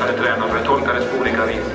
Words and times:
hade 0.00 0.12
tränat 0.12 0.50
för 0.50 0.58
det 0.58 1.06
på 1.12 1.20
olika 1.20 1.46
vis. 1.46 1.66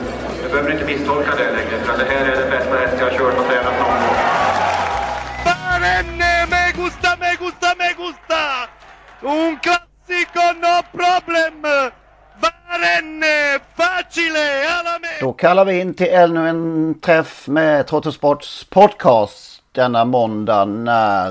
Du 0.43 0.49
behöver 0.49 0.71
inte 0.71 0.85
misstolka 0.85 1.31
det 1.35 1.51
längre 1.51 1.79
för 1.83 1.97
det 1.97 2.05
här 2.11 2.25
är 2.25 2.35
den 2.41 2.49
bästa 2.49 2.75
häst 2.77 2.95
jag 2.99 3.05
har 3.05 3.17
kört 3.17 3.37
och 3.39 3.45
tränat 3.45 3.73
någon 3.79 3.99
gång. 4.01 4.15
Me 6.49 6.71
gusta, 6.83 7.09
me 7.19 7.35
gusta, 7.39 7.67
me 7.77 7.89
gusta! 8.03 8.41
Un 9.21 9.59
classico, 9.59 10.43
no 10.63 10.75
problem! 10.91 11.65
Facile, 13.75 14.69
alla! 14.69 14.99
Då 15.21 15.33
kallar 15.33 15.65
vi 15.65 15.79
in 15.79 15.93
till 15.93 16.09
ännu 16.09 16.49
en 16.49 16.95
träff 17.01 17.47
med 17.47 17.87
Trottosports 17.87 18.63
podcast 18.69 19.61
denna 19.71 20.05
måndag 20.05 20.65
när 20.65 21.29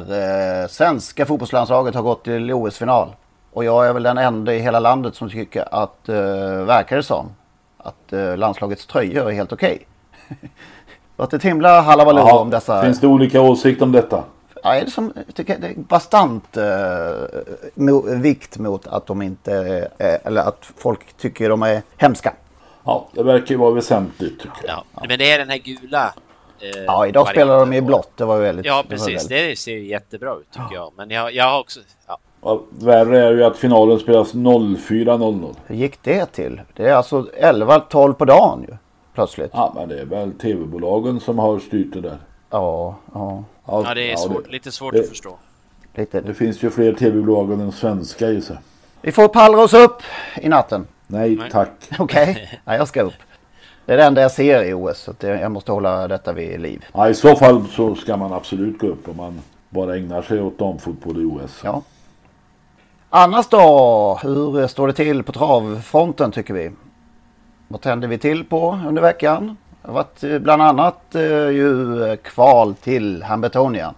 eh, 0.62 0.68
svenska 0.68 1.26
fotbollslandslaget 1.26 1.94
har 1.94 2.02
gått 2.02 2.24
till 2.24 2.52
OS-final. 2.52 3.08
Och 3.54 3.64
jag 3.64 3.86
är 3.86 3.92
väl 3.92 4.02
den 4.02 4.18
enda 4.18 4.54
i 4.54 4.58
hela 4.58 4.80
landet 4.80 5.14
som 5.14 5.30
tycker 5.30 5.74
att, 5.74 6.08
eh, 6.08 6.14
verkar 6.64 6.96
det 6.96 7.02
som, 7.02 7.28
att 7.78 8.12
eh, 8.12 8.36
landslagets 8.36 8.86
tröjor 8.86 9.28
är 9.28 9.32
helt 9.34 9.52
okej. 9.52 9.86
Det 11.16 11.22
har 11.22 11.26
varit 11.26 11.32
ett 11.34 11.42
himla 11.42 11.80
halabaloo 11.80 12.28
om 12.38 12.50
dessa... 12.50 12.82
Finns 12.82 13.00
det 13.00 13.06
olika 13.06 13.40
åsikter 13.40 13.84
om 13.84 13.92
detta? 13.92 14.24
Ja, 14.62 14.74
är 14.74 14.84
det 14.84 14.90
som, 14.90 15.12
jag 15.26 15.34
tycker 15.34 15.58
det 15.58 15.66
är 15.66 15.74
bastant 15.76 16.56
eh, 16.56 16.64
mo, 17.74 18.16
vikt 18.16 18.58
mot 18.58 18.86
att 18.86 19.06
de 19.06 19.22
inte, 19.22 19.54
eh, 19.98 20.14
eller 20.26 20.40
att 20.40 20.70
folk 20.76 21.16
tycker 21.16 21.48
de 21.48 21.62
är 21.62 21.82
hemska. 21.96 22.34
Ja, 22.84 23.08
det 23.12 23.22
verkar 23.22 23.46
ju 23.46 23.56
vara 23.56 23.70
väsentligt. 23.70 24.40
Tycker 24.40 24.66
jag. 24.66 24.82
Ja, 24.94 25.02
men 25.08 25.18
det 25.18 25.32
är 25.32 25.38
den 25.38 25.48
här 25.50 25.58
gula. 25.58 26.14
Eh, 26.60 26.82
Ja, 26.86 27.06
idag 27.06 27.28
spelar 27.28 27.58
de 27.58 27.72
i 27.72 27.82
blått. 27.82 28.10
Det 28.16 28.24
var 28.24 28.40
väldigt... 28.40 28.66
Ja, 28.66 28.82
det 28.82 28.88
precis. 28.88 29.08
väldigt- 29.08 29.28
Det 29.28 29.58
ser 29.58 29.72
ju 29.72 29.86
jättebra 29.86 30.34
ut 30.34 30.50
tycker 30.50 30.74
jag. 30.74 30.92
Men 30.96 31.10
jag, 31.10 31.34
jag 31.34 31.44
har 31.44 31.60
också... 31.60 31.80
Ja. 32.06 32.18
Ja, 32.44 32.60
värre 32.70 33.20
är 33.26 33.30
ju 33.32 33.44
att 33.44 33.56
finalen 33.56 33.98
spelas 33.98 34.34
04.00. 34.34 35.54
Hur 35.66 35.76
gick 35.76 36.02
det 36.02 36.26
till? 36.26 36.60
Det 36.76 36.88
är 36.88 36.94
alltså 36.94 37.26
11-12 37.42 38.12
på 38.12 38.24
dagen 38.24 38.64
ju. 38.68 38.76
Plötsligt. 39.14 39.50
Ja, 39.52 39.72
men 39.76 39.88
det 39.88 40.00
är 40.00 40.04
väl 40.04 40.32
tv-bolagen 40.32 41.20
som 41.20 41.38
har 41.38 41.58
styrt 41.58 41.92
det 41.92 42.00
där. 42.00 42.18
Ja, 42.50 42.94
ja. 43.14 43.44
ja, 43.66 43.94
det 43.94 44.12
är 44.12 44.16
svårt, 44.16 44.50
lite 44.50 44.72
svårt 44.72 44.92
det- 44.94 45.00
att 45.00 45.08
förstå. 45.08 45.36
Lite. 45.94 46.20
Det 46.20 46.34
finns 46.34 46.62
ju 46.62 46.70
fler 46.70 46.92
tv-bolag 46.92 47.52
än 47.52 47.72
svenska 47.72 48.28
i 48.28 48.40
sig. 48.42 48.56
Vi 49.00 49.12
får 49.12 49.28
pallra 49.28 49.60
oss 49.62 49.74
upp 49.74 50.02
i 50.40 50.48
natten. 50.48 50.86
Nej, 51.06 51.38
tack. 51.52 51.70
Okej, 51.98 52.60
Nej, 52.64 52.78
jag 52.78 52.88
ska 52.88 53.02
upp. 53.02 53.12
Det 53.86 53.92
är 53.92 53.96
det 53.96 54.04
enda 54.04 54.22
jag 54.22 54.30
ser 54.30 54.64
i 54.64 54.72
OS. 54.74 54.98
Så 54.98 55.12
det, 55.20 55.28
jag 55.40 55.52
måste 55.52 55.72
hålla 55.72 56.08
detta 56.08 56.32
vid 56.32 56.60
liv. 56.60 56.84
Ja, 56.94 57.08
I 57.08 57.14
så 57.14 57.36
fall 57.36 57.64
så 57.70 57.94
ska 57.94 58.16
man 58.16 58.32
absolut 58.32 58.78
gå 58.78 58.86
upp 58.86 59.08
om 59.08 59.16
man 59.16 59.40
bara 59.68 59.96
ägnar 59.96 60.22
sig 60.22 60.42
åt 60.42 60.58
damfotboll 60.58 61.22
i 61.22 61.24
OS. 61.24 61.60
Ja. 61.64 61.82
Annars 63.16 63.46
då? 63.46 64.18
Hur 64.22 64.66
står 64.66 64.86
det 64.86 64.92
till 64.92 65.22
på 65.22 65.32
travfronten 65.32 66.32
tycker 66.32 66.54
vi? 66.54 66.70
Vad 67.68 67.80
tänder 67.80 68.08
vi 68.08 68.18
till 68.18 68.44
på 68.44 68.80
under 68.88 69.02
veckan? 69.02 69.56
Det 69.82 69.88
har 69.88 69.94
varit 69.94 70.24
eh, 70.24 70.38
bland 70.38 70.62
annat 70.62 71.14
eh, 71.14 71.22
ju 71.50 72.04
eh, 72.04 72.16
kval 72.16 72.74
till 72.74 73.22
Hambetonian. 73.22 73.94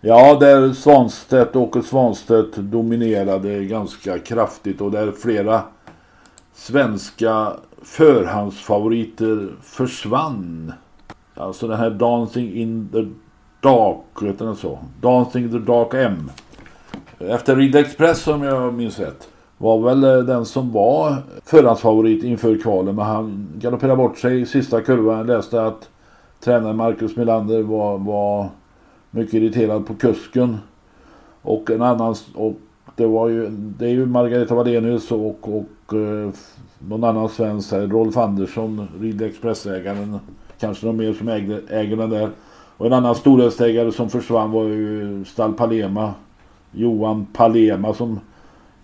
Ja, 0.00 0.34
där 0.40 0.72
Svanstedt, 0.72 1.56
Åke 1.56 1.82
Svanstedt 1.82 2.56
dominerade 2.56 3.64
ganska 3.64 4.18
kraftigt 4.18 4.80
och 4.80 4.90
där 4.90 5.12
flera 5.12 5.62
svenska 6.54 7.52
förhandsfavoriter 7.82 9.48
försvann. 9.62 10.72
Alltså 11.34 11.68
den 11.68 11.78
här 11.78 11.90
Dancing 11.90 12.52
in 12.52 12.88
the 12.92 13.08
Dark, 13.68 14.22
heter 14.22 14.44
den 14.44 14.56
så? 14.56 14.78
Dancing 15.00 15.44
in 15.44 15.50
the 15.50 15.72
Dark 15.72 15.94
M. 15.94 16.30
Efter 17.28 17.56
Rid 17.56 17.76
Express 17.76 18.26
om 18.26 18.42
jag 18.42 18.74
minns 18.74 18.98
rätt. 18.98 19.28
Var 19.58 19.80
väl 19.80 20.04
eh, 20.04 20.18
den 20.18 20.44
som 20.44 20.72
var 20.72 21.16
förhandsfavorit 21.44 22.24
inför 22.24 22.58
kvalen 22.58 22.94
men 22.94 23.04
han 23.04 23.48
galopperade 23.58 23.96
bort 23.96 24.18
sig 24.18 24.40
i 24.40 24.46
sista 24.46 24.80
kurvan. 24.80 25.18
Jag 25.18 25.26
läste 25.26 25.66
att 25.66 25.88
tränaren 26.44 26.76
Marcus 26.76 27.16
Melander 27.16 27.62
var, 27.62 27.98
var 27.98 28.48
mycket 29.10 29.34
irriterad 29.34 29.86
på 29.86 29.94
kusken. 29.94 30.58
Och 31.42 31.70
en 31.70 31.82
annan, 31.82 32.14
och 32.34 32.54
det 32.96 33.06
var 33.06 33.28
ju, 33.28 33.48
det 33.50 33.84
är 33.84 33.90
ju 33.90 34.06
Margareta 34.06 34.54
Wallenius 34.54 35.10
och, 35.10 35.56
och 35.58 35.94
eh, 35.94 36.30
någon 36.78 37.04
annan 37.04 37.28
svensk 37.28 37.72
här, 37.72 37.86
Rolf 37.86 38.16
Andersson, 38.16 38.88
Ridley 39.00 39.28
Express-ägaren. 39.28 40.18
Kanske 40.60 40.86
någon 40.86 40.96
mer 40.96 41.12
som 41.12 41.28
ägde, 41.28 41.60
äger 41.68 41.96
den 41.96 42.10
där. 42.10 42.30
Och 42.76 42.86
en 42.86 42.92
annan 42.92 43.14
storhetsägare 43.14 43.92
som 43.92 44.10
försvann 44.10 44.50
var 44.50 44.64
ju 44.64 45.24
Stall 45.24 45.52
Palema. 45.52 46.14
Johan 46.72 47.26
Palema 47.26 47.94
som 47.94 48.20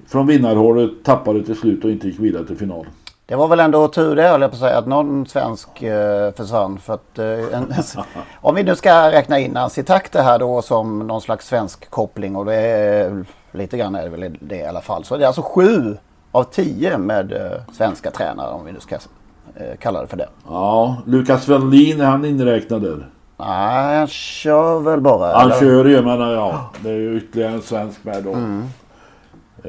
från 0.07 0.27
vinnarhålet 0.27 0.91
tappade 1.05 1.43
till 1.43 1.57
slut 1.57 1.85
och 1.85 1.91
inte 1.91 2.09
gick 2.09 2.21
vidare 2.21 2.47
till 2.47 2.57
final. 2.57 2.87
Det 3.27 3.37
var 3.37 3.49
väl 3.49 3.61
ändå 3.61 3.89
tur 3.89 4.17
det 4.17 4.29
höll 4.29 4.41
jag 4.41 4.51
på 4.51 4.55
att 4.55 4.61
säga 4.61 4.79
att 4.79 4.87
någon 4.87 5.27
svensk 5.27 5.83
eh, 5.83 6.33
försvann. 6.33 6.79
För 6.79 6.95
att, 6.95 7.19
eh, 7.19 7.59
en, 7.59 7.75
om 8.41 8.55
vi 8.55 8.63
nu 8.63 8.77
ska 8.77 9.11
räkna 9.11 9.39
in 9.39 9.51
Nancy 9.53 9.83
Takte 9.83 10.23
här 10.23 10.39
då 10.39 10.63
som 10.63 10.99
någon 10.99 11.21
slags 11.21 11.49
svensk 11.49 11.91
koppling 11.91 12.37
och 12.37 12.45
det 12.45 12.55
är 12.55 13.25
lite 13.53 13.77
grann 13.79 13.95
är 13.95 14.03
det 14.03 14.09
väl 14.09 14.37
det 14.41 14.57
i 14.57 14.67
alla 14.67 14.81
fall. 14.81 15.05
Så 15.05 15.17
det 15.17 15.23
är 15.23 15.27
alltså 15.27 15.43
sju 15.43 15.97
av 16.33 16.45
tio 16.45 16.99
med 16.99 17.33
eh, 17.33 17.73
svenska 17.73 18.11
tränare 18.11 18.53
om 18.53 18.65
vi 18.65 18.73
nu 18.73 18.81
ska 18.81 18.95
eh, 18.95 19.77
kalla 19.79 20.01
det 20.01 20.07
för 20.07 20.17
det. 20.17 20.29
Ja, 20.49 20.97
Lukas 21.07 21.49
Wallin 21.49 22.01
är 22.01 22.07
han 22.07 22.25
inräknad 22.25 22.83
där? 22.83 23.09
Nej, 23.39 23.99
han 23.99 24.07
kör 24.07 24.81
väl 24.81 25.01
bara. 25.01 25.33
Han 25.39 25.51
eller? 25.51 25.61
kör 25.61 25.85
ju 25.85 26.03
men 26.03 26.21
ja, 26.21 26.71
det 26.83 26.91
är 26.91 26.95
ju 26.97 27.17
ytterligare 27.17 27.53
en 27.53 27.63
svensk 27.63 28.05
med 28.05 28.25
då. 28.25 28.31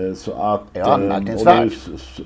Eh, 0.01 0.13
Så 0.15 0.31
att... 0.33 0.61
Ja, 0.73 0.79
eh, 0.81 0.87
anmärkningsvärt. 0.93 1.71
s- 1.95 2.19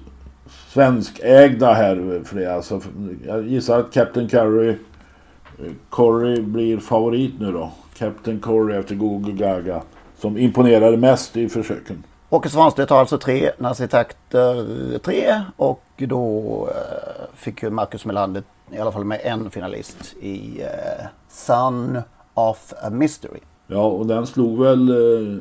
svenskägda 0.74 1.74
här 1.74 2.22
flera. 2.26 2.56
Alltså, 2.56 2.82
jag 3.28 3.48
gissar 3.48 3.80
att 3.80 3.92
Captain 3.94 4.28
Curry 4.28 4.70
eh, 4.70 5.72
Corey 5.90 6.42
blir 6.42 6.78
favorit 6.78 7.34
nu 7.40 7.52
då. 7.52 7.72
Captain 7.98 8.40
Corey 8.40 8.80
efter 8.80 8.96
Google 8.96 9.32
Gaga. 9.34 9.82
Som 10.18 10.38
imponerade 10.38 10.98
mest 10.98 11.38
i 11.38 11.50
försöken. 11.50 12.04
Åke 12.30 12.50
Svanstedt 12.50 12.90
har 12.90 13.00
alltså 13.00 13.18
tre, 13.18 13.52
Nancy 13.58 13.88
Takter 13.88 14.98
tre 15.00 15.42
och 15.58 15.84
då 15.98 16.68
eh, 16.70 17.26
fick 17.36 17.64
ju 17.64 17.70
Marcus 17.70 18.06
Melander 18.06 18.44
i 18.74 18.80
alla 18.80 18.92
fall 18.92 19.06
med 19.06 19.20
en 19.24 19.50
finalist 19.50 20.16
i 20.22 20.62
eh, 20.62 21.06
Son 21.30 22.02
of 22.34 22.74
a 22.82 22.90
Mystery. 22.90 23.40
Ja, 23.68 23.84
och 23.84 24.06
den 24.06 24.28
slog 24.28 24.60
väl 24.60 24.90
eh, 24.90 25.38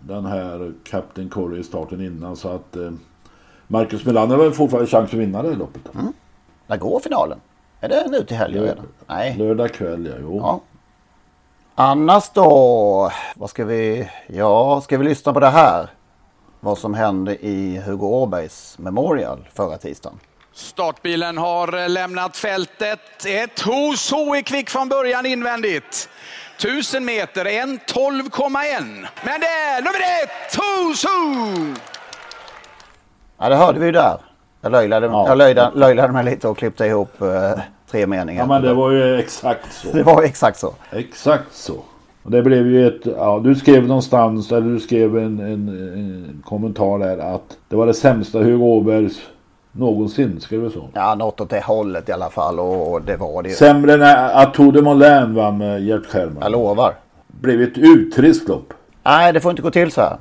den 0.00 0.26
här 0.26 0.72
Captain 0.84 1.30
Corey 1.30 1.60
i 1.60 1.64
starten 1.64 2.00
innan 2.00 2.36
så 2.36 2.48
att 2.48 2.76
eh, 2.76 2.90
Marcus 3.66 4.04
Melander 4.04 4.36
har 4.36 4.50
fortfarande 4.50 4.90
chans 4.90 5.10
att 5.10 5.14
vinna 5.14 5.42
det 5.42 5.48
här 5.48 5.56
loppet. 5.56 5.82
Då. 5.84 6.00
När 6.66 6.76
går 6.76 7.00
finalen? 7.00 7.38
Är 7.80 7.88
det 7.88 8.06
nu 8.10 8.24
till 8.24 8.36
helgen 8.36 8.62
redan? 8.62 8.84
Nej. 9.06 9.36
Lördag 9.38 9.72
kväll, 9.72 10.06
ja. 10.06 10.14
Jo. 10.20 10.38
Ja. 10.38 10.60
Annars 11.74 12.30
då? 12.34 13.10
Vad 13.36 13.50
ska 13.50 13.64
vi... 13.64 14.10
Ja, 14.26 14.80
ska 14.80 14.98
vi 14.98 15.04
lyssna 15.04 15.32
på 15.32 15.40
det 15.40 15.48
här? 15.48 15.90
Vad 16.60 16.78
som 16.78 16.94
hände 16.94 17.46
i 17.46 17.78
Hugo 17.78 18.06
Åbergs 18.06 18.78
Memorial 18.78 19.48
förra 19.52 19.76
tisdagen. 19.76 20.18
Startbilen 20.54 21.38
har 21.38 21.82
eh, 21.82 21.88
lämnat 21.88 22.36
fältet. 22.36 23.00
Ett 23.26 23.60
hos 23.60 24.10
Ho 24.12 24.34
är 24.34 24.40
kvick 24.42 24.70
från 24.70 24.88
början 24.88 25.26
invändigt. 25.26 26.08
1000 26.58 27.04
meter, 27.04 27.44
1.12,1. 27.44 29.06
Men 29.24 29.40
det 29.40 29.46
är 29.46 29.82
nummer 29.82 30.00
ett, 30.24 30.56
Hos 30.56 31.04
Ho! 31.04 31.74
Ja, 33.38 33.48
det 33.48 33.56
hörde 33.56 33.80
vi 33.80 33.86
ju 33.86 33.92
där. 33.92 34.16
Jag 34.60 34.72
löjlade, 34.72 35.06
Ja. 35.06 35.28
jag 35.28 35.38
löjlade, 35.38 35.78
löjlade 35.78 36.12
mig 36.12 36.24
lite 36.24 36.48
och 36.48 36.58
klippte 36.58 36.86
ihop 36.86 37.22
eh, 37.22 37.60
tre 37.90 38.06
meningar. 38.06 38.42
Ja 38.42 38.46
men 38.46 38.62
det 38.62 38.74
var 38.74 38.90
ju 38.90 39.18
exakt 39.18 39.72
så. 39.72 39.88
Det 39.92 40.02
var 40.02 40.22
exakt 40.22 40.58
så. 40.58 40.74
Exakt 40.92 41.52
så. 41.54 41.74
Och 42.22 42.30
det 42.30 42.42
blev 42.42 42.66
ju 42.66 42.86
ett, 42.86 43.02
ja 43.16 43.40
du 43.44 43.54
skrev 43.54 43.86
någonstans, 43.86 44.52
eller 44.52 44.68
du 44.68 44.80
skrev 44.80 45.18
en, 45.18 45.38
en, 45.40 45.68
en 45.68 46.42
kommentar 46.46 46.98
där 46.98 47.34
att 47.34 47.56
det 47.68 47.76
var 47.76 47.86
det 47.86 47.94
sämsta 47.94 48.38
Hugo 48.38 48.64
Åbergs 48.64 49.16
någonsin, 49.74 50.40
skrev 50.40 50.62
du 50.62 50.70
så? 50.70 50.88
Ja, 50.94 51.14
något 51.14 51.40
åt 51.40 51.50
det 51.50 51.60
hållet 51.60 52.08
i 52.08 52.12
alla 52.12 52.30
fall 52.30 52.60
och, 52.60 52.92
och 52.92 53.02
det 53.02 53.16
var 53.16 53.42
det 53.42 53.48
ju. 53.48 53.54
Sämre 53.54 53.94
än 53.94 54.02
att 54.36 54.54
Tour 54.54 54.72
de 54.72 54.82
Moulin 54.82 55.34
vann 55.34 55.58
med 55.58 55.84
Gert 55.84 56.06
Scherman. 56.06 56.42
Jag 56.42 56.52
lovar. 56.52 56.94
Blev 57.26 57.62
ett 57.62 57.78
uttrist 57.78 58.48
lopp. 58.48 58.72
Nej, 59.02 59.32
det 59.32 59.40
får 59.40 59.50
inte 59.50 59.62
gå 59.62 59.70
till 59.70 59.90
så 59.92 60.00
här. 60.00 60.16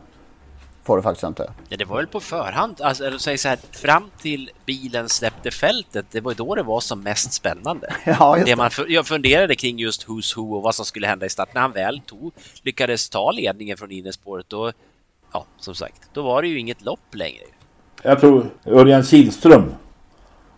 Får 0.84 0.98
det 0.98 1.04
faktiskt 1.04 1.24
inte. 1.24 1.54
Ja, 1.70 1.78
det 1.78 1.86
var 1.86 1.96
väl 1.98 2.08
på 2.08 2.20
förhand, 2.20 2.82
alltså, 2.82 3.06
eller 3.06 3.18
säg 3.18 3.38
så 3.38 3.48
här, 3.48 3.60
fram 3.72 4.10
till 4.22 4.50
bilen 4.66 5.10
släppte 5.10 5.52
fältet, 5.52 6.06
det 6.12 6.22
var 6.22 6.32
ju 6.32 6.36
då 6.36 6.56
det 6.56 6.64
var 6.64 6.80
som 6.80 7.02
mest 7.02 7.34
spännande. 7.34 7.94
Ja, 8.06 8.38
just 8.38 8.46
det 8.46 8.52
det. 8.52 8.56
man 8.56 8.72
jag 8.88 9.08
funderade 9.08 9.56
kring 9.56 9.80
just 9.80 10.08
Who's 10.08 10.38
Who 10.38 10.56
och 10.56 10.62
vad 10.62 10.76
som 10.76 10.86
skulle 10.86 11.08
hända 11.08 11.26
i 11.26 11.30
starten. 11.30 11.52
När 11.54 11.62
han 11.62 11.72
väl 11.72 12.00
tog, 12.06 12.34
lyckades 12.62 13.10
ta 13.10 13.32
ledningen 13.32 13.78
från 13.78 13.92
innerspåret, 13.92 14.46
då, 14.50 14.72
ja, 15.34 15.46
som 15.60 15.76
sagt, 15.76 16.02
då 16.14 16.22
var 16.22 16.42
det 16.42 16.48
ju 16.48 16.60
inget 16.60 16.82
lopp 16.82 17.16
längre. 17.16 17.44
Jag 18.04 18.20
tror 18.20 18.46
Örjan 18.66 19.04
Kihlström 19.04 19.64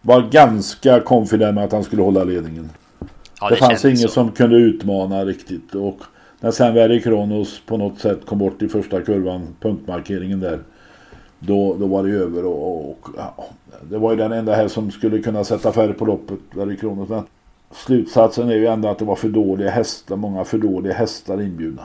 var 0.01 0.21
ganska 0.21 0.99
confident 0.99 1.55
med 1.55 1.63
att 1.63 1.71
han 1.71 1.83
skulle 1.83 2.01
hålla 2.01 2.23
ledningen. 2.23 2.69
Ja, 3.41 3.49
det 3.49 3.55
det 3.55 3.59
fanns 3.59 3.85
ingen 3.85 3.97
så. 3.97 4.07
som 4.07 4.31
kunde 4.31 4.55
utmana 4.55 5.25
riktigt. 5.25 5.75
Och 5.75 5.99
när 6.39 6.51
sen 6.51 6.73
Verry 6.73 7.01
Kronos 7.01 7.61
på 7.65 7.77
något 7.77 7.99
sätt 7.99 8.25
kom 8.25 8.37
bort 8.37 8.61
i 8.61 8.67
första 8.67 9.01
kurvan, 9.01 9.47
punktmarkeringen 9.59 10.39
där. 10.39 10.59
Då, 11.39 11.75
då 11.79 11.87
var 11.87 12.03
det 12.03 12.09
över 12.11 12.45
och, 12.45 12.89
och 12.89 13.07
ja, 13.17 13.45
det 13.89 13.97
var 13.97 14.11
ju 14.11 14.17
den 14.17 14.31
enda 14.31 14.55
här 14.55 14.67
som 14.67 14.91
skulle 14.91 15.19
kunna 15.19 15.43
sätta 15.43 15.71
färg 15.71 15.93
på 15.93 16.05
loppet, 16.05 16.39
Verry 16.55 16.77
Kronos. 16.77 17.09
Men 17.09 17.23
slutsatsen 17.71 18.49
är 18.49 18.55
ju 18.55 18.67
ändå 18.67 18.89
att 18.89 18.99
det 18.99 19.05
var 19.05 19.15
för 19.15 19.29
dåliga 19.29 19.69
hästar, 19.69 20.15
många 20.15 20.43
för 20.43 20.57
dåliga 20.57 20.93
hästar 20.93 21.41
inbjudna. 21.41 21.83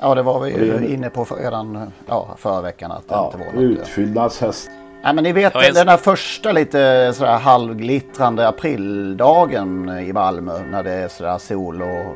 Ja, 0.00 0.14
det 0.14 0.22
var 0.22 0.40
vi 0.40 0.52
det 0.52 0.86
inne 0.92 1.10
på 1.10 1.24
för, 1.24 1.36
redan 1.36 1.92
ja, 2.06 2.28
förra 2.36 2.60
veckan 2.60 2.90
att 2.90 3.08
det 3.08 3.14
Ja, 3.14 3.26
inte 3.26 3.38
var 3.38 3.44
något. 3.46 3.54
eh. 3.54 3.60
utfyllnadshäst. 3.82 4.70
Nej, 5.04 5.14
men 5.14 5.24
ni 5.24 5.32
vet 5.32 5.54
Ja, 5.54 5.64
jag- 5.64 5.74
den 5.74 5.86
där 5.86 5.96
första 5.96 6.52
lite 6.52 7.12
sådär 7.14 7.38
halvglittrande 7.38 8.48
aprildagen 8.48 9.88
i 9.88 10.12
Malmö 10.12 10.52
när 10.70 10.82
det 10.82 10.92
är 10.92 11.08
sådär 11.08 11.38
sol 11.38 11.82
och 11.82 12.14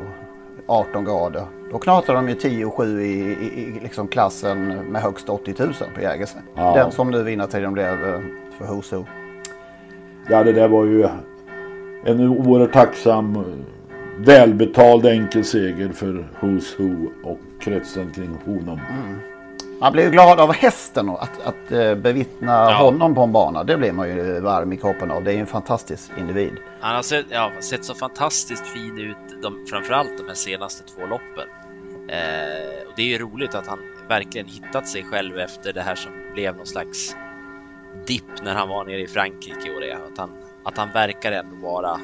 18 0.67 1.05
grader. 1.05 1.43
Då 1.73 1.79
knatar 1.79 2.15
de 2.15 2.29
ju 2.29 2.35
10 2.35 2.65
och 2.65 2.75
7 2.75 3.03
i, 3.03 3.05
i, 3.07 3.77
i 3.77 3.81
liksom 3.83 4.09
klassen 4.09 4.69
med 4.69 5.03
högst 5.03 5.29
80 5.29 5.55
000 5.59 5.73
på 5.95 6.01
Jägers. 6.01 6.35
Ja. 6.55 6.75
Den 6.75 6.91
som 6.91 7.11
nu 7.11 7.23
vinnartiden 7.23 7.73
blev 7.73 7.93
eh, 8.09 8.21
för 8.59 8.65
Hoso. 8.67 9.05
Ja, 10.31 10.45
det 10.45 10.53
där 10.53 10.69
var 10.69 10.85
ju 10.85 11.09
en 12.05 12.21
oerhört 12.29 12.73
tacksam, 12.73 13.45
välbetald 14.19 15.07
enkel 15.07 15.45
seger 15.45 15.89
för 15.89 16.25
Who's 16.41 16.77
Who 16.79 17.11
och 17.23 17.41
kretsen 17.61 18.13
kring 18.13 18.39
honom. 18.45 18.81
Man 19.81 19.93
blir 19.93 20.05
ju 20.05 20.11
glad 20.11 20.41
av 20.41 20.53
hästen 20.53 21.09
och 21.09 21.23
att, 21.23 21.41
att 21.47 21.73
eh, 21.73 21.95
bevittna 21.95 22.75
honom 22.75 23.15
på 23.15 23.23
en 23.23 23.33
bana. 23.33 23.65
Det 23.65 23.77
blir 23.77 23.93
man 23.93 24.09
ju 24.09 24.41
varm 24.41 24.73
i 24.73 24.77
kroppen 24.77 25.11
av. 25.11 25.25
Det 25.25 25.31
är 25.31 25.35
ju 25.35 25.41
en 25.41 25.47
fantastisk 25.47 26.11
individ. 26.19 26.53
Han 26.81 26.95
har 26.95 27.03
sett, 27.03 27.27
ja, 27.29 27.53
sett 27.61 27.85
så 27.85 27.95
fantastiskt 27.95 28.67
fin 28.67 28.99
ut, 28.99 29.43
de, 29.43 29.67
framförallt 29.71 30.19
de 30.19 30.27
här 30.27 30.35
senaste 30.35 30.95
två 30.95 31.01
loppen. 31.07 31.49
Eh, 32.09 32.89
och 32.89 32.93
det 32.97 33.03
är 33.03 33.07
ju 33.07 33.19
roligt 33.19 33.55
att 33.55 33.67
han 33.67 33.79
verkligen 34.09 34.47
hittat 34.47 34.89
sig 34.89 35.05
själv 35.05 35.39
efter 35.39 35.73
det 35.73 35.83
här 35.83 35.95
som 35.95 36.13
blev 36.35 36.57
någon 36.57 36.67
slags 36.67 37.17
dipp 38.07 38.43
när 38.45 38.55
han 38.55 38.69
var 38.69 38.85
nere 38.85 39.01
i 39.01 39.07
Frankrike 39.07 39.75
och 39.75 39.81
det. 39.81 39.93
Att 39.93 40.19
han, 40.19 40.31
att 40.65 40.79
han 40.79 40.89
verkar 40.93 41.33
ändå 41.33 41.57
vara, 41.57 42.01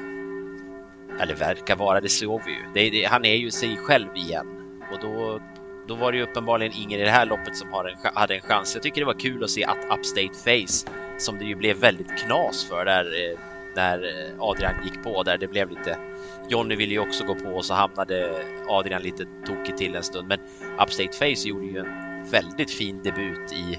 eller 1.21 1.35
verkar 1.35 1.77
vara, 1.77 2.01
det 2.01 2.09
såg 2.09 2.43
vi 2.47 2.53
ju. 2.53 2.65
Det, 2.75 2.91
det, 2.91 3.05
han 3.05 3.25
är 3.25 3.35
ju 3.35 3.51
sig 3.51 3.77
själv 3.77 4.09
igen 4.15 4.47
och 4.93 4.99
då, 5.01 5.41
då 5.89 5.95
var 5.95 6.13
det 6.13 6.19
ju 6.19 6.25
uppenbarligen 6.25 6.73
ingen 6.77 7.01
i 7.01 7.05
det 7.05 7.11
här 7.11 7.27
loppet 7.27 7.57
som 7.57 7.73
har 7.73 7.85
en, 7.85 7.97
hade 8.15 8.35
en 8.35 8.41
chans. 8.41 8.75
Jag 8.75 8.83
tycker 8.83 9.01
det 9.01 9.07
var 9.07 9.21
kul 9.21 9.45
att 9.45 9.51
se 9.51 9.65
att 9.65 9.99
Upstate 9.99 10.35
Face, 10.45 10.91
som 11.19 11.39
det 11.39 11.45
ju 11.45 11.55
blev 11.55 11.77
väldigt 11.77 12.19
knas 12.19 12.65
för 12.65 12.85
där 12.85 13.05
eh, 13.05 13.39
när 13.77 13.99
eh, 13.99 14.35
Adrian 14.39 14.75
gick 14.85 15.03
på 15.03 15.23
där 15.23 15.39
det 15.39 15.49
blev 15.49 15.71
lite 15.71 15.97
Johnny 16.49 16.77
ville 16.77 16.93
ju 16.93 17.01
också 17.01 17.25
gå 17.25 17.35
på 17.35 17.49
och 17.49 17.65
så 17.65 17.75
hamnade 17.75 18.31
Adrian 18.69 19.03
lite 19.03 19.25
tokigt 19.47 19.79
till 19.79 19.95
en 19.97 20.03
stund 20.03 20.29
men 20.29 20.39
Upstate 20.83 21.13
Face 21.13 21.49
gjorde 21.49 21.67
ju 21.67 21.79
en 21.79 21.87
väldigt 22.31 22.71
fin 22.71 23.01
debut 23.03 23.53
i 23.53 23.79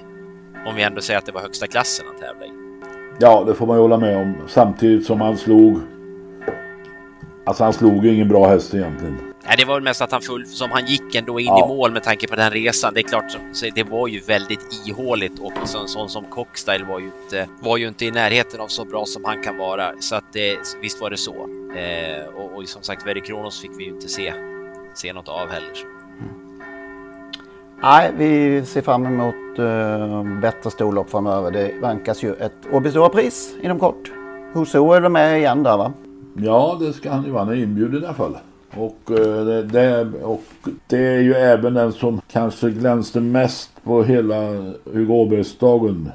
om 0.66 0.74
vi 0.76 0.82
ändå 0.82 1.00
säger 1.00 1.18
att 1.18 1.26
det 1.26 1.32
var 1.32 1.40
högsta 1.40 1.66
klassen 1.66 2.06
att 2.14 2.20
tävla 2.20 2.46
i. 2.46 2.50
Ja, 3.18 3.44
det 3.44 3.54
får 3.54 3.66
man 3.66 3.76
ju 3.76 3.80
hålla 3.82 3.98
med 3.98 4.16
om. 4.16 4.34
Samtidigt 4.48 5.06
som 5.06 5.20
han 5.20 5.36
slog... 5.36 5.80
Alltså 7.44 7.64
han 7.64 7.72
slog 7.72 8.04
ju 8.04 8.14
ingen 8.14 8.28
bra 8.28 8.46
häst 8.46 8.74
egentligen. 8.74 9.18
Nej, 9.46 9.54
det 9.58 9.64
var 9.64 9.74
väl 9.74 9.82
mest 9.82 10.02
att 10.02 10.12
han 10.12 10.20
full 10.20 10.46
som 10.46 10.70
han 10.70 10.86
gick 10.86 11.14
ändå 11.14 11.40
in 11.40 11.46
Ja. 11.46 11.64
i 11.64 11.68
mål 11.68 11.92
med 11.92 12.02
tanke 12.02 12.28
på 12.28 12.36
den 12.36 12.50
resan. 12.50 12.94
Det 12.94 13.00
är 13.00 13.08
klart, 13.08 13.30
så, 13.52 13.66
det 13.74 13.82
var 13.82 14.08
ju 14.08 14.20
väldigt 14.20 14.88
ihåligt 14.88 15.38
och 15.38 15.52
så, 15.68 15.78
en 15.78 15.88
sån 15.88 16.08
som 16.08 16.24
Cockstyle 16.24 16.84
var 16.84 16.98
ju 16.98 17.06
inte 17.06 17.48
var 17.60 17.76
ju 17.76 17.88
inte 17.88 18.04
i 18.04 18.10
närheten 18.10 18.60
av 18.60 18.68
så 18.68 18.84
bra 18.84 19.04
som 19.06 19.24
han 19.24 19.42
kan 19.42 19.56
vara. 19.58 19.92
Så 20.00 20.16
att 20.16 20.24
det, 20.32 20.58
visst 20.82 21.00
var 21.00 21.10
det 21.10 21.16
så. 21.16 21.34
Eh, 21.76 22.26
och, 22.36 22.56
och 22.56 22.68
som 22.68 22.82
sagt, 22.82 23.06
Verry 23.06 23.20
Kronos 23.20 23.60
fick 23.60 23.70
vi 23.78 23.84
ju 23.84 23.90
inte 23.90 24.08
se 24.08 24.32
se 24.94 25.12
något 25.12 25.28
av 25.28 25.48
heller. 25.48 25.74
Så. 25.74 25.86
Nej, 27.82 28.10
vi 28.16 28.62
ser 28.66 28.82
fram 28.82 29.06
emot 29.06 29.58
uh, 29.58 30.40
bättre 30.40 30.70
storlopp 30.70 31.10
framöver. 31.10 31.50
Det 31.50 31.72
vankas 31.80 32.22
ju 32.22 32.34
ett 32.34 32.52
Åby 32.72 32.90
pris 33.12 33.54
inom 33.62 33.78
kort. 33.78 34.12
Hoso 34.54 34.92
är 34.92 35.00
väl 35.00 35.12
med 35.12 35.38
igen 35.38 35.62
där 35.62 35.76
va? 35.76 35.92
Ja, 36.36 36.76
det 36.80 36.92
ska 36.92 37.10
han 37.10 37.24
ju 37.24 37.30
vara. 37.30 37.44
Han 37.44 37.52
är 37.54 37.62
inbjuden 37.62 38.02
i 38.02 38.06
alla 38.06 38.14
fall. 38.14 38.36
Och, 38.76 39.10
eh, 39.10 39.64
det, 39.64 40.06
och 40.22 40.42
det 40.86 40.98
är 40.98 41.20
ju 41.20 41.34
även 41.34 41.74
den 41.74 41.92
som 41.92 42.20
kanske 42.32 42.70
glänste 42.70 43.20
mest 43.20 43.70
på 43.84 44.02
hela 44.02 44.40
Hugo 44.92 45.12
Åbergsdagen. 45.14 46.12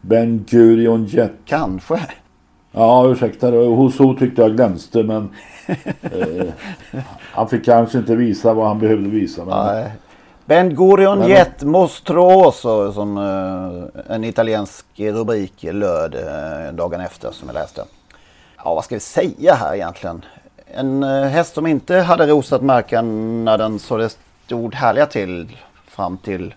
Ben 0.00 0.44
Gurion 0.48 1.04
Jet. 1.04 1.32
Kanske. 1.44 2.00
Ja, 2.72 3.08
ursäkta. 3.08 3.50
Hoso 3.50 4.14
tyckte 4.18 4.42
jag 4.42 4.56
glänste 4.56 5.02
men 5.02 5.28
eh, 6.02 6.46
han 7.20 7.48
fick 7.48 7.64
kanske 7.64 7.98
inte 7.98 8.16
visa 8.16 8.54
vad 8.54 8.66
han 8.68 8.78
behövde 8.78 9.08
visa. 9.08 9.44
Men, 9.44 9.66
Nej. 9.66 9.92
Ben 10.44 10.74
Gurion 10.74 11.18
Men- 11.18 11.28
Jet 11.28 11.62
Mostruoso 11.62 12.92
som 12.92 13.18
eh, 13.18 14.14
en 14.14 14.24
italiensk 14.24 14.86
rubrik 14.96 15.62
löd 15.72 16.14
eh, 16.14 16.74
dagen 16.74 17.00
efter 17.00 17.30
som 17.30 17.48
jag 17.48 17.54
läste. 17.54 17.84
Ja, 18.66 18.74
vad 18.74 18.84
ska 18.84 18.94
vi 18.96 19.00
säga 19.00 19.54
här 19.54 19.74
egentligen? 19.74 20.24
En 20.66 21.02
eh, 21.02 21.22
häst 21.24 21.54
som 21.54 21.66
inte 21.66 21.96
hade 21.96 22.26
rosat 22.26 22.62
märken 22.62 23.44
när 23.44 23.58
den 23.58 23.78
så 23.78 23.96
det 23.96 24.16
stod 24.46 24.74
härliga 24.74 25.06
till 25.06 25.56
fram 25.86 26.16
till 26.16 26.54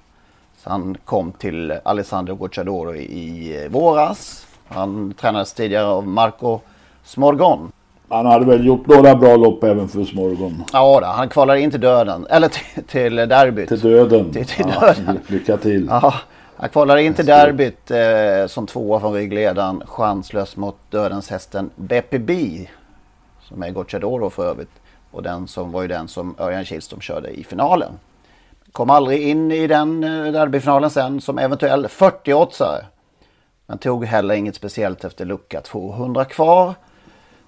han 0.63 0.97
kom 1.05 1.31
till 1.31 1.73
Alessandro 1.83 2.35
Gocciadoro 2.35 2.95
i, 2.95 3.01
i 3.01 3.67
våras. 3.67 4.47
Han 4.67 5.13
tränades 5.13 5.53
tidigare 5.53 5.85
av 5.85 6.07
Marco 6.07 6.59
Smorgon. 7.03 7.71
Han 8.09 8.25
hade 8.25 8.45
väl 8.45 8.65
gjort 8.65 8.87
några 8.87 9.15
bra 9.15 9.35
lopp 9.35 9.63
även 9.63 9.87
för 9.87 10.03
Smorgon. 10.03 10.63
Ja, 10.73 10.99
då, 10.99 11.07
han 11.07 11.29
kvalade 11.29 11.61
in 11.61 11.71
till 11.71 11.81
döden. 11.81 12.27
Eller 12.29 12.47
till, 12.47 12.83
till 12.83 13.15
derbyt. 13.15 13.67
Till 13.69 13.79
döden. 13.79 14.31
Till, 14.31 14.45
till 14.45 14.65
Ja, 14.73 14.79
döden. 14.79 15.19
lycka 15.27 15.57
till. 15.57 15.87
Ja, 15.89 16.13
han 16.59 16.69
kvalade 16.69 17.03
in 17.03 17.13
till 17.13 17.25
derbyt 17.25 17.91
eh, 17.91 18.47
som 18.47 18.67
tvåa 18.67 18.99
från 18.99 19.13
ryggledaren. 19.13 19.83
Chanslös 19.85 20.55
mot 20.57 20.75
dödens 20.89 21.29
hästen 21.29 21.69
Beppe 21.75 22.19
B. 22.19 22.67
Som 23.41 23.63
är 23.63 23.69
Gocciadoro 23.69 24.29
för 24.29 24.49
övrigt. 24.49 24.81
Och 25.11 25.23
den 25.23 25.47
som 25.47 25.71
var 25.71 25.81
ju 25.81 25.87
den 25.87 26.07
som 26.07 26.35
Örjan 26.39 26.65
Kihlström 26.65 27.01
körde 27.01 27.29
i 27.29 27.43
finalen. 27.43 27.91
Kom 28.71 28.89
aldrig 28.89 29.21
in 29.21 29.51
i 29.51 29.67
den 29.67 30.03
eh, 30.03 30.31
derbyfinalen 30.31 30.89
sen 30.89 31.21
som 31.21 31.37
eventuell 31.37 31.87
40-åtsare. 31.87 32.85
Men 33.65 33.77
tog 33.77 34.05
heller 34.05 34.35
inget 34.35 34.55
speciellt 34.55 35.03
efter 35.03 35.25
lucka 35.25 35.61
200 35.61 36.25
kvar. 36.25 36.73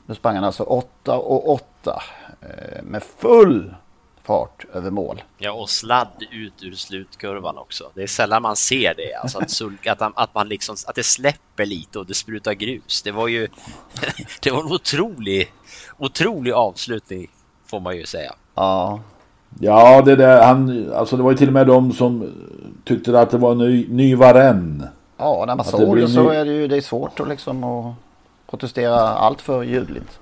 Nu 0.05 0.15
sprang 0.15 0.35
han 0.35 0.43
alltså 0.43 0.63
8 0.63 1.17
och 1.17 1.49
8 1.49 2.01
eh, 2.41 2.83
med 2.83 3.03
full 3.03 3.75
fart 4.23 4.65
över 4.73 4.91
mål. 4.91 5.23
Ja, 5.37 5.51
och 5.51 5.69
sladd 5.69 6.23
ut 6.31 6.53
ur 6.63 6.73
slutkurvan 6.75 7.57
också. 7.57 7.89
Det 7.93 8.03
är 8.03 8.07
sällan 8.07 8.41
man 8.41 8.55
ser 8.55 8.93
det, 8.97 9.13
alltså 9.21 9.39
att, 9.39 9.51
sulka, 9.51 9.91
att, 9.91 9.99
han- 9.99 10.13
att, 10.15 10.35
man 10.35 10.47
liksom, 10.49 10.75
att 10.87 10.95
det 10.95 11.03
släpper 11.03 11.65
lite 11.65 11.99
och 11.99 12.05
det 12.05 12.13
sprutar 12.13 12.53
grus. 12.53 13.01
Det 13.01 13.11
var 13.11 13.27
ju 13.27 13.47
det 14.41 14.51
var 14.51 14.59
en 14.59 14.71
otrolig, 14.71 15.53
otrolig 15.97 16.51
avslutning 16.51 17.27
får 17.65 17.79
man 17.79 17.97
ju 17.97 18.05
säga. 18.05 18.33
Ja, 18.55 18.99
Ja, 19.59 20.01
det 20.01 20.15
där, 20.15 20.43
han, 20.43 20.91
alltså 20.93 21.17
det 21.17 21.23
var 21.23 21.31
ju 21.31 21.37
till 21.37 21.47
och 21.47 21.53
med 21.53 21.67
de 21.67 21.91
som 21.93 22.31
tyckte 22.85 23.19
att 23.19 23.31
det 23.31 23.37
var 23.37 23.51
en 23.51 23.57
ny, 23.57 23.87
ny 23.89 24.15
Varenne. 24.15 24.89
Ja, 25.17 25.43
när 25.47 25.55
man 25.55 25.65
såg 25.65 25.97
det 25.97 26.07
så 26.07 26.23
ny- 26.29 26.35
är 26.35 26.45
det 26.45 26.51
ju 26.51 26.67
det 26.67 26.77
är 26.77 26.81
svårt 26.81 27.19
att 27.19 27.27
liksom 27.27 27.63
att 27.63 27.95
protestera 28.49 28.99
allt 28.99 29.41
för 29.41 29.63
ljudligt. 29.63 30.19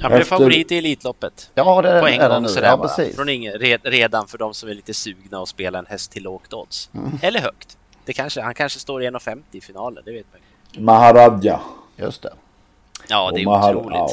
Han 0.00 0.10
blev 0.10 0.20
Efter- 0.22 0.36
favorit 0.36 0.72
i 0.72 0.78
Elitloppet. 0.78 1.50
Ja, 1.54 1.82
det 1.82 2.00
På 2.00 2.06
en 2.08 2.20
är 2.20 2.28
gång 2.28 2.42
nu. 2.42 2.48
sådär 2.48 2.68
Ja, 2.68 2.76
bara. 2.76 2.88
Från 3.14 3.28
ingen, 3.28 3.52
red, 3.52 3.80
redan 3.82 4.26
för 4.26 4.38
de 4.38 4.54
som 4.54 4.68
är 4.68 4.74
lite 4.74 4.94
sugna 4.94 5.38
att 5.42 5.48
spela 5.48 5.78
en 5.78 5.86
häst 5.86 6.12
till 6.12 6.22
lågt 6.22 6.52
odds. 6.54 6.90
Mm. 6.94 7.10
Eller 7.22 7.40
högt. 7.40 7.76
Det 8.04 8.12
kanske, 8.12 8.40
han 8.40 8.54
kanske 8.54 8.78
står 8.78 9.02
i 9.02 9.06
1,50 9.06 9.38
i 9.52 9.60
finalen, 9.60 10.02
det 10.06 10.12
vet 10.12 10.26
man 10.32 10.40
ju. 10.72 10.80
Maharadja. 10.80 11.60
Just 11.96 12.22
det. 12.22 12.32
Ja, 13.08 13.30
det 13.34 13.40
är 13.42 13.46
Mahar- 13.46 13.74
otroligt. 13.74 13.96
ja, 13.98 14.10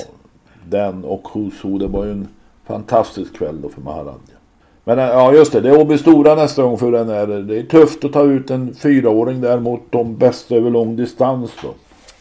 den 0.65 1.03
och 1.03 1.27
Husu, 1.33 1.77
det 1.77 1.87
var 1.87 2.05
ju 2.05 2.11
en 2.11 2.27
fantastisk 2.67 3.37
kväll 3.37 3.61
då 3.61 3.69
för 3.69 3.81
Maharadja. 3.81 4.35
Men 4.83 4.99
eh, 4.99 5.05
ja, 5.05 5.33
just 5.33 5.51
det. 5.51 5.61
Det 5.61 5.69
är 5.69 5.79
Åby 5.79 5.97
Stora 5.97 6.35
nästa 6.35 6.63
gång 6.63 6.77
för 6.77 6.91
den 6.91 7.09
är 7.09 7.27
det 7.27 7.59
är 7.59 7.63
tufft 7.63 8.05
att 8.05 8.13
ta 8.13 8.23
ut 8.23 8.49
en 8.49 8.75
fyraåring 8.75 9.41
där 9.41 9.59
mot 9.59 9.81
de 9.89 10.17
bästa 10.17 10.55
över 10.55 10.69
lång 10.69 10.95
distans 10.95 11.51
då. 11.63 11.73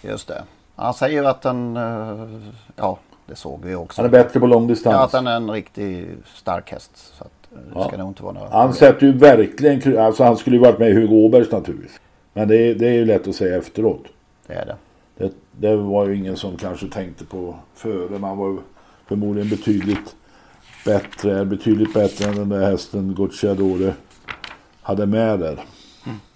Just 0.08 0.28
det. 0.28 0.42
Han 0.76 0.94
säger 0.94 1.24
att 1.24 1.42
den, 1.42 1.76
eh, 1.76 2.26
ja 2.76 2.98
det 3.30 3.36
såg 3.36 3.64
vi 3.64 3.74
också. 3.74 4.02
Han 4.02 4.06
är 4.06 4.12
bättre 4.12 4.40
på 4.40 4.46
lång 4.46 4.66
distans. 4.66 4.94
Ja, 4.94 5.04
att 5.04 5.12
han 5.12 5.26
är 5.26 5.36
en 5.36 5.50
riktigt 5.50 6.08
stark 6.34 6.70
häst. 6.72 6.90
Så 7.18 7.24
att 7.24 7.30
eh, 7.52 7.58
det 7.58 7.80
Ja. 7.80 7.88
ska 7.88 7.96
nog 7.96 8.08
inte 8.08 8.22
vara 8.22 8.32
några 8.32 8.48
Han 8.50 8.74
sätter 8.74 9.06
ju 9.06 9.12
verkligen, 9.12 9.98
alltså 9.98 10.24
han 10.24 10.36
skulle 10.36 10.56
ju 10.56 10.62
varit 10.62 10.78
med 10.78 10.90
i 10.90 10.92
Hugo 10.94 11.14
Åbergs 11.26 11.50
naturligtvis. 11.52 12.00
Men 12.32 12.48
det 12.48 12.56
är, 12.56 12.74
det 12.74 12.86
är 12.88 12.92
ju 12.92 13.04
lätt 13.04 13.28
att 13.28 13.34
säga 13.34 13.56
efteråt. 13.58 14.04
Det 14.46 14.54
är 14.54 14.66
det. 14.66 14.76
Det, 15.18 15.32
det 15.68 15.76
var 15.76 16.06
ju 16.06 16.16
ingen 16.16 16.36
som 16.36 16.56
kanske 16.56 16.86
tänkte 16.88 17.24
på 17.24 17.54
före. 17.74 18.18
Man 18.18 18.38
var 18.38 18.48
ju 18.48 18.58
förmodligen 19.08 19.48
betydligt 19.50 20.14
bättre, 20.84 21.44
betydligt 21.44 21.94
bättre 21.94 22.28
än 22.30 22.36
den 22.36 22.48
där 22.48 22.70
hästen 22.70 23.14
Gocciadore 23.14 23.94
hade 24.82 25.06
med 25.06 25.38
där. 25.40 25.58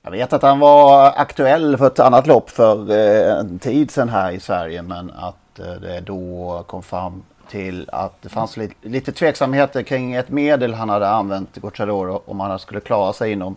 Jag 0.02 0.10
vet 0.10 0.32
att 0.32 0.42
han 0.42 0.58
var 0.58 1.12
aktuell 1.16 1.76
för 1.76 1.86
ett 1.86 1.98
annat 2.00 2.26
lopp 2.26 2.50
för 2.50 2.90
eh, 2.90 3.38
en 3.38 3.58
tid 3.58 3.90
sedan 3.90 4.08
här 4.08 4.30
i 4.32 4.40
Sverige. 4.40 4.82
Men 4.82 5.10
att 5.10 5.36
eh, 5.58 5.72
det 5.72 6.00
då 6.00 6.64
kom 6.66 6.82
fram 6.82 7.22
till 7.48 7.90
att 7.92 8.22
det 8.22 8.28
fanns 8.28 8.56
lite, 8.56 8.74
lite 8.88 9.12
tveksamheter 9.12 9.82
kring 9.82 10.14
ett 10.14 10.28
medel 10.28 10.74
han 10.74 10.88
hade 10.88 11.08
använt, 11.08 11.56
Gocciadoro, 11.56 12.22
om 12.26 12.40
han 12.40 12.58
skulle 12.58 12.80
klara 12.80 13.12
sig 13.12 13.32
inom 13.32 13.56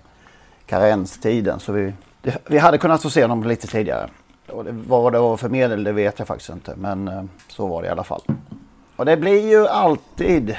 karenstiden. 0.66 1.60
Så 1.60 1.72
vi, 1.72 1.94
det, 2.22 2.38
vi 2.46 2.58
hade 2.58 2.78
kunnat 2.78 3.02
få 3.02 3.10
se 3.10 3.22
honom 3.22 3.44
lite 3.44 3.68
tidigare. 3.68 4.10
Och 4.48 4.64
det, 4.64 4.72
vad 4.72 5.14
det 5.14 5.20
var 5.20 5.38
för 5.38 5.50
medel 5.50 5.84
det 5.84 5.92
vet 5.92 6.20
jag 6.20 6.28
faktiskt 6.28 6.50
inte. 6.50 6.74
Men 6.76 7.08
eh, 7.08 7.24
så 7.48 7.68
var 7.68 7.82
det 7.82 7.88
i 7.88 7.92
alla 7.92 8.04
fall. 8.04 8.22
Och 8.96 9.06
det 9.06 9.18
blir 9.18 9.50
ju 9.50 9.68
alltid 9.68 10.56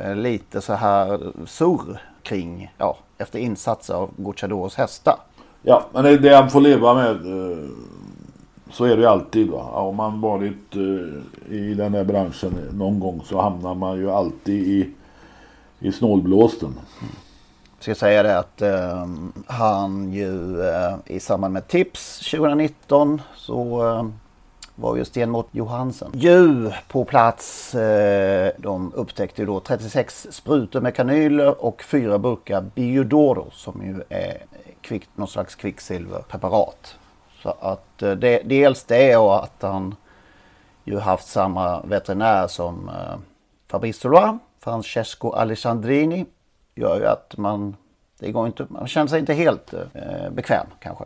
eh, 0.00 0.16
lite 0.16 0.60
så 0.60 0.72
här 0.72 1.32
surr 1.46 2.00
kring, 2.22 2.74
ja, 2.78 2.96
efter 3.18 3.38
insatser 3.38 3.94
av 3.94 4.10
Gocciadoros 4.16 4.76
hästar. 4.76 5.16
Ja, 5.62 5.86
men 5.92 6.04
det 6.04 6.10
är 6.10 6.18
det 6.18 6.36
han 6.36 6.50
får 6.50 6.60
leva 6.60 6.94
med. 6.94 7.10
Eh, 7.10 7.68
så 8.72 8.84
är 8.84 8.96
det 8.96 9.02
ju 9.02 9.06
alltid. 9.06 9.50
Va? 9.50 9.62
Om 9.62 9.96
man 9.96 10.20
varit 10.20 10.76
eh, 10.76 11.54
i 11.54 11.74
den 11.74 11.94
här 11.94 12.04
branschen 12.04 12.68
någon 12.72 13.00
gång 13.00 13.22
så 13.24 13.40
hamnar 13.40 13.74
man 13.74 13.98
ju 13.98 14.10
alltid 14.10 14.68
i, 14.68 14.90
i 15.78 15.92
snålblåsten. 15.92 16.74
Jag 17.76 17.82
ska 17.82 17.94
säga 17.94 18.22
det 18.22 18.38
att 18.38 18.62
eh, 18.62 19.06
han 19.46 20.12
ju 20.12 20.60
eh, 20.60 20.94
i 21.06 21.20
samband 21.20 21.52
med 21.52 21.68
Tips 21.68 22.30
2019 22.30 23.20
så 23.36 23.88
eh, 23.88 24.06
var 24.74 24.96
ju 24.96 25.04
Stenmot 25.04 25.48
Johansen 25.50 26.10
ju 26.14 26.70
på 26.88 27.04
plats. 27.04 27.74
Eh, 27.74 28.52
de 28.58 28.92
upptäckte 28.94 29.42
ju 29.42 29.46
då 29.46 29.60
36 29.60 30.26
sprutor 30.30 30.80
med 30.80 30.94
kanyler 30.94 31.64
och 31.64 31.82
fyra 31.82 32.18
burkar 32.18 32.64
Biodoro 32.74 33.50
som 33.52 33.82
ju 33.82 34.02
är 34.08 34.38
kvick, 34.80 35.08
någon 35.14 35.28
slags 35.28 35.54
kvicksilverpreparat. 35.54 36.96
Så 37.42 37.56
att 37.60 38.02
eh, 38.02 38.12
det, 38.12 38.42
dels 38.44 38.84
det 38.84 39.16
och 39.16 39.44
att 39.44 39.62
han 39.62 39.94
ju 40.84 40.98
haft 40.98 41.28
samma 41.28 41.82
veterinär 41.82 42.46
som 42.46 42.88
eh, 42.88 43.18
Fabrice 43.70 44.00
Solois, 44.00 44.40
Francesco 44.60 45.32
Alessandrini 45.32 46.26
gör 46.74 47.00
ju 47.00 47.06
att 47.06 47.36
man, 47.36 47.76
det 48.18 48.32
går 48.32 48.46
inte, 48.46 48.66
man 48.68 48.88
känner 48.88 49.06
sig 49.06 49.20
inte 49.20 49.34
helt 49.34 49.74
eh, 49.74 50.30
bekväm 50.30 50.66
kanske. 50.80 51.04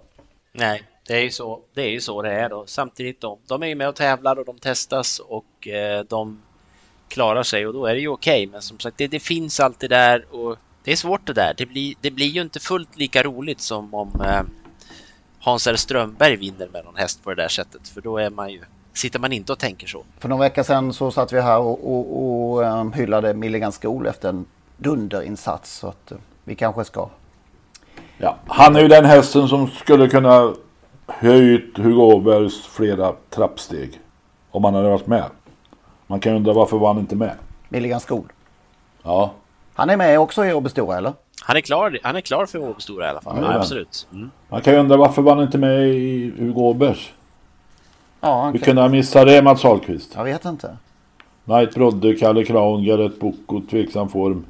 Nej, 0.52 0.82
det 1.06 1.14
är 1.14 1.20
ju 1.20 1.30
så 1.30 1.60
det 1.74 1.82
är. 1.82 1.88
Ju 1.88 2.00
så 2.00 2.22
det 2.22 2.32
är 2.32 2.48
då. 2.48 2.64
Samtidigt, 2.66 3.20
de, 3.20 3.38
de 3.48 3.62
är 3.62 3.66
ju 3.66 3.74
med 3.74 3.88
och 3.88 3.94
tävlar 3.94 4.38
och 4.38 4.44
de 4.44 4.58
testas 4.58 5.18
och 5.18 5.68
eh, 5.68 6.04
de 6.04 6.42
klarar 7.08 7.42
sig 7.42 7.66
och 7.66 7.72
då 7.72 7.86
är 7.86 7.94
det 7.94 8.00
ju 8.00 8.08
okej. 8.08 8.46
Men 8.46 8.62
som 8.62 8.78
sagt, 8.78 8.98
det, 8.98 9.06
det 9.06 9.20
finns 9.20 9.60
alltid 9.60 9.90
där 9.90 10.24
och 10.30 10.56
det 10.84 10.92
är 10.92 10.96
svårt 10.96 11.26
det 11.26 11.32
där. 11.32 11.54
Det 11.56 11.66
blir, 11.66 11.94
det 12.00 12.10
blir 12.10 12.26
ju 12.26 12.42
inte 12.42 12.60
fullt 12.60 12.96
lika 12.96 13.22
roligt 13.22 13.60
som 13.60 13.94
om 13.94 14.20
eh, 14.24 14.42
Hans 15.46 15.66
R. 15.66 15.76
Strömberg 15.76 16.36
vinner 16.36 16.68
med 16.72 16.84
någon 16.84 16.96
häst 16.96 17.24
på 17.24 17.30
det 17.30 17.42
där 17.42 17.48
sättet. 17.48 17.88
För 17.88 18.00
då 18.00 18.18
är 18.18 18.30
man 18.30 18.52
ju, 18.52 18.60
sitter 18.92 19.18
man 19.18 19.32
inte 19.32 19.52
och 19.52 19.58
tänker 19.58 19.86
så. 19.86 20.04
För 20.18 20.28
några 20.28 20.40
veckor 20.40 20.62
sedan 20.62 20.92
så 20.92 21.10
satt 21.10 21.32
vi 21.32 21.40
här 21.40 21.58
och, 21.58 21.92
och, 21.92 22.52
och 22.52 22.64
eh, 22.64 22.92
hyllade 22.92 23.34
Milligan 23.34 23.72
Skol 23.72 24.06
efter 24.06 24.28
en 24.28 24.44
dunderinsats. 24.76 25.78
Så 25.78 25.88
att 25.88 26.12
eh, 26.12 26.18
vi 26.44 26.54
kanske 26.54 26.84
ska. 26.84 27.08
Ja, 28.18 28.36
han 28.46 28.76
är 28.76 28.80
ju 28.80 28.88
den 28.88 29.04
hästen 29.04 29.48
som 29.48 29.68
skulle 29.68 30.08
kunna 30.08 30.54
höjt 31.06 31.78
Hugo 31.78 32.02
Åbergs 32.02 32.66
flera 32.66 33.12
trappsteg. 33.30 34.00
Om 34.50 34.64
han 34.64 34.74
hade 34.74 34.88
varit 34.88 35.06
med. 35.06 35.24
Man 36.06 36.20
kan 36.20 36.34
undra 36.34 36.52
varför 36.52 36.78
var 36.78 36.88
han 36.88 36.98
inte 36.98 37.16
med? 37.16 37.34
Milligan 37.68 38.00
Skol. 38.00 38.32
Ja, 39.02 39.32
Han 39.76 39.90
är 39.90 39.96
med 39.96 40.18
också 40.20 40.44
i 40.46 40.52
Åby 40.52 40.68
Stora 40.68 40.96
eller? 40.96 41.12
Han 41.42 41.56
är 41.56 41.60
klar, 41.60 41.98
han 42.02 42.16
är 42.16 42.20
klar 42.20 42.46
för 42.46 42.58
Åby 42.58 42.80
Stora 42.80 43.06
i 43.06 43.08
alla 43.08 43.20
fall. 43.20 43.36
Ja, 43.42 43.54
absolut. 43.54 44.08
Mm. 44.12 44.30
man 44.48 44.60
kan 44.60 44.72
ju 44.74 44.80
undra 44.80 44.96
varför 44.96 45.22
var 45.22 45.34
han 45.34 45.44
inte 45.44 45.58
med 45.58 45.88
i 45.88 46.32
Hugo 46.38 46.60
Åbergs? 46.60 47.10
Ja, 48.20 48.42
han 48.42 48.52
Hur 48.52 48.58
kan- 48.58 48.64
kunde 48.66 48.82
han 48.82 48.90
missa 48.90 49.24
det 49.24 49.42
Mats 49.42 49.64
Ahlqvist? 49.64 50.12
Jag 50.16 50.24
vet 50.24 50.44
inte. 50.44 50.76
Knight 51.44 51.74
Brodde, 51.74 52.14
Kalle 52.14 52.44
Kraun, 52.44 52.84
Garrett 52.84 53.20
Bocco, 53.20 53.60
tveksam 53.70 54.08
form. 54.08 54.44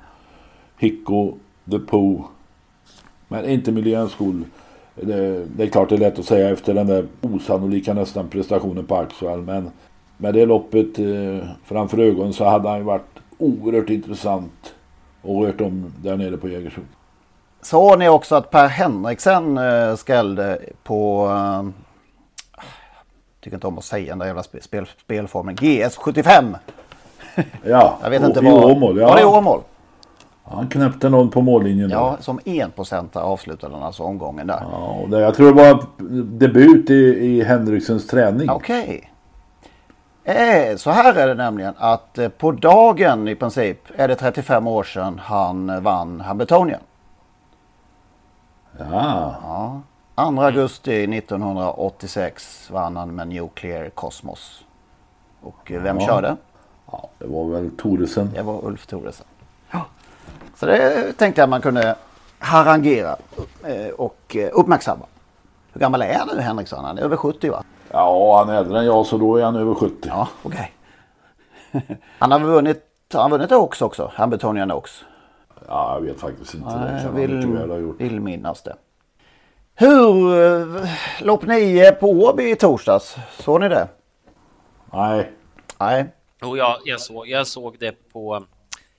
Hicko, 0.79 1.35
The 1.71 1.79
Pooh. 1.79 2.21
Men 3.29 3.45
inte 3.45 3.73
Miljöskol. 3.73 4.45
Det, 4.95 5.45
det 5.57 5.63
är 5.63 5.67
klart 5.69 5.89
det 5.89 5.95
är 5.95 5.99
lätt 5.99 6.19
att 6.19 6.25
säga 6.25 6.49
efter 6.51 6.75
den 6.75 6.87
där 6.87 7.07
osannolika 7.21 7.95
nästan 7.95 8.29
prestationen 8.29 8.87
på 8.87 8.97
Axel. 8.97 9.39
Men 9.41 9.71
med 10.17 10.35
det 10.35 10.47
loppet 10.47 10.99
eh, 10.99 11.49
framför 11.65 11.99
ögonen 11.99 12.33
så 12.33 12.45
hade 12.45 12.69
han 12.69 12.79
ju 12.79 12.85
varit 12.85 13.19
oerhört 13.39 13.91
intressant 13.91 14.75
och 15.27 15.47
rört 15.47 15.61
om 15.61 15.93
där 16.03 16.17
nere 16.17 16.37
på 16.37 16.49
Jägersro. 16.49 16.83
Såg 17.63 17.99
ni 17.99 18.09
också 18.09 18.35
att 18.35 18.51
Per 18.51 18.69
Henriksen 18.69 19.59
eh, 19.59 19.95
skrällde 19.97 20.59
på... 20.83 21.29
Eh, 21.31 21.69
tycker 23.41 23.57
inte 23.57 23.67
om 23.67 23.79
att 23.79 23.85
säga 23.85 24.13
den 24.13 24.19
där 24.19 24.27
jävla 24.27 24.43
spel, 24.43 24.63
spel, 24.63 24.87
spelformen. 25.05 25.57
GS75. 25.57 26.55
Ja, 27.63 27.99
Jag 28.03 28.11
vet 28.11 28.23
inte 28.23 28.41
i. 28.41 28.53
Åmål. 28.53 28.99
Ja. 28.99 29.09
Var 29.09 29.17
det 29.17 29.25
Åmål? 29.25 29.61
Han 30.45 30.69
knäppte 30.69 31.09
någon 31.09 31.31
på 31.31 31.41
mållinjen. 31.41 31.89
där. 31.89 31.97
Ja, 31.97 32.17
som 32.21 32.41
enprocentare 32.45 33.25
avslutade 33.25 33.75
han 33.75 33.83
alltså 33.83 34.03
omgången 34.03 34.47
där. 34.47 34.63
Ja, 34.73 34.99
och 35.03 35.11
det, 35.11 35.21
jag 35.21 35.35
tror 35.35 35.47
det 35.47 35.53
var 35.53 35.85
debut 36.39 36.91
i, 36.91 36.95
i 36.95 37.43
Henriksens 37.43 38.07
träning. 38.07 38.51
Okej. 38.51 39.01
Eh, 39.03 39.16
så 40.77 40.91
här 40.91 41.15
är 41.15 41.27
det 41.29 41.35
nämligen 41.35 41.75
att 41.79 42.19
eh, 42.19 42.29
på 42.29 42.53
dagen 42.53 43.29
i 43.29 43.35
princip 43.35 43.79
är 43.97 44.09
det 44.09 44.15
35 44.17 44.67
år 44.67 44.83
sedan 44.85 45.21
han 45.25 45.71
eh, 45.71 45.81
vann 45.81 46.21
Hamiltonien. 46.21 46.81
Ja. 48.79 49.35
Ja. 49.43 49.83
2 50.31 50.43
augusti 50.43 51.05
1986 51.19 52.69
vann 52.73 52.97
han 52.97 53.15
med 53.15 53.29
Nuclear 53.29 53.89
Cosmos. 53.91 54.65
Och 55.43 55.73
eh, 55.73 55.83
vem 55.83 56.01
Ja. 56.01 56.07
körde? 56.07 56.37
ja, 56.93 57.09
det 57.19 57.27
var 57.27 57.45
väl 57.45 57.71
Thoresen. 57.71 58.31
Det 58.35 58.43
var 58.43 58.65
Ulf 58.65 58.87
Thoresen. 58.87 59.27
Så 60.57 60.67
det 60.67 61.13
tänkte 61.13 61.41
jag 61.43 61.49
man 61.49 61.61
kunde 61.61 61.97
harangera 62.39 63.17
eh, 63.65 63.89
och 63.99 64.37
eh, 64.37 64.51
uppmärksamma. 64.53 65.07
Hur 65.73 65.81
gammal 65.81 66.03
är 66.03 66.15
han 66.19 66.29
nu 66.35 66.41
Henriksson? 66.41 66.85
Han 66.85 66.99
är 66.99 67.03
över 67.03 67.17
70 67.17 67.51
va? 67.51 67.63
Ja, 67.97 68.39
han 68.39 68.49
är 68.49 68.59
äldre 68.59 68.79
än 68.79 68.85
jag 68.87 69.07
så 69.07 69.19
då 69.19 69.37
är 69.37 69.45
han 69.45 69.57
över 69.57 69.75
70. 69.75 69.95
Ja, 70.09 70.29
okej. 70.43 70.73
han 72.19 72.33
har 72.33 72.41
vunnit, 72.41 72.83
har 73.13 73.23
han 73.23 73.31
vunnit 73.31 73.53
Oaks 73.53 73.83
också? 73.83 74.11
Hamiltonian 74.15 74.73
Oaks? 74.73 75.05
Ja, 75.69 75.95
jag 75.95 76.01
vet 76.01 76.21
faktiskt 76.21 76.55
inte. 76.55 76.69
det 76.69 76.77
Nej, 76.79 76.87
kan 76.89 76.97
jag 76.97 77.03
han 77.03 77.15
vill, 77.15 77.31
mycket 77.37 77.61
väl 77.61 77.71
ha 77.71 77.79
gjort. 77.79 78.01
vill 78.01 78.21
minnas 78.21 78.63
det. 78.63 78.77
Hur, 79.75 80.45
eh, 80.45 80.89
lopp 81.21 81.47
9 81.47 81.93
på 81.93 82.11
Åby 82.11 82.51
i 82.51 82.57
torsdags, 82.57 83.17
såg 83.39 83.61
ni 83.61 83.69
det? 83.69 83.89
Nej. 84.93 85.31
Nej. 85.79 86.07
Och 86.43 86.59
jag, 86.59 86.77
jag, 86.85 87.01
såg, 87.01 87.29
jag 87.29 87.47
såg 87.47 87.77
det 87.81 88.13
på... 88.13 88.45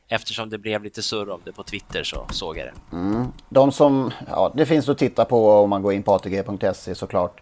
Eftersom 0.10 0.50
det 0.50 0.58
blev 0.58 0.84
lite 0.84 1.01
surr 1.01 1.30
om 1.30 1.39
det 1.44 1.51
på 1.51 1.63
Twitter 1.63 2.04
så 2.04 2.25
såg 2.32 2.58
jag 2.58 2.66
det. 2.68 2.96
Mm. 2.96 3.25
De 3.50 3.72
som, 3.72 4.12
ja 4.27 4.51
det 4.56 4.66
finns 4.66 4.89
att 4.89 4.98
titta 4.98 5.25
på 5.25 5.51
om 5.51 5.70
man 5.70 5.82
går 5.82 5.94
in 5.94 6.04
på 6.04 6.13
atg.se 6.16 6.96
såklart. 6.96 7.42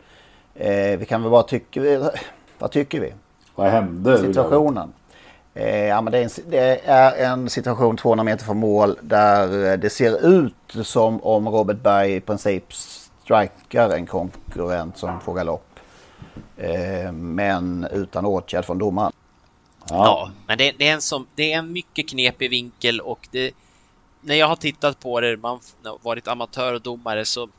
Eh, 0.56 0.98
vi 1.00 1.06
kan 1.06 1.22
väl 1.22 1.32
bara 1.32 1.44
tycka, 1.44 2.12
vad 2.58 2.72
tycker 2.72 3.00
vi? 3.00 3.14
Vad 3.56 3.72
hände? 3.72 4.18
Situationen. 4.18 4.94
Eh, 5.54 5.86
ja, 5.86 6.02
men 6.02 6.12
det, 6.12 6.18
är 6.18 6.24
en, 6.24 6.30
det 6.50 6.82
är 6.86 7.26
en 7.32 7.50
situation 7.50 7.98
200 7.98 8.24
meter 8.24 8.46
från 8.46 8.58
mål 8.58 8.98
där 9.02 9.72
eh, 9.72 9.78
det 9.78 9.90
ser 9.90 10.28
ut 10.28 10.76
som 10.84 11.24
om 11.24 11.50
Robert 11.50 11.78
Berg 11.78 12.16
i 12.16 12.22
princip 12.22 12.74
strikar 12.74 13.90
en 13.90 14.06
konkurrent 14.06 14.98
som 14.98 15.22
får 15.22 15.34
galopp. 15.34 15.80
Eh, 16.58 17.12
men 17.12 17.88
utan 17.92 18.26
åtgärd 18.26 18.66
från 18.66 18.78
domaren. 18.78 19.12
Ja, 19.90 20.32
men 20.48 20.58
det, 20.58 20.72
det, 20.78 20.88
är 20.88 20.94
en 20.94 21.02
som, 21.02 21.28
det 21.36 21.54
är 21.54 21.58
en 21.58 21.74
mycket 21.74 22.10
knepig 22.10 22.50
vinkel 22.50 23.00
och 23.00 23.28
det, 23.32 23.52
när 24.22 24.36
jag 24.36 24.48
har 24.48 24.56
tittat 24.56 25.00
på 25.00 25.22
det, 25.22 25.38
man 25.38 25.60
har 25.84 25.98
varit 26.02 26.28
amatör 26.28 26.74
och 26.74 26.82
domare 26.82 27.26
så 27.26 27.50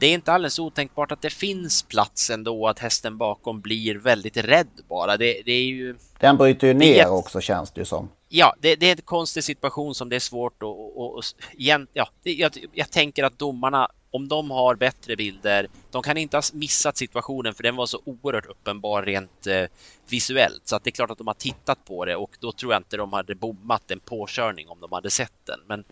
det 0.00 0.06
är 0.06 0.14
inte 0.14 0.32
alldeles 0.32 0.58
otänkbart 0.58 1.12
att 1.12 1.22
det 1.22 1.30
finns 1.30 1.82
plats 1.82 2.30
ändå 2.30 2.68
att 2.68 2.78
hästen 2.78 3.18
bakom 3.18 3.60
blir 3.60 3.94
väldigt 3.94 4.36
rädd 4.36 4.68
bara. 4.88 5.16
Det, 5.16 5.42
det 5.44 5.52
är 5.52 5.64
ju... 5.64 5.96
Den 6.18 6.36
bryter 6.36 6.66
ju 6.66 6.74
ner 6.74 7.02
ett... 7.02 7.08
också 7.08 7.40
känns 7.40 7.70
det 7.70 7.80
ju 7.80 7.84
som. 7.84 8.08
Ja, 8.28 8.56
det, 8.60 8.76
det, 8.76 8.86
är 8.86 8.90
en 8.90 9.02
konstig 9.02 9.44
situation 9.44 9.94
som 9.94 10.08
det 10.08 10.16
är 10.16 10.20
svårt 10.20 10.62
att... 10.62 10.62
Och, 10.62 11.16
och, 11.16 11.24
igen, 11.52 11.86
ja, 11.92 12.08
det, 12.22 12.32
jag, 12.32 12.52
jag 12.72 12.90
tänker 12.90 13.24
att 13.24 13.38
domarna, 13.38 13.88
om 14.10 14.28
de 14.28 14.50
har 14.50 14.74
bättre 14.74 15.16
bilder, 15.16 15.68
de 15.90 16.02
kan 16.02 16.16
inte 16.16 16.36
ha 16.36 16.42
missat 16.52 16.96
situationen 16.96 17.54
för 17.54 17.62
den 17.62 17.76
var 17.76 17.86
så 17.86 18.00
oerhört 18.04 18.46
uppenbar 18.46 19.02
rent 19.02 19.46
eh, 19.46 19.64
visuellt. 20.08 20.62
Så 20.64 20.76
att 20.76 20.84
det 20.84 20.90
är 20.90 20.92
klart 20.92 21.10
att 21.10 21.18
de 21.18 21.26
har 21.26 21.34
tittat 21.34 21.84
på 21.84 22.04
det 22.04 22.16
och 22.16 22.30
då 22.40 22.52
tror 22.52 22.72
jag 22.72 22.80
inte 22.80 22.96
de 22.96 23.12
hade 23.12 23.34
bommat 23.34 23.90
en 23.90 24.00
påkörning 24.00 24.68
om 24.68 24.80
de 24.80 24.92
hade 24.92 25.10
sett 25.10 25.46
den. 25.46 25.60
Men 25.66 25.84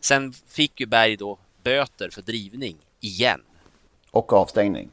sen 0.00 0.32
fick 0.32 0.80
ju 0.80 0.86
Berg 0.86 1.16
då 1.16 1.38
böter 1.62 2.10
för 2.10 2.22
drivning 2.22 2.76
igen. 3.06 3.42
Och 4.10 4.32
avstängning. 4.32 4.90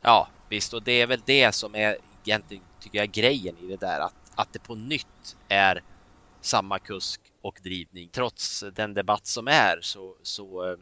Ja, 0.00 0.28
visst, 0.48 0.74
och 0.74 0.82
det 0.82 0.92
är 0.92 1.06
väl 1.06 1.22
det 1.24 1.52
som 1.52 1.74
är 1.74 1.96
egentligen, 2.24 2.64
tycker 2.80 2.98
jag, 2.98 3.10
grejen 3.10 3.56
i 3.58 3.66
det 3.66 3.76
där, 3.76 4.00
att, 4.00 4.14
att 4.34 4.52
det 4.52 4.58
på 4.58 4.74
nytt 4.74 5.36
är 5.48 5.82
samma 6.40 6.78
kusk 6.78 7.20
och 7.42 7.60
drivning. 7.62 8.08
Trots 8.08 8.64
den 8.74 8.94
debatt 8.94 9.26
som 9.26 9.48
är 9.48 9.78
så, 9.80 10.14
så 10.22 10.70
eh, 10.70 10.78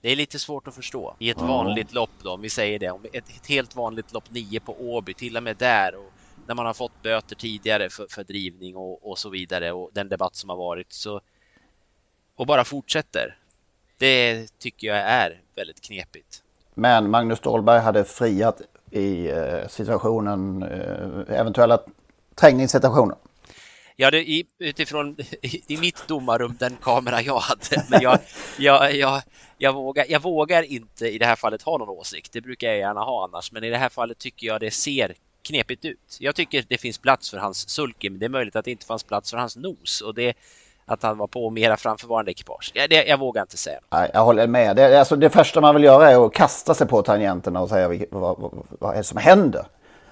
det 0.00 0.12
är 0.12 0.16
lite 0.16 0.38
svårt 0.38 0.68
att 0.68 0.74
förstå 0.74 1.16
i 1.18 1.30
ett 1.30 1.40
vanligt 1.40 1.92
lopp 1.92 2.10
då, 2.22 2.32
om 2.32 2.40
vi 2.40 2.50
säger 2.50 2.78
det, 2.78 2.90
om 2.90 3.04
ett, 3.12 3.28
ett 3.28 3.46
helt 3.46 3.76
vanligt 3.76 4.12
lopp 4.12 4.30
9 4.30 4.60
på 4.60 4.76
Åby, 4.80 5.14
till 5.14 5.36
och 5.36 5.42
med 5.42 5.56
där 5.56 5.94
och 5.94 6.12
när 6.46 6.54
man 6.54 6.66
har 6.66 6.74
fått 6.74 7.02
böter 7.02 7.36
tidigare 7.36 7.90
för, 7.90 8.06
för 8.10 8.24
drivning 8.24 8.76
och, 8.76 9.10
och 9.10 9.18
så 9.18 9.28
vidare 9.28 9.72
och 9.72 9.90
den 9.92 10.08
debatt 10.08 10.36
som 10.36 10.50
har 10.50 10.56
varit 10.56 10.92
så 10.92 11.20
och 12.36 12.46
bara 12.46 12.64
fortsätter. 12.64 13.38
Det 13.98 14.46
tycker 14.58 14.86
jag 14.86 14.96
är 14.96 15.42
väldigt 15.56 15.80
knepigt. 15.80 16.42
Men 16.74 17.10
Magnus 17.10 17.38
Ståhlberg 17.38 17.80
hade 17.80 18.04
friat 18.04 18.60
i 18.90 19.30
eh, 19.30 19.68
situationen, 19.68 20.62
eh, 20.62 21.38
eventuella 21.38 21.80
trängningssituationen. 22.34 23.16
Ja, 23.96 24.10
det, 24.10 24.30
i, 24.30 24.46
utifrån 24.58 25.16
i, 25.42 25.62
i, 25.74 25.76
mitt 25.76 26.08
domarrum, 26.08 26.56
den 26.58 26.76
kamera 26.82 27.22
jag 27.22 27.38
hade. 27.38 27.84
Men 27.90 28.02
jag, 28.02 28.18
jag, 28.58 28.94
jag, 28.94 29.22
jag, 29.58 29.72
vågar, 29.72 30.06
jag 30.08 30.22
vågar 30.22 30.62
inte 30.62 31.08
i 31.08 31.18
det 31.18 31.26
här 31.26 31.36
fallet 31.36 31.62
ha 31.62 31.78
någon 31.78 31.88
åsikt. 31.88 32.32
Det 32.32 32.40
brukar 32.40 32.68
jag 32.68 32.78
gärna 32.78 33.00
ha 33.00 33.24
annars. 33.24 33.52
Men 33.52 33.64
i 33.64 33.70
det 33.70 33.78
här 33.78 33.88
fallet 33.88 34.18
tycker 34.18 34.46
jag 34.46 34.60
det 34.60 34.70
ser 34.70 35.14
knepigt 35.42 35.84
ut. 35.84 36.16
Jag 36.20 36.34
tycker 36.34 36.64
det 36.68 36.78
finns 36.78 36.98
plats 36.98 37.30
för 37.30 37.38
hans 37.38 37.68
sulke, 37.68 38.10
men 38.10 38.18
det 38.18 38.26
är 38.26 38.30
möjligt 38.30 38.56
att 38.56 38.64
det 38.64 38.70
inte 38.70 38.86
fanns 38.86 39.04
plats 39.04 39.30
för 39.30 39.38
hans 39.38 39.56
nos. 39.56 40.00
Och 40.00 40.14
det, 40.14 40.36
att 40.86 41.02
han 41.02 41.18
var 41.18 41.26
på 41.26 41.50
mera 41.50 41.76
framförvarande 41.76 42.30
ekipage. 42.30 42.72
Jag, 42.74 42.90
det, 42.90 43.04
jag 43.04 43.18
vågar 43.18 43.42
inte 43.42 43.56
säga. 43.56 43.78
Nej, 43.90 44.10
jag 44.14 44.24
håller 44.24 44.46
med. 44.46 44.76
Det, 44.76 44.98
alltså, 44.98 45.16
det 45.16 45.30
första 45.30 45.60
man 45.60 45.74
vill 45.74 45.84
göra 45.84 46.10
är 46.10 46.26
att 46.26 46.32
kasta 46.32 46.74
sig 46.74 46.86
på 46.86 47.02
tangenterna 47.02 47.60
och 47.60 47.68
säga 47.68 48.06
vad, 48.10 48.38
vad, 48.38 48.66
vad 48.78 48.92
är 48.92 48.96
det 48.96 49.04
som 49.04 49.18
händer. 49.18 49.66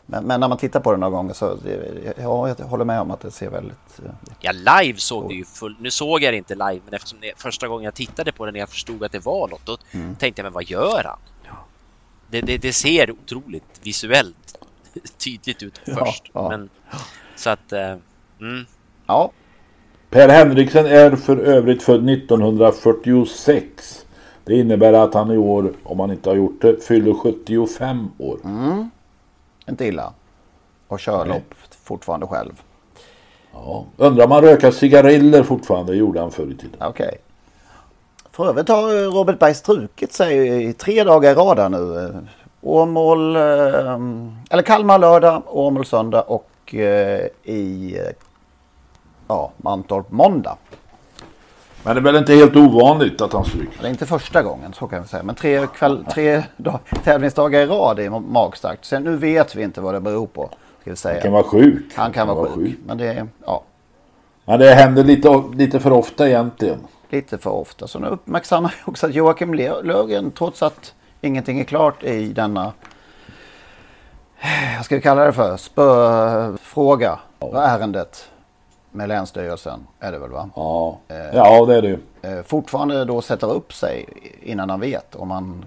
Men, 0.07 0.25
men, 0.25 0.41
när 0.41 0.49
man 0.49 0.59
tittar 0.59 0.81
på 0.81 0.93
det 0.93 0.99
några 0.99 1.11
gånger 1.11 1.35
så 1.35 1.59
ja, 2.17 2.49
jag 2.49 2.55
håller 2.55 2.85
med 2.85 3.01
om 3.01 3.11
att 3.11 3.21
det 3.21 3.31
ser 3.31 3.51
väldigt... 3.51 4.01
Eh, 4.05 4.11
ja, 4.41 4.53
live 4.53 4.99
såg 4.99 5.29
det 5.29 5.35
ju 5.35 5.45
full... 5.45 5.77
Nu 5.81 5.91
såg 5.91 6.23
jag 6.23 6.33
det 6.33 6.39
inte 6.39 6.55
live, 6.55 6.81
men 6.85 6.95
eftersom 6.95 7.21
det, 7.21 7.33
första 7.37 7.69
gången 7.69 7.85
jag 7.85 7.95
tittade 7.95 8.33
på 8.33 8.47
det 8.47 8.53
när 8.53 8.61
jag 8.61 8.69
förstod 8.69 9.05
att 9.05 9.13
det 9.13 9.25
var 9.25 9.49
något, 9.49 9.67
då 9.67 9.77
mm. 9.91 10.17
tänkte 10.17 10.41
jag, 10.41 10.45
men 10.45 10.53
vad 10.53 10.65
gör 10.65 11.05
han? 11.05 11.19
Ja. 11.45 11.53
Det, 12.31 12.41
det, 12.41 12.59
det, 12.59 12.73
ser 12.73 13.11
otroligt 13.11 13.81
visuellt 13.83 14.59
tydligt 15.25 15.63
ut 15.63 15.81
först. 15.85 16.31
Ja, 16.33 16.49
men, 16.49 16.71
så 17.37 17.51
att... 17.51 17.73
Eh, 17.73 17.97
mm. 18.41 18.67
Ja, 19.07 19.31
Per 20.15 20.29
Henriksen 20.29 20.87
är 20.87 21.17
för 21.17 21.37
övrigt 21.37 21.83
född 21.83 22.09
1946. 22.09 24.07
Det 24.45 24.55
innebär 24.55 24.93
att 24.93 25.15
han 25.15 25.31
i 25.31 25.39
år, 25.39 25.73
om 25.83 26.01
han 26.01 26.11
inte 26.11 26.31
har 26.31 26.37
gjort 26.37 26.63
det, 26.63 26.85
fyller 26.85 27.15
75 27.15 28.11
år. 28.19 28.39
Mm. 28.45 28.91
Inte 29.69 29.87
illa. 29.87 30.13
Och 30.89 31.01
kör 31.01 31.27
lopp 31.27 31.55
fortfarande 31.85 32.27
själv. 32.27 32.63
Ja. 33.53 33.85
Undrar 33.97 34.25
om 34.25 34.31
han 34.31 34.43
röker 34.43 34.71
cigariller 34.71 35.43
fortfarande, 35.43 35.93
det 35.93 35.99
gjorde 35.99 36.21
han 36.21 36.31
förr 36.31 36.51
i 36.51 36.57
tiden. 36.57 36.77
Okej. 36.81 37.07
Okay. 37.07 37.19
För 38.31 38.49
övrigt 38.49 38.69
har 38.69 39.11
Robert 39.11 39.39
Berg 39.39 39.55
strukit 39.55 40.13
sig 40.13 40.65
i 40.69 40.73
tre 40.73 41.05
dagar 41.05 41.31
i 41.31 41.35
rad 41.35 41.71
nu. 41.71 42.13
Åmål, 42.61 43.37
eh, 43.37 43.43
eller 44.51 44.63
Kalmar 44.63 44.99
lördag, 44.99 45.43
Åmål 45.47 45.87
söndag 45.87 46.23
och 46.23 46.75
eh, 46.75 47.27
i 47.43 47.99
ja, 49.35 49.51
Mantorp 49.57 50.11
måndag. 50.11 50.57
Men 51.83 51.95
det 51.95 52.01
är 52.01 52.03
väl 52.03 52.17
inte 52.17 52.35
helt 52.35 52.57
ovanligt 52.57 53.21
att 53.21 53.33
han 53.33 53.45
stryker? 53.45 53.79
Det 53.81 53.87
är 53.87 53.91
inte 53.91 54.07
första 54.07 54.43
gången, 54.43 54.73
så 54.73 54.87
kan 54.87 55.03
vi 55.03 55.09
säga. 55.09 55.23
Men 55.23 55.35
tre, 55.35 55.67
kväll, 55.67 56.05
tre 56.11 56.43
dag, 56.57 56.79
tävlingsdagar 57.05 57.61
i 57.61 57.67
rad 57.67 57.99
är 57.99 58.11
magstarkt. 58.11 58.85
Sen 58.85 59.03
nu 59.05 59.17
vet 59.17 59.55
vi 59.55 59.63
inte 59.63 59.81
vad 59.81 59.95
det 59.95 60.01
beror 60.01 60.27
på. 60.27 60.51
Ska 60.81 60.91
vi 60.91 60.97
säga. 60.97 61.15
Han 61.15 61.23
kan 61.23 61.33
vara 61.33 61.43
sjuk. 61.43 61.93
Han 61.95 62.13
kan, 62.13 62.29
vara, 62.29 62.47
sjuk. 62.47 62.55
sjuk. 62.55 62.79
Men 62.87 62.99
det, 62.99 63.27
ja. 63.47 63.63
Men 64.45 64.61
det 64.61 64.75
händer 64.75 65.05
lite, 65.05 65.43
lite 65.55 65.81
för 65.81 65.93
ofta 65.93 66.29
egentligen. 66.29 66.79
Lite 67.11 67.39
för 67.39 67.51
ofta. 67.51 67.87
Så 67.87 67.99
nu 67.99 68.07
uppmärksammar 68.07 68.75
jag 68.79 68.89
också 68.89 69.07
att 69.07 69.15
Joakim 69.15 69.55
Löfgren, 69.55 70.31
trots 70.31 70.63
att 70.63 70.95
ingenting 71.21 71.61
är 71.61 71.65
klart 71.65 72.05
i 72.05 72.33
denna, 72.33 72.73
vad 74.77 74.85
ska 74.85 74.95
vi 74.95 75.03
kalla 75.03 75.25
det 75.25 75.33
för, 75.33 75.57
spöfråga, 75.57 77.19
ärendet 77.41 78.29
med 78.95 79.09
Länsstyrelsen 79.09 79.87
är 80.01 80.13
det 80.13 80.19
väl 80.19 80.31
va? 80.31 80.51
Ja, 80.57 80.99
eh, 81.09 81.37
ja 81.37 81.67
det 81.67 81.77
är 81.77 81.83
det 81.83 81.89
ju. 81.89 81.99
Eh, 82.23 82.43
fortfarande 82.43 83.05
då 83.05 83.23
sätter 83.23 83.53
upp 83.53 83.73
sig 83.73 84.07
innan 84.43 84.71
han 84.71 84.81
vet 84.81 85.15
om 85.15 85.31
han 85.31 85.65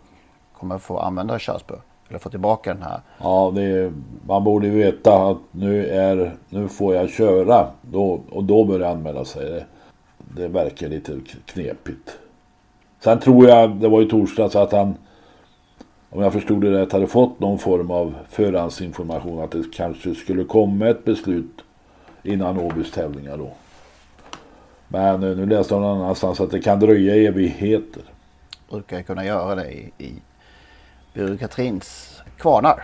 kommer 0.57 0.77
få 0.77 0.99
använda 0.99 1.39
körspö. 1.39 1.75
Eller 2.09 2.19
få 2.19 2.29
tillbaka 2.29 2.73
den 2.73 2.83
här. 2.83 3.01
Ja, 3.17 3.47
är, 3.59 3.93
man 4.27 4.43
borde 4.43 4.67
ju 4.67 4.73
veta 4.73 5.27
att 5.27 5.37
nu, 5.51 5.87
är, 5.87 6.35
nu 6.49 6.67
får 6.67 6.95
jag 6.95 7.09
köra. 7.09 7.67
Då, 7.81 8.21
och 8.31 8.43
då 8.43 8.63
börjar 8.63 8.87
jag 8.87 8.97
anmäla 8.97 9.25
sig. 9.25 9.45
Det, 9.45 9.65
det 10.17 10.47
verkar 10.47 10.87
lite 10.87 11.19
knepigt. 11.45 12.17
Sen 12.99 13.19
tror 13.19 13.47
jag, 13.47 13.75
det 13.75 13.87
var 13.87 14.01
ju 14.01 14.09
torsdags, 14.09 14.55
att 14.55 14.71
han 14.71 14.95
om 16.09 16.21
jag 16.23 16.33
förstod 16.33 16.61
det 16.61 16.81
rätt 16.81 16.91
hade 16.91 17.07
fått 17.07 17.39
någon 17.39 17.59
form 17.59 17.91
av 17.91 18.15
förhandsinformation 18.29 19.43
att 19.43 19.51
det 19.51 19.63
kanske 19.73 20.15
skulle 20.15 20.43
komma 20.43 20.87
ett 20.87 21.05
beslut 21.05 21.63
innan 22.23 22.57
Åbys 22.57 22.91
tävlingar 22.91 23.37
då. 23.37 23.51
Men 24.87 25.19
nu 25.19 25.45
läste 25.45 25.73
jag 25.73 25.81
någon 25.81 26.01
annanstans 26.01 26.39
att 26.39 26.51
det 26.51 26.59
kan 26.59 26.79
dröja 26.79 27.15
evigheter. 27.15 28.03
Brukar 28.69 29.01
kunna 29.01 29.25
göra 29.25 29.55
det 29.55 29.71
i, 29.71 29.91
i 29.97 30.13
byråkratins 31.13 32.19
kvarnar. 32.37 32.83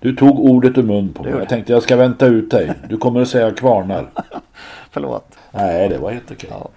Du 0.00 0.16
tog 0.16 0.40
ordet 0.40 0.78
ur 0.78 0.82
mun 0.82 1.12
på 1.12 1.22
mig. 1.22 1.32
Jag 1.32 1.48
tänkte 1.48 1.72
jag 1.72 1.82
ska 1.82 1.96
vänta 1.96 2.26
ut 2.26 2.50
dig. 2.50 2.72
Du 2.88 2.96
kommer 2.96 3.20
att 3.22 3.28
säga 3.28 3.50
kvarnar. 3.50 4.10
Förlåt. 4.90 5.38
Nej, 5.50 5.88
det 5.88 5.98
var 5.98 6.10
helt 6.10 6.30
okej. 6.30 6.50
Ja. 6.52 6.68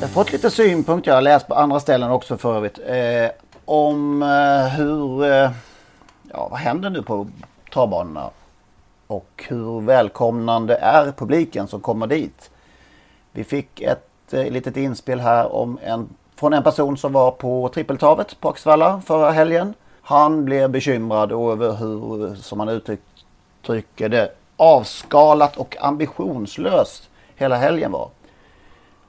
Jag 0.00 0.06
har 0.08 0.12
fått 0.12 0.32
lite 0.32 0.50
synpunkter. 0.50 1.10
Jag 1.10 1.16
har 1.16 1.22
läst 1.22 1.48
på 1.48 1.54
andra 1.54 1.80
ställen 1.80 2.10
också 2.10 2.36
för 2.36 2.56
övrigt. 2.56 2.78
Eh, 2.86 3.49
om 3.70 4.22
eh, 4.22 4.68
hur, 4.76 5.24
eh, 5.24 5.50
ja 6.32 6.48
vad 6.50 6.58
händer 6.58 6.90
nu 6.90 7.02
på 7.02 7.26
travbanorna 7.72 8.30
och 9.06 9.44
hur 9.48 9.80
välkomnande 9.80 10.76
är 10.76 11.12
publiken 11.12 11.68
som 11.68 11.80
kommer 11.80 12.06
dit. 12.06 12.50
Vi 13.32 13.44
fick 13.44 13.80
ett 13.80 14.32
eh, 14.32 14.50
litet 14.50 14.76
inspel 14.76 15.20
här 15.20 15.54
om 15.54 15.78
en, 15.82 16.08
från 16.36 16.52
en 16.52 16.62
person 16.62 16.96
som 16.96 17.12
var 17.12 17.30
på 17.30 17.68
trippeltavet 17.74 18.40
på 18.40 18.48
Axvalla 18.48 19.02
förra 19.06 19.30
helgen. 19.30 19.74
Han 20.02 20.44
blev 20.44 20.70
bekymrad 20.70 21.32
över 21.32 21.72
hur, 21.72 22.34
som 22.34 22.60
han 22.60 22.68
uttrycker 22.68 24.08
det, 24.08 24.32
avskalat 24.56 25.56
och 25.56 25.76
ambitionslöst 25.80 27.08
hela 27.36 27.56
helgen 27.56 27.92
var 27.92 28.08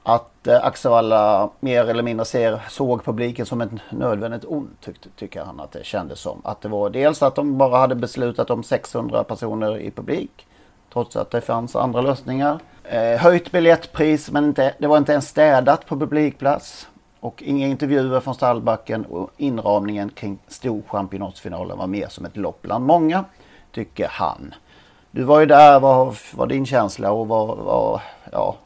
att 0.02 0.46
eh, 0.46 0.64
Axevalla 0.64 1.50
mer 1.60 1.90
eller 1.90 2.02
mindre 2.02 2.24
ser, 2.24 2.60
såg 2.68 3.04
publiken 3.04 3.46
som 3.46 3.60
ett 3.60 3.70
nödvändigt 3.90 4.44
ont 4.44 4.80
tyckte, 4.80 5.08
tycker 5.16 5.44
han 5.44 5.60
att 5.60 5.72
det 5.72 5.84
kändes 5.84 6.20
som. 6.20 6.40
Att 6.44 6.60
det 6.60 6.68
var 6.68 6.90
dels 6.90 7.22
att 7.22 7.34
de 7.34 7.58
bara 7.58 7.78
hade 7.78 7.94
beslutat 7.94 8.50
om 8.50 8.62
600 8.62 9.24
personer 9.24 9.78
i 9.78 9.90
publik 9.90 10.46
trots 10.92 11.16
att 11.16 11.30
det 11.30 11.40
fanns 11.40 11.76
andra 11.76 12.00
lösningar. 12.00 12.58
Eh, 12.84 13.20
höjt 13.20 13.52
biljettpris 13.52 14.30
men 14.30 14.44
inte, 14.44 14.74
det 14.78 14.86
var 14.86 14.98
inte 14.98 15.12
ens 15.12 15.28
städat 15.28 15.86
på 15.86 15.98
publikplats. 15.98 16.88
Och 17.20 17.42
inga 17.42 17.66
intervjuer 17.66 18.20
från 18.20 18.34
stallbacken 18.34 19.04
och 19.04 19.30
inramningen 19.36 20.08
kring 20.08 20.38
storchampionatsfinalen 20.48 21.78
var 21.78 21.86
mer 21.86 22.08
som 22.08 22.24
ett 22.24 22.36
lopp 22.36 22.62
bland 22.62 22.86
många, 22.86 23.24
tycker 23.72 24.08
han. 24.10 24.54
Du 25.10 25.22
var 25.22 25.40
ju 25.40 25.46
där, 25.46 25.80
vad 25.80 26.16
var 26.34 26.46
din 26.46 26.66
känsla 26.66 27.12
och 27.12 27.28
vad, 27.28 27.58
vad 27.58 28.00
ja, 28.32 28.56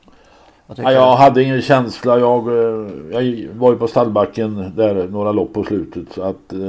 Ja, 0.77 0.93
jag 0.93 1.17
hade 1.17 1.43
ingen 1.43 1.63
känsla. 1.63 2.19
Jag, 2.19 2.49
eh, 2.49 2.87
jag 3.11 3.49
var 3.55 3.71
ju 3.73 3.79
på 3.79 3.89
stallbacken 3.89 4.73
där 4.77 5.09
några 5.09 5.33
lopp 5.33 5.53
på 5.53 5.65
slutet. 5.65 6.13
Så 6.15 6.23
att, 6.23 6.53
eh, 6.53 6.69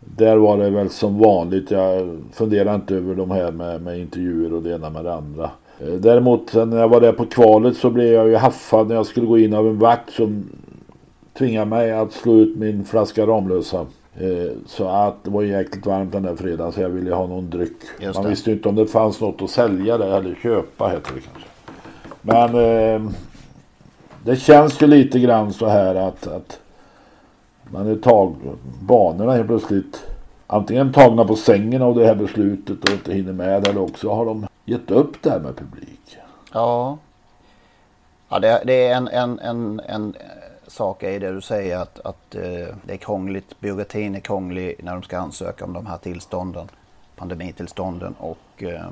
där 0.00 0.36
var 0.36 0.58
det 0.58 0.70
väl 0.70 0.90
som 0.90 1.18
vanligt. 1.18 1.70
Jag 1.70 2.18
funderar 2.32 2.74
inte 2.74 2.94
över 2.94 3.14
de 3.14 3.30
här 3.30 3.50
med, 3.52 3.82
med 3.82 3.98
intervjuer 4.00 4.54
och 4.54 4.62
det 4.62 4.74
ena 4.74 4.90
med 4.90 5.04
det 5.04 5.14
andra. 5.14 5.50
Eh, 5.80 5.92
Däremot 5.94 6.54
när 6.54 6.76
jag 6.76 6.88
var 6.88 7.00
där 7.00 7.12
på 7.12 7.26
kvalet 7.26 7.76
så 7.76 7.90
blev 7.90 8.12
jag 8.12 8.28
ju 8.28 8.36
haffad 8.36 8.88
när 8.88 8.94
jag 8.94 9.06
skulle 9.06 9.26
gå 9.26 9.38
in 9.38 9.54
av 9.54 9.66
en 9.66 9.78
vakt 9.78 10.12
som 10.12 10.44
tvingade 11.38 11.66
mig 11.66 11.92
att 11.92 12.12
slå 12.12 12.34
ut 12.34 12.56
min 12.58 12.84
flaska 12.84 13.26
Ramlösa. 13.26 13.86
Så 14.66 14.88
att 14.88 15.24
det 15.24 15.30
var 15.30 15.42
jäkligt 15.42 15.86
varmt 15.86 16.12
den 16.12 16.22
där 16.22 16.36
fredagen 16.36 16.72
så 16.72 16.80
jag 16.80 16.88
ville 16.88 17.14
ha 17.14 17.26
någon 17.26 17.50
dryck. 17.50 17.76
Man 18.14 18.28
visste 18.30 18.50
ju 18.50 18.56
inte 18.56 18.68
om 18.68 18.74
det 18.74 18.86
fanns 18.86 19.20
något 19.20 19.42
att 19.42 19.50
sälja 19.50 19.98
där 19.98 20.18
eller 20.18 20.34
köpa 20.42 20.88
heter 20.88 21.10
det 21.14 21.20
kanske. 21.20 21.49
Men 22.22 22.54
eh, 22.54 23.10
det 24.24 24.36
känns 24.36 24.82
ju 24.82 24.86
lite 24.86 25.18
grann 25.18 25.52
så 25.52 25.66
här 25.66 25.94
att, 25.94 26.26
att 26.26 26.60
man 27.64 27.86
är 27.86 27.96
tag 27.96 28.34
banorna 28.80 29.32
helt 29.32 29.46
plötsligt 29.46 30.06
antingen 30.46 30.92
tagna 30.92 31.24
på 31.24 31.36
sängen 31.36 31.82
av 31.82 31.94
det 31.94 32.06
här 32.06 32.14
beslutet 32.14 32.84
och 32.84 32.90
inte 32.90 33.12
hinner 33.12 33.32
med 33.32 33.68
eller 33.68 33.80
också 33.80 34.10
har 34.10 34.24
de 34.26 34.46
gett 34.64 34.90
upp 34.90 35.22
det 35.22 35.30
här 35.30 35.40
med 35.40 35.56
publik. 35.56 36.16
Ja. 36.52 36.98
Ja, 38.28 38.38
det, 38.38 38.62
det 38.66 38.86
är 38.86 38.96
en, 38.96 39.08
en, 39.08 39.38
en, 39.38 39.80
en 39.80 40.14
eh, 40.14 40.20
sak 40.66 41.02
i 41.02 41.18
det 41.18 41.32
du 41.32 41.40
säger 41.40 41.78
att, 41.78 42.00
att 42.00 42.34
eh, 42.34 42.74
det 42.82 42.92
är 42.92 42.96
krångligt. 42.96 43.60
Byråkratin 43.60 44.14
är 44.14 44.20
krånglig 44.20 44.74
när 44.82 44.92
de 44.92 45.02
ska 45.02 45.18
ansöka 45.18 45.64
om 45.64 45.72
de 45.72 45.86
här 45.86 45.96
tillstånden. 45.96 46.68
Pandemitillstånden 47.16 48.14
och 48.18 48.62
eh, 48.62 48.90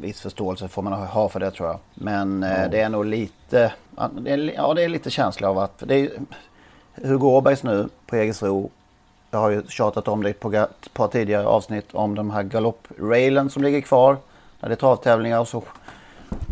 viss 0.00 0.20
förståelse 0.20 0.68
får 0.68 0.82
man 0.82 0.92
ha 0.92 1.28
för 1.28 1.40
det 1.40 1.50
tror 1.50 1.68
jag. 1.68 1.78
Men 1.94 2.42
eh, 2.42 2.70
det 2.70 2.80
är 2.80 2.88
nog 2.88 3.04
lite, 3.04 3.72
ja, 3.96 4.10
det 4.20 4.30
är, 4.30 4.52
ja, 4.56 4.72
lite 4.72 5.10
känsla 5.10 5.48
av 5.50 5.58
att 5.58 5.82
det 5.86 5.94
är 5.94 6.10
Hugo 6.94 7.26
Åbergs 7.26 7.62
nu 7.62 7.88
på 8.06 8.16
Jägersro. 8.16 8.70
Jag 9.30 9.38
har 9.38 9.50
ju 9.50 9.62
tjatat 9.68 10.08
om 10.08 10.22
det 10.22 10.28
i 10.28 10.32
ett 10.32 10.40
par- 10.94 11.08
tidigare 11.08 11.46
avsnitt 11.46 11.86
om 11.92 12.14
de 12.14 12.30
här 12.30 12.42
galopprailen 12.42 13.50
som 13.50 13.62
ligger 13.62 13.80
kvar. 13.80 14.16
När 14.60 14.68
det 14.68 14.74
är 14.74 14.76
travtävlingar 14.76 15.40
och 15.40 15.48
så 15.48 15.62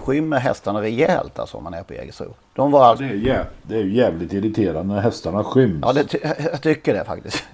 skymmer 0.02 0.38
hästarna 0.38 0.82
rejält 0.82 1.38
alltså 1.38 1.56
om 1.56 1.64
man 1.64 1.74
är 1.74 1.82
på 1.82 1.94
Jägersro. 1.94 2.34
De 2.54 2.70
var 2.70 2.84
alltså... 2.84 3.04
Det 3.04 3.10
är, 3.10 3.14
jä- 3.14 3.44
det 3.62 3.74
är 3.74 3.82
ju 3.82 3.92
jävligt 3.94 4.32
irriterande 4.32 4.94
när 4.94 5.00
hästarna 5.02 5.44
skyms. 5.44 5.78
Ja, 5.82 5.92
det 5.92 6.04
ty- 6.04 6.18
jag 6.52 6.62
tycker 6.62 6.94
det 6.94 7.04
faktiskt. 7.04 7.44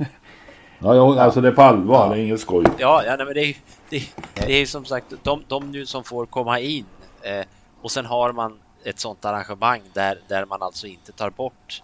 Ja, 0.78 0.94
ja, 0.94 1.20
alltså 1.20 1.40
det 1.40 1.48
är 1.48 1.52
på 1.52 1.62
allvar, 1.62 2.08
det 2.14 2.20
är 2.20 2.24
inget 2.24 2.40
skoj. 2.40 2.64
Ja, 2.78 3.02
ja 3.06 3.16
nej, 3.16 3.26
men 3.26 3.34
det 3.34 3.40
är 3.40 3.56
det, 3.88 4.02
det 4.34 4.52
är 4.52 4.66
som 4.66 4.84
sagt 4.84 5.12
de, 5.24 5.44
de 5.48 5.70
nu 5.70 5.86
som 5.86 6.04
får 6.04 6.26
komma 6.26 6.60
in 6.60 6.86
eh, 7.24 7.44
och 7.80 7.92
sen 7.92 8.06
har 8.06 8.32
man 8.32 8.60
ett 8.84 8.98
sånt 8.98 9.24
arrangemang 9.24 9.82
där, 9.94 10.22
där 10.28 10.46
man 10.46 10.62
alltså 10.62 10.86
inte 10.86 11.12
tar 11.12 11.30
bort. 11.30 11.82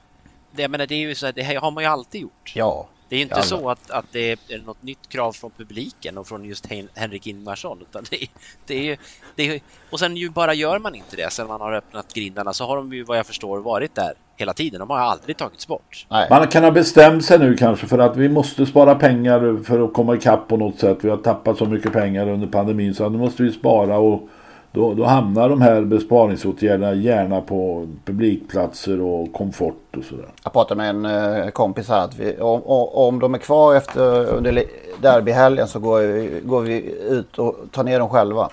Det, 0.50 0.62
jag 0.62 0.70
menar, 0.70 0.86
det 0.86 0.94
är 0.94 0.98
ju 0.98 1.14
så 1.14 1.26
här, 1.26 1.32
det 1.32 1.54
har 1.54 1.70
man 1.70 1.84
ju 1.84 1.88
alltid 1.90 2.20
gjort. 2.20 2.52
Ja. 2.54 2.91
Det 3.12 3.16
är 3.16 3.18
ju 3.18 3.22
inte 3.22 3.34
Alla. 3.34 3.44
så 3.44 3.70
att, 3.70 3.90
att 3.90 4.04
det 4.12 4.32
är 4.32 4.66
något 4.66 4.82
nytt 4.82 5.08
krav 5.08 5.32
från 5.32 5.50
publiken 5.50 6.18
och 6.18 6.26
från 6.26 6.44
just 6.44 6.66
Hen 6.66 6.88
Henrik 6.94 7.26
Ingvarsson 7.26 7.78
utan 7.80 8.04
det 8.10 8.22
är, 8.22 8.28
det 8.66 8.74
är 8.74 8.82
ju 8.82 8.96
det 9.36 9.42
är, 9.42 9.60
och 9.90 9.98
sen 9.98 10.16
ju 10.16 10.30
bara 10.30 10.54
gör 10.54 10.78
man 10.78 10.94
inte 10.94 11.16
det 11.16 11.32
sen 11.32 11.46
man 11.46 11.60
har 11.60 11.72
öppnat 11.72 12.14
grindarna 12.14 12.52
så 12.52 12.66
har 12.66 12.76
de 12.76 12.92
ju 12.92 13.04
vad 13.04 13.18
jag 13.18 13.26
förstår 13.26 13.58
varit 13.58 13.94
där 13.94 14.12
hela 14.36 14.52
tiden. 14.52 14.80
De 14.80 14.90
har 14.90 14.98
aldrig 14.98 15.36
tagits 15.36 15.66
bort. 15.66 16.06
Man 16.30 16.48
kan 16.48 16.64
ha 16.64 16.70
bestämt 16.70 17.24
sig 17.24 17.38
nu 17.38 17.56
kanske 17.56 17.86
för 17.86 17.98
att 17.98 18.16
vi 18.16 18.28
måste 18.28 18.66
spara 18.66 18.94
pengar 18.94 19.64
för 19.64 19.84
att 19.84 19.92
komma 19.92 20.14
ikapp 20.14 20.48
på 20.48 20.56
något 20.56 20.78
sätt. 20.78 20.98
Vi 21.00 21.10
har 21.10 21.16
tappat 21.16 21.58
så 21.58 21.64
mycket 21.64 21.92
pengar 21.92 22.28
under 22.28 22.46
pandemin 22.46 22.94
så 22.94 23.08
nu 23.08 23.18
måste 23.18 23.42
vi 23.42 23.52
spara 23.52 23.98
och 23.98 24.28
då, 24.72 24.94
då 24.94 25.04
hamnar 25.04 25.48
de 25.48 25.60
här 25.60 25.80
besparingsåtgärderna 25.82 26.94
gärna 26.94 27.40
på 27.40 27.86
publikplatser 28.04 29.00
och 29.00 29.32
komfort 29.32 29.96
och 29.96 30.04
sådär. 30.04 30.28
Jag 30.44 30.52
pratade 30.52 30.78
med 30.78 30.90
en 30.90 31.04
eh, 31.44 31.48
kompis 31.50 31.88
här 31.88 32.04
att 32.04 32.18
vi, 32.18 32.36
om, 32.40 32.62
om- 32.92 33.18
de 33.20 33.34
är 33.34 33.38
kvar 33.38 33.74
efter 33.74 34.26
under 34.26 34.64
derbyhelgen 35.02 35.68
så 35.68 35.78
går, 35.78 36.00
vi- 36.00 36.40
går 36.44 36.60
vi 36.60 36.94
ut 37.10 37.38
och 37.38 37.56
tar 37.72 37.84
ner 37.84 37.98
dem 37.98 38.08
själva. 38.08 38.48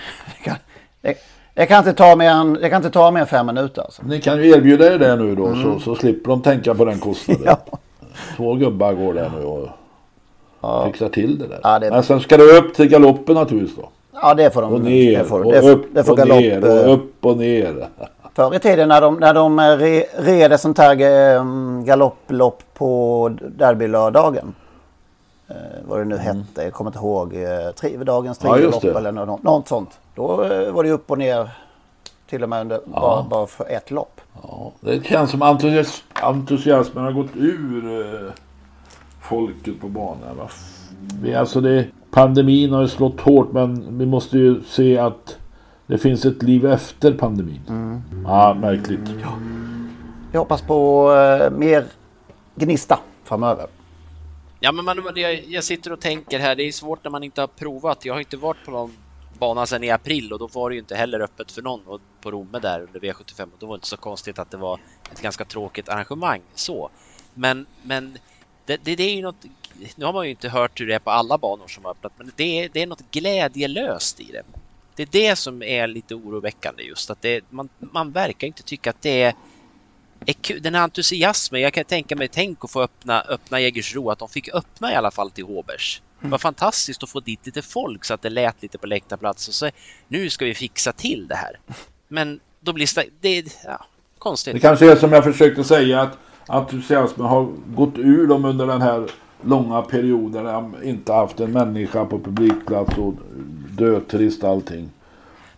Det 1.54 1.66
kan, 1.66 1.78
inte 1.78 1.94
ta 1.94 2.16
mer 2.16 2.30
än, 2.30 2.54
det 2.54 2.70
kan 2.70 2.78
inte 2.78 2.90
ta 2.90 3.12
mer 3.12 3.22
än 3.22 3.28
fem 3.28 3.46
minuter 3.46 3.82
alltså. 3.82 4.02
Ni 4.06 4.22
kan 4.22 4.38
ju 4.44 4.50
erbjuda 4.50 4.94
er 4.94 4.98
det 5.00 5.16
nu 5.16 5.36
då 5.36 5.46
Mm. 5.48 5.64
så, 5.64 5.80
så 5.80 5.96
slipper 5.96 6.30
de 6.30 6.42
tänka 6.42 6.76
på 6.76 6.86
den 6.86 7.00
kostnaden. 7.00 7.56
Två 8.38 8.54
gubbar 8.56 8.94
går 8.94 9.14
där 9.14 9.32
nu 9.38 9.44
och 9.46 10.86
fixar 10.86 11.10
till 11.10 11.40
det 11.40 11.48
där. 11.48 11.60
Ja, 11.64 11.80
det- 11.80 11.90
Men 11.92 12.04
sen 12.04 12.20
ska 12.20 12.38
det 12.38 12.44
upp 12.44 12.74
till 12.76 12.86
galoppen 12.90 13.36
naturligtvis 13.36 13.76
då. 13.78 13.90
Ja 14.12 14.34
det 14.34 14.52
får 14.52 14.62
de. 14.62 14.74
Och 14.74 14.82
ner 14.82 15.20
det 15.20 15.26
får, 15.26 15.46
och 15.46 15.52
det, 15.54 15.72
upp 15.72 15.86
det 15.92 16.04
får 16.04 16.12
och 16.12 16.18
galopp. 16.18 16.40
ner 16.40 16.66
eh, 16.66 16.86
och 16.86 16.94
upp 16.94 17.26
och 17.26 17.38
ner. 17.38 17.88
Förr 18.34 18.56
i 18.56 18.60
tiden 18.60 18.88
när 18.90 19.02
de, 19.02 19.16
när 19.16 19.34
de 19.34 19.60
eh, 19.60 19.78
re, 19.78 20.06
red 20.18 20.60
sånt 20.60 20.78
här 20.78 21.02
eh, 21.02 21.44
galopplopp 21.84 22.64
på 22.74 23.32
derbylördagen. 23.42 24.54
Eh, 25.48 25.56
vad 25.88 26.00
det 26.00 26.06
nu 26.06 26.18
hette, 26.18 26.64
jag 26.64 26.74
kommer 26.74 26.90
inte 26.90 27.00
ihåg. 27.00 27.36
Eh, 27.36 27.72
tri, 27.76 27.98
dagens 27.98 28.44
Mm. 28.44 28.72
Ja, 28.84 28.98
eller 28.98 29.12
något, 29.12 29.44
något 29.44 29.68
sånt. 29.68 30.00
Då 30.16 30.44
eh, 30.44 30.72
var 30.72 30.84
det 30.84 30.92
upp 30.92 31.12
och 31.12 31.18
ner 31.18 31.50
till 32.30 32.44
och 32.44 32.50
med 32.50 32.62
under, 32.62 32.80
bara, 32.86 33.24
bara 33.24 33.48
för 33.48 33.66
ett 33.70 33.92
lopp. 33.92 34.22
Ja, 34.44 34.72
det 34.80 35.06
känns 35.06 35.32
som 35.32 35.42
entusias 35.42 36.04
entusiasmen 36.14 37.04
har 37.04 37.12
gått 37.12 37.36
ur 37.36 38.02
eh, 38.26 38.32
folket 39.22 39.82
på 39.82 39.88
banan. 39.88 40.38
Va? 40.38 40.50
Vi, 41.22 41.36
alltså 41.36 41.62
det, 41.62 41.88
pandemin 42.12 42.74
har 42.74 42.82
ju 42.82 42.88
slått 42.88 43.22
hårt 43.22 43.52
men 43.52 43.98
vi 43.98 44.06
måste 44.06 44.38
ju 44.38 44.64
se 44.64 44.98
att 44.98 45.38
det 45.88 45.98
finns 45.98 46.26
ett 46.26 46.44
liv 46.44 46.66
efter 46.66 47.14
pandemin. 47.14 47.62
Mm. 47.70 48.02
Ja, 48.24 48.58
märkligt. 48.62 49.10
Jag 50.32 50.40
hoppas 50.40 50.62
på 50.62 51.12
eh, 51.14 51.58
mer 51.58 51.86
gnista 52.56 53.00
framöver. 53.24 53.68
Ja, 54.60 54.72
men 54.72 54.86
man, 54.86 54.98
jag, 55.16 55.44
jag 55.48 55.64
sitter 55.64 55.94
och 55.94 56.00
tänker 56.00 56.40
här, 56.40 56.56
det 56.56 56.64
är 56.64 56.72
svårt 56.72 57.04
när 57.04 57.12
man 57.12 57.24
inte 57.24 57.42
har 57.42 57.48
provat. 57.48 58.06
Jag 58.06 58.14
har 58.14 58.20
inte 58.20 58.38
varit 58.38 58.66
på 58.66 58.72
någon 58.72 58.92
bana 59.40 59.66
sedan 59.66 59.84
i 59.84 59.90
april 59.90 60.34
och 60.34 60.40
då 60.40 60.48
var 60.48 60.70
det 60.70 60.74
ju 60.74 60.80
inte 60.80 60.96
heller 60.96 61.20
öppet 61.20 61.52
för 61.52 61.62
någon 61.62 61.82
och 61.86 62.02
på 62.22 62.32
Romme 62.32 62.60
där 62.60 62.82
under 62.82 63.00
V75 63.00 63.42
och 63.42 63.58
då 63.60 63.66
var 63.66 63.74
det 63.74 63.78
inte 63.78 63.88
så 63.88 63.98
konstigt 63.98 64.40
att 64.40 64.52
det 64.52 64.58
var 64.58 64.80
ett 65.12 65.22
ganska 65.22 65.46
tråkigt 65.46 65.90
arrangemang 65.90 66.42
så. 66.56 66.90
Men, 67.34 67.66
men 67.82 68.18
det, 68.66 68.80
det, 68.84 68.96
det 68.96 69.04
är 69.04 69.16
ju 69.16 69.22
något, 69.22 69.46
nu 69.96 70.06
har 70.06 70.14
man 70.14 70.26
ju 70.26 70.32
inte 70.32 70.50
hört 70.50 70.82
hur 70.82 70.88
det 70.88 70.96
är 70.96 71.00
på 71.00 71.12
alla 71.12 71.38
banor 71.38 71.68
som 71.68 71.86
har 71.86 71.92
öppnat, 71.92 72.14
men 72.18 72.32
det 72.36 72.64
är, 72.64 72.70
det 72.74 72.82
är 72.82 72.88
något 72.88 73.12
glädjelöst 73.12 74.20
i 74.20 74.32
det. 74.32 74.44
Det 74.96 75.04
är 75.04 75.08
det 75.12 75.36
som 75.36 75.64
är 75.64 75.88
lite 75.88 76.16
oroväckande 76.16 76.84
just 76.84 77.10
att 77.10 77.22
det, 77.22 77.42
man, 77.50 77.70
man 77.80 78.12
verkar 78.12 78.48
inte 78.48 78.64
tycka 78.64 78.90
att 78.90 79.02
det 79.02 79.22
är 79.22 79.34
är 80.26 80.34
kul. 80.34 80.62
Den 80.62 80.76
här 80.76 80.82
entusiasmen, 80.82 81.62
jag 81.62 81.74
kan 81.74 81.86
tänka 81.86 82.16
mig, 82.16 82.28
tänk 82.28 82.64
att 82.64 82.72
få 82.72 82.82
öppna, 82.82 83.22
öppna 83.22 83.60
Jägersro, 83.60 84.10
att 84.10 84.20
de 84.20 84.30
fick 84.30 84.50
öppna 84.54 84.92
i 84.94 84.96
alla 84.96 85.12
fall 85.12 85.32
till 85.32 85.46
Håbers. 85.46 86.02
Det 86.22 86.28
var 86.28 86.38
fantastiskt 86.38 87.04
att 87.04 87.10
få 87.10 87.20
dit 87.20 87.46
lite 87.46 87.62
folk 87.62 88.06
så 88.06 88.14
att 88.14 88.22
det 88.22 88.30
lät 88.30 88.62
lite 88.62 88.78
på 88.78 88.88
läktarplats 88.88 89.48
och 89.48 89.54
så 89.54 89.70
nu 90.08 90.30
ska 90.30 90.46
vi 90.46 90.54
fixa 90.54 90.92
till 90.92 91.28
det 91.28 91.36
här. 91.36 91.60
Men 92.08 92.40
då 92.60 92.74
blir 92.74 92.96
det, 92.96 93.42
det 93.42 93.56
ja, 93.66 93.86
konstigt. 94.18 94.54
Det 94.54 94.60
kanske 94.60 94.92
är 94.92 94.96
som 94.96 95.14
jag 95.14 95.24
försökte 95.24 95.64
säga 95.64 96.02
att 96.02 96.18
entusiasmen 96.48 97.28
har 97.28 97.44
gått 97.68 97.98
ur 97.98 98.28
dem 98.28 98.46
under 98.46 98.68
den 98.68 98.82
här 98.82 99.08
långa 99.42 99.82
perioden 99.82 100.44
när 100.44 100.54
de 100.54 100.84
inte 100.84 101.14
haft 101.14 101.40
en 101.40 101.52
människa 101.52 102.06
på 102.06 102.20
publikplats 102.20 102.98
och 102.98 103.14
dödtrist 103.70 104.44
allting. 104.44 104.90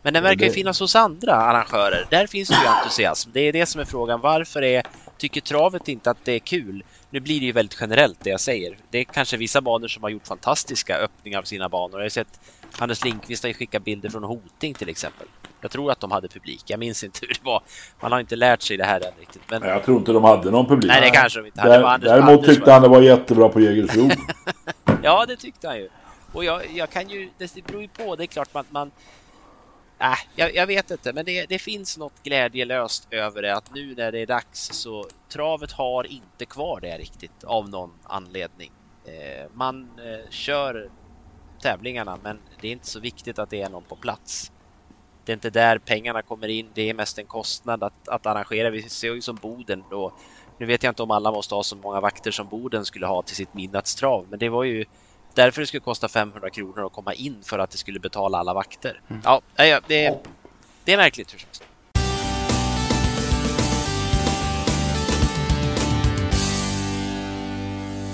Men 0.02 0.14
den 0.14 0.24
verkar 0.24 0.46
ju 0.46 0.52
finnas 0.52 0.80
hos 0.80 0.96
andra 0.96 1.36
arrangörer. 1.36 2.08
Där 2.10 2.28
finns 2.28 2.50
det 2.50 2.56
ju 2.56 2.68
entusiasm. 2.68 3.30
Det 3.34 3.40
är 3.40 3.54
det 3.54 3.66
som 3.66 3.82
är 3.82 3.86
frågan. 3.86 4.22
Varför 4.22 4.62
är, 4.62 4.84
tycker 5.18 5.42
travet 5.42 5.88
inte 5.88 6.12
att 6.12 6.26
det 6.26 6.32
är 6.32 6.40
kul? 6.40 6.84
Nu 7.10 7.20
blir 7.20 7.40
det 7.40 7.46
ju 7.46 7.52
väldigt 7.52 7.78
generellt 7.82 8.18
det 8.24 8.30
jag 8.30 8.40
säger. 8.40 8.78
Det 8.90 8.98
är 8.98 9.04
kanske 9.04 9.38
vissa 9.38 9.62
banor 9.62 9.88
som 9.88 10.04
har 10.04 10.10
gjort 10.10 10.28
fantastiska 10.28 10.98
öppningar 10.98 11.40
av 11.40 11.44
sina 11.44 11.70
banor. 11.70 12.00
Jag 12.00 12.06
har 12.06 12.10
sett 12.10 12.40
Anders 12.78 13.04
Lindqvist 13.04 13.44
har 13.44 13.48
ju 13.48 13.54
skickat 13.54 13.84
bilder 13.84 14.10
från 14.10 14.24
Hoting 14.24 14.74
till 14.74 14.90
exempel. 14.90 15.28
Jag 15.62 15.72
tror 15.72 15.92
att 15.92 16.00
de 16.00 16.12
hade 16.12 16.28
publik. 16.28 16.64
Jag 16.68 16.80
minns 16.80 17.04
inte 17.04 17.20
hur 17.22 17.28
det 17.28 17.44
var. 17.44 17.64
Man 18.00 18.12
har 18.12 18.20
inte 18.20 18.36
lärt 18.36 18.62
sig 18.62 18.78
det 18.78 18.84
här 18.84 19.06
än 19.08 19.14
riktigt. 19.20 19.42
Men... 19.50 19.62
Jag 19.64 19.84
tror 19.84 19.98
inte 19.98 20.12
de 20.12 20.24
hade 20.24 20.52
någon 20.52 20.66
publik. 20.68 20.92
Nej, 20.92 21.02
det 21.02 21.10
kanske 21.10 21.40
de 21.40 21.46
inte 21.46 21.62
hade. 21.62 21.74
Där, 21.78 21.84
Anders- 21.84 22.06
däremot 22.10 22.30
Anders 22.30 22.46
tyckte 22.48 22.66
var- 22.66 22.74
han 22.74 22.82
det 22.82 22.88
var 22.88 23.02
jättebra 23.02 23.50
på 23.50 23.60
Jägersro. 23.60 24.10
Ja, 25.04 25.26
det 25.26 25.36
tyckte 25.36 25.68
han 25.68 25.78
ju. 25.78 25.90
Och 26.34 26.46
jag, 26.46 26.62
jag 26.74 26.90
kan 26.90 27.10
ju, 27.10 27.30
det 27.38 27.66
beror 27.68 27.82
ju 27.82 27.88
på, 27.88 28.16
det 28.16 28.24
är 28.24 28.28
klart 28.28 28.54
man, 28.54 28.66
man 28.70 28.92
äh, 30.00 30.18
jag, 30.36 30.56
jag 30.56 30.68
vet 30.68 30.92
inte, 30.92 31.14
men 31.14 31.26
det, 31.26 31.46
det 31.50 31.60
finns 31.60 31.98
något 31.98 32.24
glädjelöst 32.24 33.08
över 33.12 33.42
det 33.42 33.56
att 33.56 33.74
nu 33.74 33.96
när 33.98 34.12
det 34.12 34.20
är 34.20 34.26
dags 34.28 34.70
så 34.74 35.06
travet 35.30 35.72
har 35.72 36.04
inte 36.12 36.46
kvar 36.46 36.80
det 36.82 36.98
riktigt 36.98 37.44
av 37.44 37.70
någon 37.70 37.94
anledning. 38.04 38.72
Eh, 39.06 39.50
man 39.54 39.82
eh, 40.00 40.30
kör 40.30 40.90
tävlingarna, 41.62 42.18
men 42.24 42.40
det 42.62 42.68
är 42.68 42.72
inte 42.72 42.88
så 42.88 43.00
viktigt 43.00 43.40
att 43.40 43.50
det 43.50 43.62
är 43.62 43.70
någon 43.70 43.84
på 43.84 43.96
plats. 43.96 44.52
Det 45.26 45.32
är 45.32 45.34
inte 45.34 45.50
där 45.50 45.78
pengarna 45.78 46.22
kommer 46.22 46.48
in, 46.48 46.70
det 46.74 46.90
är 46.90 46.94
mest 46.94 47.18
en 47.20 47.26
kostnad 47.26 47.84
att, 47.84 48.08
att 48.08 48.26
arrangera. 48.26 48.70
Vi 48.70 48.82
ser 48.82 49.14
ju 49.14 49.22
som 49.22 49.36
Boden 49.36 49.84
då. 49.90 50.14
Nu 50.58 50.66
vet 50.66 50.84
jag 50.84 50.92
inte 50.92 51.04
om 51.04 51.12
alla 51.12 51.32
måste 51.32 51.56
ha 51.56 51.64
så 51.64 51.76
många 51.76 52.00
vakter 52.00 52.32
som 52.32 52.48
Boden 52.48 52.86
skulle 52.86 53.06
ha 53.06 53.22
till 53.22 53.36
sitt 53.36 53.54
midnattstrav, 53.54 54.26
men 54.30 54.40
det 54.40 54.50
var 54.50 54.64
ju 54.64 54.86
därför 55.34 55.62
det 55.62 55.68
skulle 55.68 55.82
kosta 55.82 56.08
500 56.08 56.50
kronor 56.50 56.86
att 56.86 56.94
komma 56.94 57.14
in 57.14 57.38
för 57.44 57.60
att 57.60 57.72
det 57.72 57.78
skulle 57.78 58.00
betala 58.00 58.38
alla 58.38 58.54
vakter. 58.54 59.02
Ja, 59.24 59.42
ja, 59.56 59.82
det, 59.88 60.06
är, 60.06 60.18
det 60.84 60.94
är 60.94 60.98
märkligt 60.98 61.34
hur 61.34 61.40
som 61.40 61.48
helst. 61.48 61.64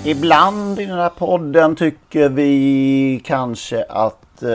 Ibland 0.04 0.80
i 0.80 0.86
den 0.86 0.98
här 0.98 1.08
podden 1.08 1.76
tycker 1.76 2.28
vi 2.28 3.20
kanske 3.24 3.84
att 3.84 4.42
eh, 4.42 4.48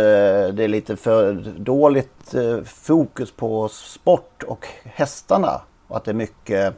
det 0.54 0.63
är 0.63 0.68
lite 0.68 0.96
för 0.96 1.34
dåligt 1.58 2.12
Eh, 2.32 2.64
fokus 2.64 3.32
på 3.32 3.70
sport 3.70 4.44
och 4.44 4.68
hästarna. 4.84 5.62
Och 5.88 5.98
att 5.98 6.06
det 6.06 6.12
är 6.12 6.16
mycket, 6.16 6.74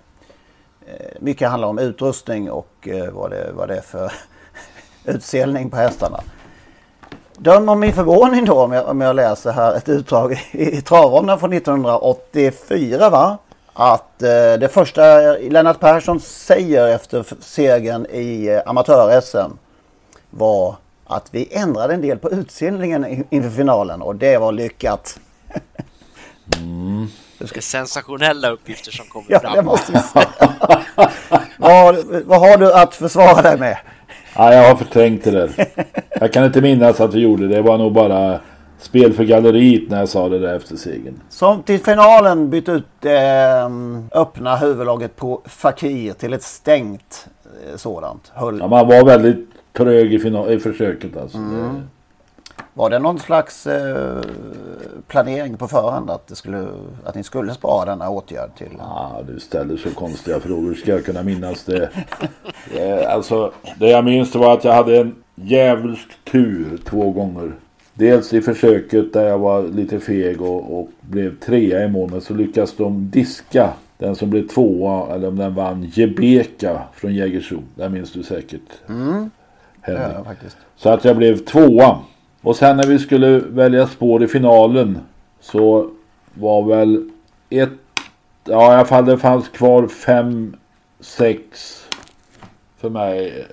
eh, 0.85 1.05
mycket 1.19 1.49
handlar 1.49 1.67
om 1.67 1.79
utrustning 1.79 2.51
och 2.51 2.87
eh, 2.87 3.11
vad, 3.11 3.31
det, 3.31 3.51
vad 3.53 3.67
det 3.67 3.77
är 3.77 3.81
för 3.81 4.11
utseelning 5.05 5.69
på 5.69 5.77
hästarna. 5.77 6.19
Döm 7.37 7.69
om 7.69 7.79
min 7.79 7.93
förvåning 7.93 8.45
då 8.45 8.63
om 8.63 8.71
jag, 8.71 8.87
om 8.87 9.01
jag 9.01 9.15
läser 9.15 9.51
här 9.51 9.75
ett 9.75 9.89
utdrag 9.89 10.31
i, 10.51 10.77
i 10.77 10.81
travronden 10.81 11.39
från 11.39 11.53
1984 11.53 13.09
va? 13.09 13.37
Att 13.73 14.21
eh, 14.21 14.53
det 14.59 14.69
första 14.73 15.33
Lennart 15.37 15.79
Persson 15.79 16.19
säger 16.19 16.87
efter 16.87 17.25
segern 17.39 18.05
i 18.05 18.47
eh, 18.47 18.61
amatör-SM 18.65 19.51
var 20.29 20.75
att 21.05 21.27
vi 21.31 21.47
ändrade 21.51 21.93
en 21.93 22.01
del 22.01 22.17
på 22.17 22.31
utseendningen 22.31 23.25
inför 23.29 23.49
finalen 23.49 24.01
och 24.01 24.15
det 24.15 24.37
var 24.37 24.51
lyckat. 24.51 25.19
Mm. 26.57 27.07
Det 27.37 27.57
är 27.57 27.61
sensationella 27.61 28.49
uppgifter 28.49 28.91
som 28.91 29.05
kommer 29.05 29.27
ja, 29.29 29.39
fram. 29.39 29.65
Vad, 31.57 31.95
vad 32.25 32.39
har 32.39 32.57
du 32.57 32.73
att 32.73 32.95
försvara 32.95 33.41
dig 33.41 33.57
med? 33.57 33.77
Ja, 34.35 34.53
jag 34.53 34.69
har 34.69 34.75
förträngt 34.75 35.23
det 35.23 35.31
där. 35.31 35.51
Jag 36.19 36.33
kan 36.33 36.45
inte 36.45 36.61
minnas 36.61 37.01
att 37.01 37.13
vi 37.13 37.19
gjorde 37.19 37.47
det. 37.47 37.55
Det 37.55 37.61
var 37.61 37.77
nog 37.77 37.93
bara 37.93 38.39
spel 38.79 39.13
för 39.13 39.23
galleriet 39.23 39.89
när 39.89 39.99
jag 39.99 40.09
sa 40.09 40.29
det 40.29 40.39
där 40.39 40.55
efter 40.55 40.75
segern. 40.75 41.19
Som 41.29 41.63
till 41.63 41.79
finalen 41.79 42.49
bytte 42.49 42.71
ut 42.71 43.05
eh, 43.05 43.65
öppna 44.21 44.55
huvudlaget 44.55 45.15
på 45.15 45.41
Fakir 45.45 46.13
till 46.13 46.33
ett 46.33 46.43
stängt 46.43 47.27
eh, 47.43 47.75
sådant. 47.75 48.31
Höll... 48.33 48.59
Ja, 48.59 48.67
man 48.67 48.87
var 48.87 49.05
väldigt 49.05 49.49
trög 49.73 50.13
i, 50.13 50.19
final, 50.19 50.51
i 50.51 50.59
försöket 50.59 51.17
alltså. 51.17 51.37
Mm. 51.37 51.81
Var 52.77 52.89
det 52.89 52.99
någon 52.99 53.19
slags 53.19 53.67
eh, 53.67 54.21
planering 55.07 55.57
på 55.57 55.67
förhand 55.67 56.09
att, 56.09 56.27
det 56.27 56.35
skulle, 56.35 56.67
att 57.03 57.15
ni 57.15 57.23
skulle 57.23 57.53
spara 57.53 57.85
denna 57.85 58.09
åtgärd 58.09 58.49
till? 58.57 58.71
Ja, 58.79 59.23
du 59.27 59.39
ställer 59.39 59.77
så 59.77 59.89
konstiga 59.89 60.39
frågor. 60.39 60.73
Ska 60.73 60.91
jag 60.91 61.05
kunna 61.05 61.23
minnas 61.23 61.63
det? 61.63 61.89
det 62.73 63.07
alltså, 63.13 63.51
det 63.79 63.89
jag 63.89 64.05
minns 64.05 64.31
det 64.31 64.39
var 64.39 64.53
att 64.53 64.63
jag 64.63 64.73
hade 64.73 64.97
en 64.97 65.15
djävulsk 65.35 66.09
tur 66.31 66.79
två 66.85 67.11
gånger. 67.11 67.51
Dels 67.93 68.33
i 68.33 68.41
försöket 68.41 69.13
där 69.13 69.27
jag 69.27 69.37
var 69.37 69.63
lite 69.63 69.99
feg 69.99 70.41
och, 70.41 70.79
och 70.79 70.89
blev 71.01 71.39
trea 71.39 71.83
i 71.83 71.87
mål. 71.87 72.09
Men 72.11 72.21
så 72.21 72.33
lyckas 72.33 72.75
de 72.77 73.09
diska 73.09 73.73
den 73.97 74.15
som 74.15 74.29
blev 74.29 74.47
tvåa, 74.47 75.15
eller 75.15 75.27
om 75.27 75.35
den 75.35 75.55
vann, 75.55 75.91
Jebeka 75.93 76.81
från 76.93 77.15
Jägersro. 77.15 77.63
Det 77.75 77.89
minns 77.89 78.11
du 78.11 78.23
säkert. 78.23 78.61
Mm. 78.89 79.29
Ja, 79.87 80.23
faktiskt. 80.23 80.57
Så 80.75 80.89
att 80.89 81.05
jag 81.05 81.17
blev 81.17 81.37
tvåa. 81.37 81.99
Och 82.45 82.55
sen 82.55 82.77
när 82.77 82.87
vi 82.87 82.99
skulle 82.99 83.39
välja 83.39 83.87
spår 83.87 84.23
i 84.23 84.27
finalen 84.27 84.97
så 85.39 85.89
var 86.33 86.63
väl 86.63 87.09
ett, 87.49 87.69
ja 88.43 88.71
i 88.71 88.75
alla 88.75 88.85
fall 88.85 89.05
det 89.05 89.17
fanns 89.17 89.49
kvar 89.49 89.87
fem, 89.87 90.55
sex 90.99 91.49
för 92.77 92.89
mig. 92.89 93.45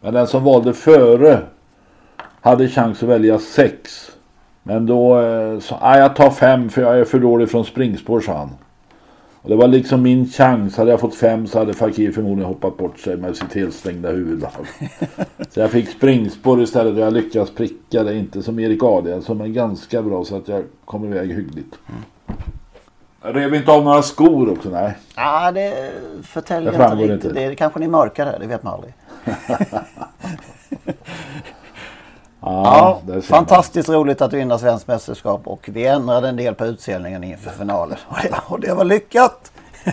Men 0.00 0.14
den 0.14 0.26
som 0.26 0.44
valde 0.44 0.72
före 0.72 1.40
hade 2.40 2.68
chans 2.68 3.02
att 3.02 3.08
välja 3.08 3.38
sex. 3.38 4.10
Men 4.62 4.86
då 4.86 5.20
eh, 5.20 5.58
sa 5.58 5.78
ja, 5.80 5.98
jag 5.98 6.16
tar 6.16 6.30
fem 6.30 6.70
för 6.70 6.82
jag 6.82 6.98
är 6.98 7.04
för 7.04 7.18
dålig 7.18 7.50
från 7.50 7.64
springspår 7.64 8.20
sa 8.20 8.36
han. 8.36 8.50
Och 9.44 9.50
det 9.50 9.56
var 9.56 9.68
liksom 9.68 10.02
min 10.02 10.26
chans. 10.26 10.76
Hade 10.76 10.90
jag 10.90 11.00
fått 11.00 11.14
fem 11.14 11.46
så 11.46 11.58
hade 11.58 11.74
Fakir 11.74 12.12
förmodligen 12.12 12.48
hoppat 12.48 12.76
bort 12.76 12.98
sig 12.98 13.16
med 13.16 13.36
sitt 13.36 13.54
helstängda 13.54 14.10
huvud. 14.10 14.46
så 15.50 15.60
jag 15.60 15.70
fick 15.70 15.88
springspår 15.88 16.62
istället 16.62 16.94
och 16.94 17.00
jag 17.00 17.12
lyckades 17.12 17.50
pricka 17.50 18.02
det. 18.02 18.14
Inte 18.14 18.42
som 18.42 18.58
Erik 18.58 18.82
Adielsson 18.82 19.38
men 19.38 19.52
ganska 19.52 20.02
bra 20.02 20.24
så 20.24 20.36
att 20.36 20.48
jag 20.48 20.64
kom 20.84 21.04
iväg 21.04 21.32
hyggligt. 21.32 21.74
Jag 23.22 23.36
rev 23.36 23.54
inte 23.54 23.72
av 23.72 23.84
några 23.84 24.02
skor 24.02 24.52
också, 24.52 24.70
nej. 24.70 24.94
Ja, 25.16 25.52
det 25.52 25.90
förtäljer 26.22 26.72
det 26.72 26.84
inte 26.84 26.96
riktigt. 26.96 27.24
Inte. 27.24 27.40
Det 27.40 27.44
är 27.44 27.54
kanske 27.54 27.80
ni 27.80 27.88
mörkar 27.88 28.38
det 28.40 28.46
vet 28.46 28.62
man 28.62 28.74
aldrig. 28.74 28.94
Ja, 32.44 33.00
ja 33.06 33.20
fantastiskt 33.20 33.88
man. 33.88 33.96
roligt 33.96 34.22
att 34.22 34.32
vinna 34.32 34.58
svenskt 34.58 34.88
mästerskap 34.88 35.46
och 35.46 35.68
vi 35.72 35.86
ändrade 35.86 36.28
en 36.28 36.36
del 36.36 36.54
på 36.54 36.66
utseendningen 36.66 37.24
inför 37.24 37.50
finalen. 37.50 37.98
Och 38.46 38.60
det 38.60 38.74
var 38.74 38.84
lyckat! 38.84 39.52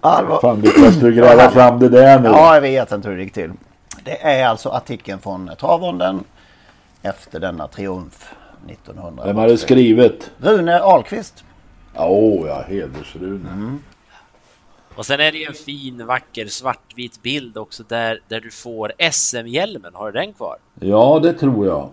ja, 0.00 0.38
Fan 0.42 0.60
lyckas 0.60 0.94
du 0.94 1.14
gräva 1.14 1.50
fram 1.50 1.78
det 1.78 1.88
där 1.88 2.20
nu? 2.20 2.28
Ja, 2.28 2.54
jag 2.54 2.60
vet 2.60 2.92
inte 2.92 3.08
hur 3.08 3.16
det 3.16 3.22
gick 3.22 3.32
till. 3.32 3.52
Det 4.04 4.22
är 4.22 4.46
alltså 4.46 4.68
artikeln 4.68 5.18
från 5.18 5.50
Travonden 5.60 6.24
efter 7.02 7.40
denna 7.40 7.68
triumf 7.68 8.34
1900. 8.68 9.24
Vem 9.26 9.36
hade 9.36 9.58
skrivit? 9.58 10.30
Rune 10.38 10.80
Ahlqvist. 10.80 11.44
Åh 11.96 12.06
oh, 12.08 12.48
ja, 12.48 12.64
hedersrune. 12.68 13.48
Mm. 13.50 13.82
Och 14.96 15.06
sen 15.06 15.20
är 15.20 15.32
det 15.32 15.38
ju 15.38 15.44
en 15.44 15.54
fin, 15.54 16.06
vacker 16.06 16.46
svartvit 16.46 17.22
bild 17.22 17.58
också 17.58 17.82
där, 17.88 18.20
där 18.28 18.40
du 18.40 18.50
får 18.50 18.92
SM-hjälmen. 19.12 19.94
Har 19.94 20.12
du 20.12 20.20
den 20.20 20.32
kvar? 20.32 20.56
Ja, 20.80 21.20
det 21.22 21.32
tror 21.32 21.66
jag. 21.66 21.88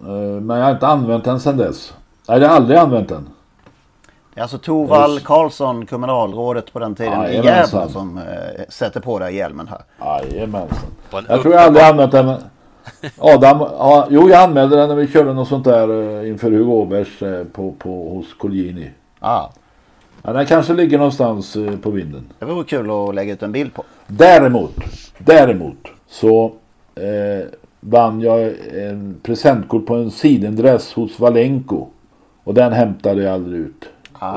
Eh, 0.00 0.40
men 0.40 0.58
jag 0.58 0.64
har 0.64 0.72
inte 0.72 0.86
använt 0.86 1.24
den 1.24 1.40
sedan 1.40 1.56
dess. 1.56 1.94
Nej, 2.28 2.40
jag 2.40 2.48
har 2.48 2.56
aldrig 2.56 2.78
använt 2.78 3.08
den. 3.08 3.28
Det 4.34 4.40
är 4.40 4.42
alltså 4.42 4.58
Torvald 4.58 5.24
Karlsson, 5.24 5.86
kommunalrådet 5.86 6.72
på 6.72 6.78
den 6.78 6.94
tiden 6.94 7.26
i 7.26 7.34
Gävle 7.34 7.88
som 7.88 8.18
äh, 8.18 8.24
sätter 8.68 9.00
på 9.00 9.18
dig 9.18 9.36
hjälmen 9.36 9.68
här. 9.68 9.82
Jajamensan. 10.00 10.90
Jag 11.10 11.42
tror 11.42 11.54
jag 11.54 11.62
aldrig 11.62 11.84
använt 11.84 12.12
den. 12.12 12.26
Adam, 13.18 13.58
ja, 13.60 14.06
jo 14.10 14.28
jag 14.30 14.42
anmälde 14.42 14.76
den 14.76 14.88
när 14.88 14.96
vi 14.96 15.08
körde 15.08 15.34
något 15.34 15.48
sånt 15.48 15.64
där 15.64 16.20
äh, 16.20 16.28
inför 16.28 16.50
Hugo 16.50 16.72
Åbergs 16.72 17.18
på, 17.52 17.72
på, 17.72 18.08
hos 18.08 18.34
Colgjini. 18.34 18.90
Ah. 19.20 19.48
Ja, 20.22 20.32
den 20.32 20.46
kanske 20.46 20.74
ligger 20.74 20.98
någonstans 20.98 21.56
eh, 21.56 21.76
på 21.76 21.90
vinden. 21.90 22.32
Det 22.38 22.44
vore 22.44 22.64
kul 22.64 22.90
att 22.90 23.14
lägga 23.14 23.32
ut 23.32 23.42
en 23.42 23.52
bild 23.52 23.74
på. 23.74 23.84
Däremot, 24.06 24.74
däremot 25.18 25.88
så 26.06 26.52
eh, 26.94 27.48
vann 27.80 28.20
jag 28.20 28.54
en 28.74 29.20
presentkort 29.22 29.86
på 29.86 29.94
en 29.94 30.10
sidendress 30.10 30.92
hos 30.92 31.18
Valenko. 31.18 31.86
Och 32.44 32.54
den 32.54 32.72
hämtade 32.72 33.22
jag 33.22 33.34
aldrig 33.34 33.60
ut. 33.60 33.88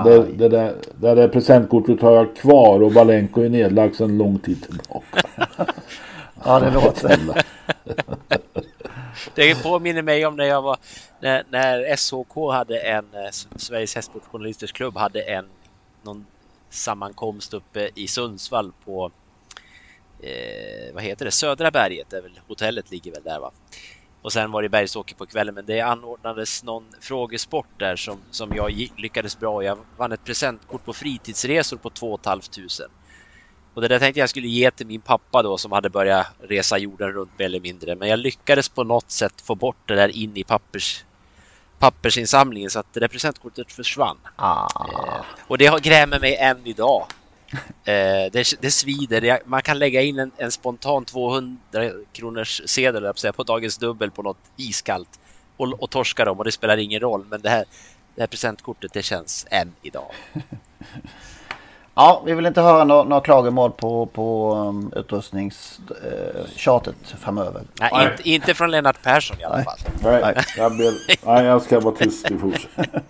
Det, 0.03 0.23
det, 0.37 0.49
där, 0.49 0.73
det 0.99 1.15
där 1.15 1.27
presentkortet 1.27 2.01
har 2.01 2.11
jag 2.11 2.35
kvar 2.35 2.83
och 2.83 2.93
Valenko 2.93 3.41
är 3.41 3.49
nedlagt 3.49 3.95
sedan 3.95 4.17
lång 4.17 4.39
tid 4.39 4.63
tillbaka. 4.63 5.21
ja, 6.45 6.59
det 6.59 6.71
låter. 6.71 7.19
det 9.35 9.63
påminner 9.63 10.01
mig 10.01 10.25
om 10.25 10.35
när 10.35 10.45
jag 10.45 10.61
var 10.61 10.77
när, 11.19 11.43
när 11.49 11.95
SHK 11.95 12.51
hade 12.53 12.79
en 12.79 13.05
eh, 13.13 13.31
Sveriges 13.55 13.95
hästsportjournalisters 13.95 14.71
klubb 14.71 14.97
hade 14.97 15.21
en 15.21 15.45
någon 16.03 16.25
sammankomst 16.69 17.53
uppe 17.53 17.89
i 17.95 18.07
Sundsvall 18.07 18.71
på 18.85 19.11
eh, 20.19 20.93
vad 20.93 21.03
heter 21.03 21.25
det, 21.25 21.31
Södra 21.31 21.71
berget, 21.71 22.09
där 22.09 22.21
väl 22.21 22.39
hotellet 22.47 22.91
ligger 22.91 23.11
väl 23.11 23.23
där 23.23 23.39
va. 23.39 23.51
Och 24.21 24.33
sen 24.33 24.51
var 24.51 24.61
det 24.61 24.69
bergsåker 24.69 25.15
på 25.15 25.25
kvällen, 25.25 25.55
men 25.55 25.65
det 25.65 25.81
anordnades 25.81 26.63
någon 26.63 26.83
frågesport 27.01 27.79
där 27.79 27.95
som, 27.95 28.21
som 28.31 28.55
jag 28.55 28.87
lyckades 28.97 29.39
bra. 29.39 29.63
Jag 29.63 29.85
vann 29.97 30.11
ett 30.11 30.23
presentkort 30.23 30.85
på 30.85 30.93
fritidsresor 30.93 31.77
på 31.77 31.89
2 31.89 32.19
500. 32.23 32.41
Och 33.73 33.81
det 33.81 33.87
där 33.87 33.99
tänkte 33.99 34.19
jag 34.19 34.29
skulle 34.29 34.47
ge 34.47 34.71
till 34.71 34.87
min 34.87 35.01
pappa 35.01 35.43
då 35.43 35.57
som 35.57 35.71
hade 35.71 35.89
börjat 35.89 36.27
resa 36.39 36.77
jorden 36.77 37.11
runt 37.11 37.39
mer 37.39 37.45
eller 37.45 37.59
mindre. 37.59 37.95
Men 37.95 38.09
jag 38.09 38.19
lyckades 38.19 38.69
på 38.69 38.83
något 38.83 39.11
sätt 39.11 39.41
få 39.41 39.55
bort 39.55 39.87
det 39.87 39.95
där 39.95 40.09
in 40.09 40.37
i 40.37 40.43
pappers 40.43 41.05
pappersinsamlingen 41.81 42.69
så 42.69 42.79
att 42.79 42.93
det 42.93 42.99
där 42.99 43.07
presentkortet 43.07 43.71
försvann. 43.71 44.17
Ah. 44.35 44.67
Eh, 44.75 45.25
och 45.47 45.57
det 45.57 45.83
grämer 45.83 46.19
mig 46.19 46.35
än 46.35 46.67
idag. 46.67 47.05
Eh, 47.85 48.31
det, 48.31 48.61
det 48.61 48.71
svider. 48.71 49.21
Det, 49.21 49.41
man 49.45 49.61
kan 49.61 49.79
lägga 49.79 50.01
in 50.01 50.19
en, 50.19 50.31
en 50.37 50.51
spontan 50.51 51.05
200 51.05 51.59
kronors 52.13 52.61
sedel 52.65 53.13
säga, 53.15 53.33
på 53.33 53.43
dagens 53.43 53.77
dubbel 53.77 54.11
på 54.11 54.21
något 54.21 54.37
iskallt 54.57 55.19
och, 55.57 55.83
och 55.83 55.89
torska 55.89 56.25
dem 56.25 56.37
och 56.37 56.45
det 56.45 56.51
spelar 56.51 56.77
ingen 56.77 56.99
roll. 56.99 57.25
Men 57.29 57.41
det 57.41 57.49
här, 57.49 57.65
det 58.15 58.21
här 58.21 58.27
presentkortet 58.27 58.93
det 58.93 59.03
känns 59.03 59.47
än 59.49 59.73
idag. 59.81 60.11
Ja, 62.01 62.21
vi 62.25 62.33
vill 62.33 62.45
inte 62.45 62.61
höra 62.61 62.83
några, 62.83 63.03
några 63.03 63.21
klagomål 63.21 63.71
på, 63.71 64.05
på 64.05 64.55
um, 64.55 64.93
utrustningstjatet 64.95 66.95
uh, 67.11 67.17
framöver. 67.19 67.61
Nej, 67.79 67.89
nej. 67.93 68.11
Inte, 68.11 68.29
inte, 68.29 68.53
från 68.53 68.71
Lennart 68.71 69.03
Persson 69.03 69.39
i 69.39 69.43
alla 69.43 69.55
nej. 69.55 69.65
fall. 69.65 69.77
Nej, 70.03 70.21
nej. 70.21 70.35
Jag, 70.57 70.77
ber, 70.77 70.93
nej 71.25 71.45
jag 71.45 71.61
ska 71.61 71.79
vara 71.79 71.95
tyst 71.95 72.31
i 72.31 72.37
fortsättningen. 72.37 73.01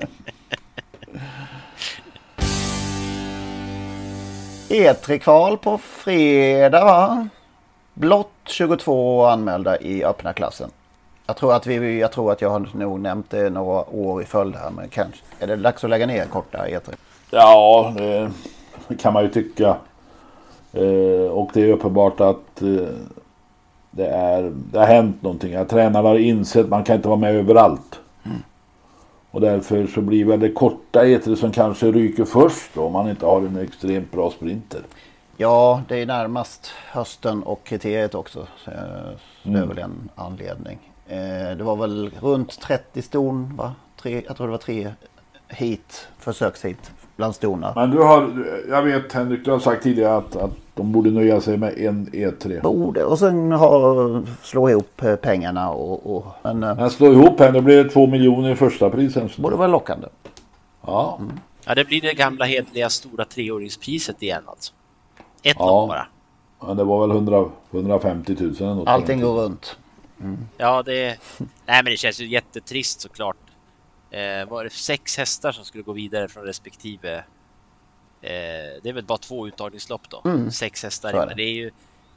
E3-kval 4.69 5.57
på 5.57 5.77
fredag 5.77 6.85
va? 6.85 7.27
Blott 7.93 8.31
22 8.45 9.25
anmälda 9.25 9.79
i 9.79 10.03
öppna 10.03 10.33
klassen. 10.33 10.71
Jag 11.25 11.37
tror 11.37 11.53
att, 11.53 11.67
vi, 11.67 11.99
jag 11.99 12.11
tror 12.11 12.31
att 12.31 12.41
jag 12.41 12.49
har 12.49 12.67
nog 12.73 12.99
nämnt 12.99 13.29
det 13.29 13.49
några 13.49 13.89
år 13.89 14.21
i 14.21 14.25
följd 14.25 14.55
här 14.55 14.69
men 14.69 14.89
kanske 14.89 15.21
är 15.39 15.47
det 15.47 15.55
dags 15.55 15.83
att 15.83 15.89
lägga 15.89 16.05
ner 16.05 16.25
korta 16.25 16.67
E3? 16.67 16.95
Ja, 17.29 17.93
det 17.97 18.31
kan 18.97 19.13
man 19.13 19.23
ju 19.23 19.29
tycka. 19.29 19.77
Eh, 20.73 21.31
och 21.31 21.49
det 21.53 21.61
är 21.61 21.73
uppenbart 21.73 22.19
att 22.21 22.61
eh, 22.61 22.87
det, 23.91 24.07
är, 24.07 24.51
det 24.71 24.79
har 24.79 24.85
hänt 24.85 25.21
någonting. 25.21 25.55
Att 25.55 25.69
tränarna 25.69 26.09
har 26.09 26.15
insett 26.17 26.63
att 26.63 26.69
man 26.69 26.83
kan 26.83 26.95
inte 26.95 27.07
vara 27.07 27.19
med 27.19 27.35
överallt. 27.35 27.99
Mm. 28.25 28.37
Och 29.31 29.41
därför 29.41 29.87
så 29.87 30.01
blir 30.01 30.25
väl 30.25 30.39
det 30.39 30.51
korta 30.51 31.05
eter 31.07 31.35
som 31.35 31.51
kanske 31.51 31.91
ryker 31.91 32.25
först 32.25 32.71
då, 32.73 32.83
om 32.83 32.93
man 32.93 33.09
inte 33.09 33.25
har 33.25 33.37
en 33.41 33.57
extremt 33.57 34.11
bra 34.11 34.31
sprinter. 34.31 34.81
Ja, 35.37 35.81
det 35.87 36.01
är 36.01 36.05
närmast 36.05 36.71
hösten 36.91 37.43
och 37.43 37.63
kriteriet 37.63 38.15
också. 38.15 38.39
Så, 38.39 38.47
så 38.63 39.49
det 39.49 39.49
är 39.49 39.55
Mm. 39.63 39.69
väl 39.69 39.77
en 39.79 40.09
anledning. 40.15 40.79
Eh, 41.07 41.57
det 41.57 41.63
var 41.63 41.75
väl 41.75 42.11
runt 42.21 42.59
30 42.61 43.01
ston, 43.01 43.53
va? 43.57 43.73
Tre, 44.01 44.23
jag 44.27 44.37
tror 44.37 44.47
det 44.47 44.51
var 44.51 44.57
tre 44.57 44.91
hit, 45.53 46.07
försökshit 46.19 46.91
bland 47.15 47.35
stona. 47.35 47.73
Men 47.75 47.91
du 47.91 47.97
har, 47.97 48.45
jag 48.69 48.81
vet 48.83 49.13
Henrik, 49.13 49.45
du 49.45 49.51
har 49.51 49.59
sagt 49.59 49.83
tidigare 49.83 50.17
att, 50.17 50.35
att 50.35 50.51
de 50.73 50.91
borde 50.91 51.11
nöja 51.11 51.41
sig 51.41 51.57
med 51.57 51.77
en 51.77 52.09
E 52.13 52.27
E3. 52.31 52.61
Borde 52.61 53.03
och 53.03 53.19
sen 53.19 53.51
ha, 53.51 53.95
slå 54.43 54.69
ihop 54.69 55.03
eh, 55.03 55.15
pengarna 55.15 55.69
och... 55.71 56.15
och 56.15 56.25
men 56.43 56.63
eh, 56.63 56.75
Men 56.75 56.89
slå 56.89 57.11
ihop 57.11 57.39
henne, 57.39 57.51
då 57.51 57.61
blir 57.61 57.83
det 57.83 57.89
två 57.89 58.07
miljoner 58.07 58.49
i 58.51 58.55
första 58.55 58.89
prisen. 58.89 59.29
borde 59.37 59.55
vara 59.55 59.67
lockande. 59.67 60.07
Ja. 60.85 61.19
Ja, 61.65 61.75
det 61.75 61.85
blir 61.85 62.01
det 62.01 62.13
gamla 62.13 62.45
hedliga 62.45 62.89
stora 62.89 63.25
treåringspriset 63.25 64.23
igen 64.23 64.43
alltså. 64.45 64.73
Ett 65.43 65.55
Ja. 65.59 65.65
lopp 65.65 65.89
bara. 65.89 66.07
ja, 66.61 66.73
det 66.73 66.83
var 66.83 67.07
väl 67.07 67.15
100, 67.17 67.45
150 67.71 68.35
000 68.39 68.55
eller 68.59 68.73
något. 68.75 68.87
Allting 68.87 69.21
går 69.21 69.33
runt. 69.33 69.77
Ja, 70.57 70.83
det... 70.83 71.17
Nej, 71.65 71.83
men 71.83 71.85
det 71.85 71.97
känns 71.97 72.21
ju 72.21 72.27
jättetrist 72.27 73.01
såklart. 73.01 73.35
Eh, 74.11 74.45
var 74.49 74.63
det 74.63 74.69
sex 74.69 75.17
hästar 75.17 75.51
som 75.51 75.65
skulle 75.65 75.83
gå 75.83 75.93
vidare 75.93 76.27
från 76.27 76.43
respektive... 76.43 77.17
Eh, 78.21 78.81
det 78.83 78.89
är 78.89 78.93
väl 78.93 79.05
bara 79.05 79.17
två 79.17 79.47
uttagningslopp 79.47 80.09
då. 80.09 80.21
Mm. 80.25 80.51
Sex 80.51 80.83
hästar. 80.83 81.13
Men 81.13 81.27
det. 81.27 81.33
det 81.33 81.43
är 81.43 81.53
ju 81.53 81.71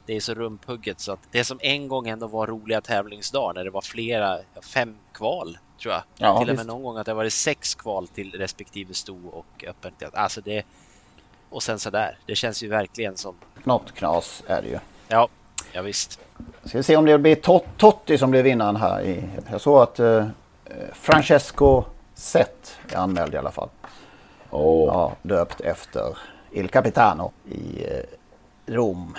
det 0.05 0.15
är 0.15 0.19
så 0.19 0.33
rumphugget 0.33 0.99
så 0.99 1.11
att 1.11 1.19
det 1.31 1.43
som 1.43 1.59
en 1.61 1.87
gång 1.87 2.07
ändå 2.07 2.27
var 2.27 2.47
roliga 2.47 2.81
tävlingsdagar 2.81 3.53
när 3.53 3.63
det 3.63 3.69
var 3.69 3.81
flera, 3.81 4.39
fem 4.73 4.95
kval 5.13 5.57
tror 5.81 5.93
jag. 5.93 6.03
Ja, 6.17 6.39
till 6.39 6.49
och 6.49 6.55
med 6.55 6.57
visst. 6.57 6.67
någon 6.67 6.83
gång 6.83 6.97
att 6.97 7.05
det 7.05 7.13
var 7.13 7.29
sex 7.29 7.75
kval 7.75 8.07
till 8.07 8.31
respektive 8.31 8.93
sto 8.93 9.27
och 9.27 9.65
öppet. 9.67 9.93
Alltså 10.13 10.41
det... 10.41 10.63
Och 11.49 11.63
sen 11.63 11.79
så 11.79 11.89
där. 11.89 12.17
Det 12.25 12.35
känns 12.35 12.63
ju 12.63 12.67
verkligen 12.67 13.17
som... 13.17 13.35
Något 13.63 13.91
knas 13.91 14.43
är 14.47 14.61
det 14.61 14.67
ju. 14.67 14.79
Ja, 15.07 15.27
ja 15.73 15.81
visst. 15.81 16.19
Ska 16.63 16.77
vi 16.77 16.83
se 16.83 16.97
om 16.97 17.05
det 17.05 17.17
blir 17.17 17.35
Tot- 17.35 17.77
Totti 17.77 18.17
som 18.17 18.31
blir 18.31 18.43
vinnaren 18.43 18.75
här. 18.75 19.01
I, 19.01 19.23
jag 19.51 19.61
såg 19.61 19.81
att 19.81 19.99
eh, 19.99 20.27
Francesco 20.93 21.83
Zet 22.13 22.77
är 22.91 22.97
anmäld 22.97 23.33
i 23.33 23.37
alla 23.37 23.51
fall. 23.51 23.69
Ja, 24.51 25.11
döpt 25.21 25.61
efter 25.61 26.17
Il 26.51 26.69
Capitano 26.69 27.31
i 27.45 27.83
eh, 27.83 28.73
Rom. 28.73 29.15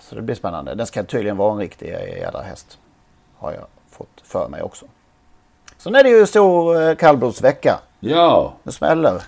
Så 0.00 0.14
det 0.14 0.22
blir 0.22 0.34
spännande. 0.34 0.74
Den 0.74 0.86
ska 0.86 1.04
tydligen 1.04 1.36
vara 1.36 1.52
en 1.52 1.58
riktig 1.58 1.88
jädra 1.88 2.42
häst. 2.42 2.78
Har 3.38 3.52
jag 3.52 3.66
fått 3.90 4.20
för 4.22 4.48
mig 4.48 4.62
också. 4.62 4.86
Sen 5.78 5.94
är 5.94 6.02
det 6.02 6.10
ju 6.10 6.26
stor 6.26 6.82
eh, 6.82 6.94
kallblodsvecka. 6.94 7.80
Ja, 8.00 8.52
Det 8.62 8.72
smäller. 8.72 9.22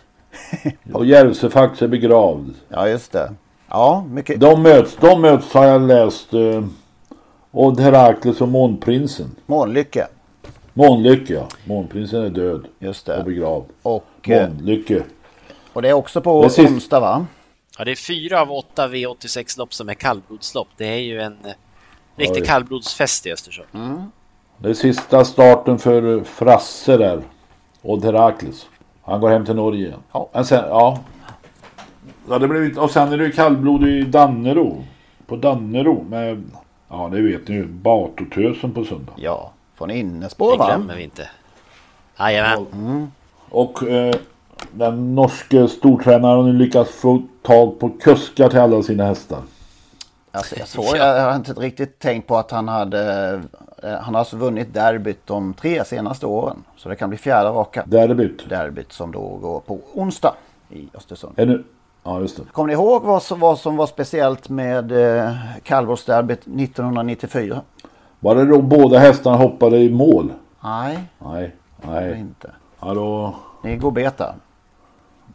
och 0.94 1.06
Järvsöfax 1.06 1.82
är 1.82 1.88
begravd. 1.88 2.54
Ja, 2.68 2.88
just 2.88 3.12
det. 3.12 3.34
Ja, 3.68 4.04
mycket. 4.10 4.40
De 4.40 4.62
möts, 4.62 4.96
de 5.00 5.20
möts 5.20 5.54
har 5.54 5.64
jag 5.64 5.82
läst. 5.82 6.34
Eh, 6.34 6.64
Odd 7.50 7.80
Herakles 7.80 8.40
och 8.40 8.48
Månprinsen. 8.48 9.36
Månlycke. 9.46 10.08
Månlycke 10.74 11.32
ja. 11.34 11.48
Månprinsen 11.64 12.22
är 12.24 12.30
död. 12.30 12.66
Just 12.78 13.08
Och 13.08 13.16
det. 13.16 13.24
begravd. 13.24 13.64
Och, 13.82 14.28
eh, 14.28 14.48
Månlycke. 14.48 15.02
och 15.72 15.82
det 15.82 15.88
är 15.88 15.92
också 15.92 16.20
på 16.20 16.42
Det 16.56 16.62
onsdag 16.62 17.00
va? 17.00 17.26
Ja, 17.78 17.84
det 17.84 17.90
är 17.90 17.96
fyra 17.96 18.40
av 18.40 18.52
åtta 18.52 18.88
V86-lopp 18.88 19.74
som 19.74 19.88
är 19.88 19.94
kallblodslopp. 19.94 20.68
Det 20.76 20.86
är 20.86 20.98
ju 20.98 21.20
en 21.20 21.36
eh, 21.44 21.52
riktig 22.16 22.42
Oj. 22.42 22.46
kallblodsfest 22.48 23.26
i 23.26 23.32
Östersund. 23.32 23.68
Det 24.58 24.70
är 24.70 24.74
sista 24.74 25.24
starten 25.24 25.78
för 25.78 26.24
Frasse 26.24 26.96
där. 26.96 27.22
Odd 27.82 28.04
Herakles. 28.04 28.66
Han 29.02 29.20
går 29.20 29.30
hem 29.30 29.44
till 29.44 29.54
Norge 29.54 29.86
igen. 29.86 30.00
Ja. 30.12 30.28
Men 30.32 30.44
sen, 30.44 30.64
ja. 30.68 30.98
ja 32.28 32.38
det 32.38 32.48
blev, 32.48 32.78
och 32.78 32.90
sen 32.90 33.12
är 33.12 33.16
det 33.18 33.24
ju 33.24 33.32
kallblod 33.32 33.88
i 33.88 34.02
Dannero. 34.02 34.84
På 35.26 35.36
Dannero 35.36 36.04
med, 36.08 36.42
ja 36.88 37.08
det 37.12 37.22
vet 37.22 37.48
ni 37.48 37.54
ju, 37.54 37.66
Batotösen 37.66 38.72
på 38.72 38.84
söndag. 38.84 39.12
Ja, 39.16 39.52
från 39.82 39.88
Det 39.88 39.98
innespår 39.98 40.58
va? 40.58 40.66
glömmer 40.66 40.96
vi 40.96 41.02
inte. 41.02 41.28
Jajamän. 42.18 43.12
Och 43.50 43.82
eh, 43.82 44.14
den 44.72 45.14
norske 45.14 45.68
stortränaren 45.68 46.44
har 46.44 46.52
lyckats 46.52 46.90
få 46.90 47.22
tag 47.42 47.80
på 47.80 47.88
kuskar 48.00 48.48
till 48.48 48.58
alla 48.58 48.82
sina 48.82 49.04
hästar. 49.06 49.38
Alltså, 50.32 50.58
jag, 50.58 50.68
såg, 50.68 50.96
jag 50.96 51.20
har 51.24 51.36
inte 51.36 51.52
riktigt 51.52 51.98
tänkt 51.98 52.26
på 52.28 52.36
att 52.36 52.50
han 52.50 52.68
hade... 52.68 53.30
eh, 53.82 53.90
Han 54.00 54.14
har 54.14 54.18
alltså 54.18 54.36
vunnit 54.36 54.74
derbyt 54.74 55.26
de 55.26 55.54
tre 55.54 55.84
senaste 55.84 56.26
åren. 56.26 56.56
Så 56.76 56.88
det 56.88 56.96
kan 56.96 57.08
bli 57.08 57.18
fjärde 57.18 57.48
raka 57.50 57.82
Derbyt. 57.86 58.48
derbyt 58.48 58.92
som 58.92 59.12
då 59.12 59.20
går 59.36 59.60
på 59.60 59.78
onsdag 59.94 60.34
i 60.70 60.88
Östersund. 60.94 61.32
Är 61.36 61.46
nu, 61.46 61.64
ja 62.04 62.20
just 62.20 62.36
det. 62.36 62.42
Kommer 62.52 62.66
ni 62.66 62.72
ihåg 62.72 63.02
vad 63.02 63.22
som, 63.22 63.40
vad 63.40 63.58
som 63.58 63.76
var 63.76 63.86
speciellt 63.86 64.48
med 64.48 64.92
eh, 65.22 65.32
kallblodsderbyt 65.62 66.40
1994? 66.40 67.60
Var 68.24 68.34
det 68.34 68.44
då 68.46 68.62
båda 68.62 68.98
hästarna 68.98 69.36
hoppade 69.36 69.76
i 69.78 69.90
mål? 69.90 70.32
Nej, 70.64 70.98
Nej, 71.18 71.54
det 71.82 71.90
nej. 71.90 72.20
inte. 72.20 72.50
Ja 72.80 72.94
då, 72.94 73.34
Ni 73.62 73.76
går 73.76 73.90
beta. 73.90 74.34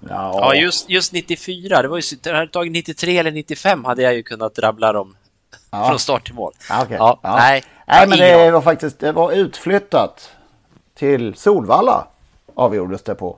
ja. 0.10 0.32
Ja, 0.34 0.56
just, 0.56 0.89
just 0.89 1.13
94. 1.13 1.82
Det 1.82 1.88
var 1.88 1.97
ju, 1.97 2.04
det 2.23 2.32
hade 2.34 2.47
tagit 2.52 2.71
93 2.71 3.17
eller 3.17 3.32
95 3.32 3.86
hade 3.86 4.02
jag 4.02 4.13
ju 4.15 4.23
kunnat 4.23 4.56
drabbla 4.56 4.93
dem 4.93 5.15
Ja. 5.71 5.88
från 5.89 6.00
start 6.00 6.26
till 6.26 6.36
mål. 6.36 6.54
Ja, 6.69 6.84
okej. 6.84 6.97
Ja, 7.00 7.19
Ja. 7.23 7.36
Nej, 7.36 7.63
Nej, 7.88 8.08
men 8.08 8.17
det 8.19 8.52
var 8.52 8.62
faktiskt 8.62 9.00
det 9.00 9.12
var 9.12 9.32
utflyttat 9.32 10.30
till 10.95 11.36
Solvalla 11.36 12.08
avgjordes 12.56 13.04
det 13.04 13.15
på 13.15 13.38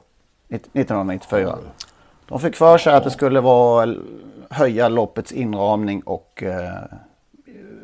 1994. 0.50 1.58
De 2.28 2.40
fick 2.40 2.56
för 2.56 2.78
sig 2.78 2.94
att 2.94 3.04
det 3.04 3.12
skulle 3.12 3.42
vara 3.42 3.96
höja 4.50 4.88
loppets 4.88 5.32
inramning 5.32 6.02
och 6.02 6.44
eh, 6.44 6.74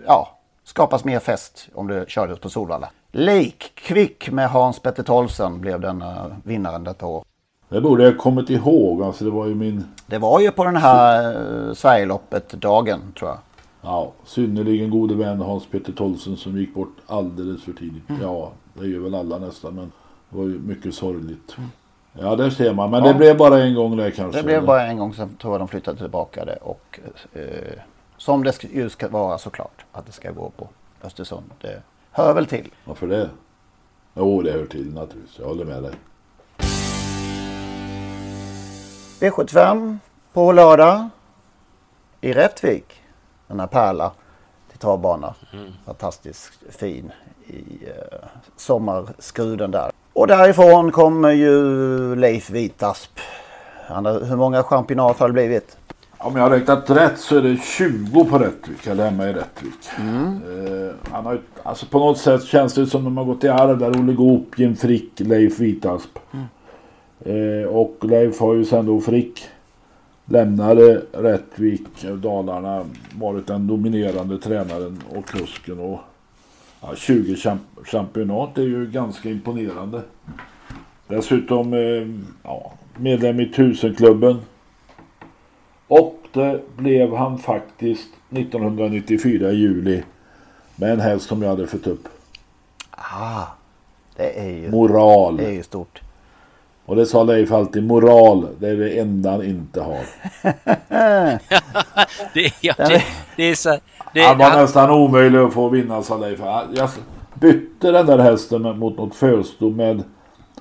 ja, 0.08 0.35
skapas 0.66 1.06
mer 1.06 1.20
fest 1.20 1.70
om 1.74 1.88
det 1.88 2.10
kördes 2.10 2.40
på 2.40 2.50
Solvalla. 2.50 2.90
Likvick 3.12 4.32
med 4.32 4.50
Hans 4.50 4.80
Petter 4.80 5.04
Tolsen 5.04 5.62
blev 5.62 5.80
den 5.80 6.02
uh, 6.02 6.26
vinnaren 6.44 6.84
detta 6.84 7.06
år. 7.06 7.24
Det 7.70 7.82
borde 7.82 8.04
jag 8.04 8.18
kommit 8.18 8.50
ihåg. 8.50 9.04
Alltså 9.04 9.26
det 9.26 9.32
var 9.32 9.46
ju 9.46 9.56
min 9.56 9.84
Det 10.08 10.18
var 10.18 10.40
ju 10.40 10.52
på 10.52 10.64
den 10.64 10.76
här 10.76 11.38
uh, 11.38 11.74
Sverigeloppet-dagen 11.74 13.00
tror 13.20 13.30
jag. 13.30 13.38
ja, 13.82 14.12
synnerligen 14.26 14.90
gode 14.90 15.16
vän 15.16 15.42
Hans 15.42 15.66
Peter 15.66 15.94
Tolsen 15.94 16.38
som 16.38 16.58
gick 16.58 16.74
bort 16.74 16.96
alldeles 17.08 17.64
för 17.64 17.74
tidigt. 17.74 18.10
Mm. 18.10 18.22
Ja, 18.22 18.52
det 18.74 18.88
gör 18.88 19.00
väl 19.00 19.16
alla 19.16 19.38
nästan 19.38 19.76
men 19.76 19.92
det 20.30 20.38
var 20.38 20.44
ju 20.44 20.60
mycket 20.60 20.96
sorgligt. 20.96 21.56
Ja, 22.20 22.36
där 22.36 22.50
ser 22.50 22.74
man. 22.74 22.92
Men 22.92 23.04
det 23.04 23.14
blev 23.14 23.38
bara 23.38 23.64
en 23.64 23.76
gång 23.76 23.98
där 23.98 24.12
kanske. 24.12 24.40
Det 24.40 24.46
blev 24.46 24.66
bara 24.66 24.88
en 24.88 24.98
gång, 24.98 25.14
sen 25.14 25.36
tror 25.36 25.54
jag 25.54 25.62
de 25.62 25.68
flyttade 25.68 25.98
tillbaka 25.98 26.46
det. 26.46 26.56
Och 26.62 27.00
eh, 27.34 27.80
som 28.18 28.44
det 28.44 28.52
ska- 28.54 28.68
ju 28.68 28.90
ska 28.90 29.08
vara 29.10 29.38
såklart, 29.38 29.86
att 29.92 30.06
det 30.06 30.12
ska 30.12 30.32
gå 30.32 30.50
på 30.50 30.68
Östersund. 31.04 31.52
Det 31.62 31.82
hör 32.12 32.34
väl 32.34 32.46
till. 32.46 32.72
Varför 32.86 33.08
det? 33.08 33.30
Jo, 34.14 34.42
det 34.42 34.52
hör 34.52 34.66
till 34.66 34.94
naturligtvis. 34.94 35.40
Jag 35.40 35.46
håller 35.48 35.66
med 35.66 35.84
dig. 35.84 35.92
V75 39.20 39.98
på 40.34 40.52
lördag 40.52 41.10
i 42.22 42.34
Rättvik. 42.34 43.02
Den 43.48 43.60
här 43.60 43.68
Pärla 43.68 44.12
till 44.70 44.80
travbana. 44.80 45.36
Fantastiskt 45.86 46.52
fin 46.70 47.12
i 47.48 47.64
eh, 47.88 48.28
sommarskruden 48.58 49.72
där. 49.72 49.92
Och 50.14 50.28
därifrån 50.28 50.92
kommer 50.92 51.32
ju 51.32 52.16
Leif 52.16 52.50
Vitasp. 52.50 53.20
Han 53.88 54.06
har, 54.06 54.20
hur 54.22 54.36
många 54.36 54.64
championat 54.64 55.20
har 55.20 55.28
det 55.28 55.34
blivit? 55.34 55.78
Om 56.18 56.36
jag 56.36 56.44
har 56.44 56.50
räknat 56.50 56.90
rätt 56.90 57.20
så 57.20 57.38
är 57.38 57.42
det 57.42 57.58
20 57.58 58.26
på 58.26 58.38
Rättvik, 58.40 58.88
eller 58.88 59.06
hemma 59.10 59.30
i 59.30 59.34
Rättvik. 59.34 59.74
Eh, 59.98 61.12
han 61.12 61.26
har, 61.26 61.42
alltså 61.64 61.86
på 61.86 62.00
något 62.00 62.18
sätt 62.18 62.44
känns 62.44 62.74
det 62.74 62.88
som 62.88 63.04
de 63.04 63.18
har 63.18 63.26
gått 63.26 63.44
i 63.44 63.50
arv 63.50 63.78
där. 63.78 64.00
Olle 64.00 64.14
Goop, 64.14 64.60
Jim 64.60 64.76
Frick, 64.76 65.20
Leif 65.20 65.60
Vitasp. 65.60 66.20
Eh, 67.26 67.68
och 67.70 67.98
Leif 68.02 68.40
har 68.40 68.54
ju 68.54 68.66
sen 68.66 68.86
då 68.86 69.02
Frick 69.02 69.44
lämnade 70.26 71.02
Rättvik, 71.12 71.82
Dalarna, 72.22 72.86
varit 73.16 73.48
den 73.48 73.68
dominerande 73.68 74.38
tränaren 74.38 75.02
och 75.16 75.26
kusken. 75.26 75.80
Och, 75.80 76.00
ja, 76.82 76.96
20 76.96 77.36
champ- 77.36 77.84
championat 77.86 78.58
är 78.58 78.62
ju 78.64 78.86
ganska 78.86 79.30
imponerande. 79.30 80.02
Dessutom 81.08 81.74
eh, 81.74 82.08
ja, 82.44 82.74
medlem 82.98 83.40
i 83.40 83.46
tusenklubben. 83.50 84.38
Och 85.88 86.20
det 86.34 86.62
blev 86.78 87.16
han 87.16 87.38
faktiskt 87.38 88.08
1994 88.30 89.52
i 89.52 89.56
juli. 89.56 90.04
Med 90.76 90.92
en 90.92 91.00
häst 91.00 91.28
som 91.28 91.42
jag 91.42 91.50
hade 91.50 91.68
fått 91.68 91.88
upp. 91.88 92.08
Ah, 92.92 93.44
det 94.16 94.40
är 94.40 94.50
ju, 94.50 94.72
Moral. 94.72 95.38
det 95.38 95.46
är 95.46 95.52
ju 95.52 95.64
stort. 95.64 96.02
Och 96.86 96.96
det 96.96 97.06
sa 97.06 97.24
Leif 97.24 97.52
alltid, 97.52 97.84
moral, 97.84 98.48
det 98.60 98.70
är 98.70 98.76
det 98.76 99.00
enda 99.00 99.32
han 99.32 99.44
inte 99.44 99.82
har. 99.82 100.00
det, 102.34 102.54
ja, 102.62 102.74
det, 102.78 103.04
det 103.36 103.44
är 103.44 103.56
så... 103.56 103.78
Det, 104.14 104.22
han 104.22 104.38
var 104.38 104.50
han... 104.50 104.62
nästan 104.62 104.90
omöjlig 104.90 105.40
att 105.40 105.54
få 105.54 105.70
vinna, 105.70 106.04
sa 106.04 106.18
Leif. 106.18 106.40
Jag 106.76 106.90
bytte 107.34 107.92
den 107.92 108.06
där 108.06 108.18
hästen 108.18 108.80
mot 108.80 108.98
något 108.98 109.16
fösto 109.16 109.70
med 109.70 110.04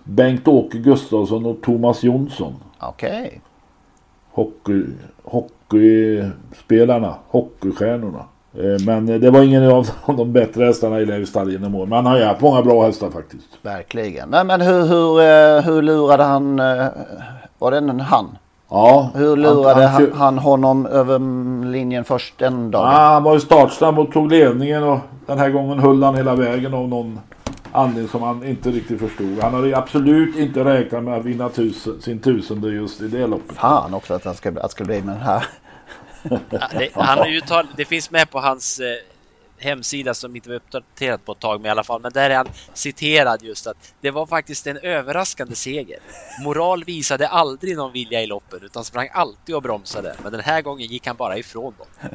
Bengt-Åke 0.04 0.78
Gustafsson 0.78 1.46
och 1.46 1.62
Thomas 1.62 2.02
Jonsson. 2.02 2.54
Okej. 2.80 3.26
Okay. 3.26 3.38
Hockey, 4.34 4.84
hockeyspelarna, 5.24 7.14
hockeystjärnorna. 7.28 8.24
Eh, 8.54 8.86
men 8.86 9.06
det 9.06 9.30
var 9.30 9.42
ingen 9.42 9.70
av 9.70 9.88
de 10.06 10.32
bättre 10.32 10.64
hästarna 10.64 11.00
i 11.00 11.06
genom 11.50 11.74
år. 11.74 11.86
Men 11.86 11.96
han 11.96 12.06
har 12.06 12.18
ju 12.18 12.24
haft 12.24 12.40
många 12.40 12.62
bra 12.62 12.86
hästar 12.86 13.10
faktiskt. 13.10 13.48
Verkligen. 13.62 14.28
Nej, 14.28 14.44
men 14.44 14.60
hur, 14.60 14.82
hur, 14.86 15.20
eh, 15.20 15.62
hur 15.64 15.82
lurade 15.82 16.24
han? 16.24 16.60
Eh, 16.60 16.86
var 17.58 17.70
det 17.70 17.76
en 17.76 18.00
han? 18.00 18.38
Ja. 18.70 19.10
Hur 19.14 19.36
lurade 19.36 19.86
han, 19.86 20.02
han, 20.02 20.18
han 20.18 20.38
honom 20.38 20.86
över 20.86 21.18
linjen 21.66 22.04
först 22.04 22.38
den 22.38 22.70
dagen? 22.70 22.92
Ja, 22.92 22.98
han 22.98 23.22
var 23.22 23.34
ju 23.34 23.40
startsnabb 23.40 23.98
och 23.98 24.12
tog 24.12 24.30
ledningen 24.30 24.82
och 24.82 24.98
den 25.26 25.38
här 25.38 25.50
gången 25.50 25.78
höll 25.78 26.02
han 26.02 26.14
hela 26.14 26.34
vägen 26.34 26.74
av 26.74 26.88
någon 26.88 27.20
anledning 27.74 28.08
som 28.08 28.22
han 28.22 28.44
inte 28.44 28.70
riktigt 28.70 29.00
förstod. 29.00 29.38
Han 29.38 29.54
hade 29.54 29.76
absolut 29.76 30.36
inte 30.36 30.64
räknat 30.64 31.04
med 31.04 31.14
att 31.14 31.24
vinna 31.24 31.48
tusen, 31.48 32.02
sin 32.02 32.18
tusende 32.18 32.70
just 32.70 33.00
i 33.00 33.08
det 33.08 33.26
loppet. 33.26 33.56
Fan 33.56 33.94
också 33.94 34.14
att 34.14 34.24
han 34.24 34.34
ska, 34.34 34.60
att 34.60 34.70
ska 34.70 34.84
bli 34.84 35.02
med 35.02 35.14
den 35.14 35.22
här 35.22 35.46
det, 36.50 36.90
han 36.94 37.18
har 37.18 37.26
uttal, 37.26 37.66
det 37.76 37.84
finns 37.84 38.10
med 38.10 38.30
på 38.30 38.40
hans 38.40 38.80
eh, 38.80 38.96
hemsida 39.58 40.14
som 40.14 40.36
inte 40.36 40.48
var 40.48 40.56
uppdaterad 40.56 41.24
på 41.24 41.32
ett 41.32 41.40
tag 41.40 41.60
med 41.60 41.68
i 41.68 41.70
alla 41.70 41.84
fall. 41.84 42.00
Men 42.00 42.12
där 42.12 42.30
är 42.30 42.36
han 42.36 42.48
citerad 42.74 43.42
just 43.42 43.66
att 43.66 43.94
det 44.00 44.10
var 44.10 44.26
faktiskt 44.26 44.66
en 44.66 44.76
överraskande 44.76 45.54
seger. 45.54 45.98
Moral 46.44 46.84
visade 46.84 47.28
aldrig 47.28 47.76
någon 47.76 47.92
vilja 47.92 48.22
i 48.22 48.26
loppen 48.26 48.60
utan 48.62 48.84
sprang 48.84 49.08
alltid 49.12 49.54
och 49.54 49.62
bromsade. 49.62 50.16
Men 50.22 50.32
den 50.32 50.40
här 50.40 50.62
gången 50.62 50.86
gick 50.86 51.06
han 51.06 51.16
bara 51.16 51.38
ifrån 51.38 51.74
dem. 51.78 52.10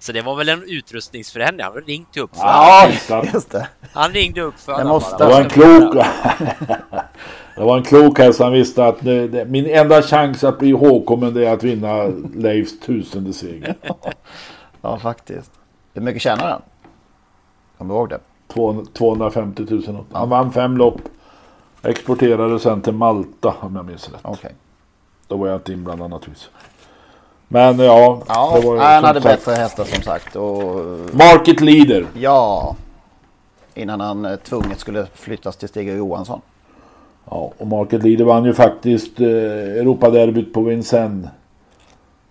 Så 0.00 0.12
det 0.12 0.22
var 0.22 0.36
väl 0.36 0.48
en 0.48 0.62
utrustningsförändring. 0.62 1.66
Han 1.66 1.74
ringde 1.74 2.12
till 2.12 2.22
uppföraren. 2.22 2.92
Ja, 3.08 3.24
just 3.32 3.50
det. 3.50 3.68
Han 3.92 4.12
ringde 4.12 4.40
uppföraren. 4.40 4.86
Det, 4.86 4.92
måste... 4.92 5.16
det 5.24 5.30
var 5.30 5.40
en 5.40 5.48
klok... 5.48 5.94
det 7.56 7.62
var 7.64 7.76
en 7.76 7.82
klok 7.82 8.18
häst. 8.18 8.40
Han 8.40 8.52
visste 8.52 8.84
att 8.84 9.00
det, 9.00 9.28
det, 9.28 9.44
min 9.44 9.66
enda 9.66 10.02
chans 10.02 10.44
att 10.44 10.58
bli 10.58 10.68
ihågkommen 10.68 11.36
är 11.36 11.50
att 11.50 11.62
vinna 11.62 12.04
Leifs 12.34 12.80
tusende 12.80 13.32
seger. 13.32 13.74
ja, 14.82 14.98
faktiskt. 14.98 15.50
Hur 15.94 16.02
mycket 16.02 16.22
tjänar 16.22 16.50
han? 16.50 16.62
Kommer 17.78 17.94
du 17.94 17.98
ihåg 17.98 18.08
det? 18.08 18.20
250 18.92 19.66
000. 19.70 20.04
Han 20.12 20.28
vann 20.28 20.52
fem 20.52 20.76
lopp. 20.76 21.00
Exporterade 21.82 22.58
sen 22.58 22.82
till 22.82 22.92
Malta 22.92 23.54
om 23.60 23.76
jag 23.76 23.84
minns 23.84 24.08
rätt. 24.08 24.26
Okay. 24.26 24.52
Då 25.26 25.36
var 25.36 25.46
jag 25.46 25.56
inte 25.56 25.72
inblandad 25.72 26.10
naturligtvis. 26.10 26.50
Men 27.48 27.78
ja. 27.78 28.22
ja 28.28 28.58
det 28.60 28.66
var 28.66 28.76
han 28.76 29.04
hade 29.04 29.20
sagt. 29.20 29.44
bättre 29.44 29.60
hästar 29.62 29.84
som 29.84 30.02
sagt. 30.02 30.36
Och, 30.36 30.84
Market 31.12 31.60
leader. 31.60 32.06
Ja. 32.14 32.76
Innan 33.74 34.00
han 34.00 34.24
eh, 34.24 34.36
tvunget 34.36 34.78
skulle 34.80 35.06
flyttas 35.14 35.56
till 35.56 35.68
Stig 35.68 35.96
Johansson. 35.96 36.40
Ja, 37.30 37.52
och 37.58 37.66
Market 37.66 38.02
leader 38.02 38.24
vann 38.24 38.44
ju 38.44 38.54
faktiskt 38.54 39.20
eh, 39.20 39.26
Europaderbyt 39.26 40.52
på 40.52 40.60
Vincennes. 40.60 41.30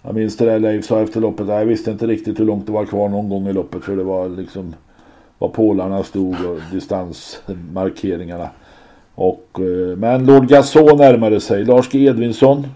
Jag 0.02 0.16
minns 0.16 0.38
det 0.38 0.46
där 0.46 0.60
Leif 0.60 0.86
sa 0.86 1.00
efter 1.00 1.22
loppet. 1.22 1.48
Jag 1.48 1.66
visste 1.66 1.92
inte 1.92 2.08
riktigt 2.08 2.40
hur 2.40 2.46
långt 2.46 2.66
det 2.66 2.72
var 2.72 2.86
kvar 2.86 3.10
någon 3.10 3.30
gång 3.30 3.48
i 3.48 3.54
loppet. 3.54 3.84
För 3.84 3.96
det 3.96 4.04
var 4.04 4.30
liksom 4.30 4.76
var 5.38 5.50
polarna 5.50 6.04
stod 6.04 6.46
och 6.46 6.60
distansmarkeringarna. 6.72 8.50
Och, 9.16 9.50
eh, 9.54 9.98
men 9.98 10.26
Lord 10.26 10.48
Gasson 10.48 10.98
närmade 10.98 11.42
sig. 11.42 11.66
Lars 11.66 11.90
G 11.90 12.06
Edvinsson 12.06 12.68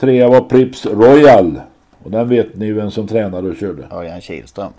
Trea 0.00 0.28
var 0.28 0.40
Prips 0.40 0.86
Royal. 0.86 1.60
Och 2.02 2.10
den 2.10 2.28
vet 2.28 2.56
ni 2.56 2.72
vem 2.72 2.90
som 2.90 3.06
tränade 3.06 3.48
och 3.48 3.56
körde. 3.56 3.86
Örjan 3.90 4.20
Kihlström. 4.20 4.72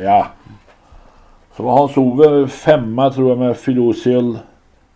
Ja. 0.00 0.26
Så 1.56 1.62
var 1.62 1.78
Hans-Ove 1.78 2.48
femma 2.48 3.10
tror 3.10 3.28
jag 3.28 3.38
med 3.38 3.64
Philosial. 3.64 4.38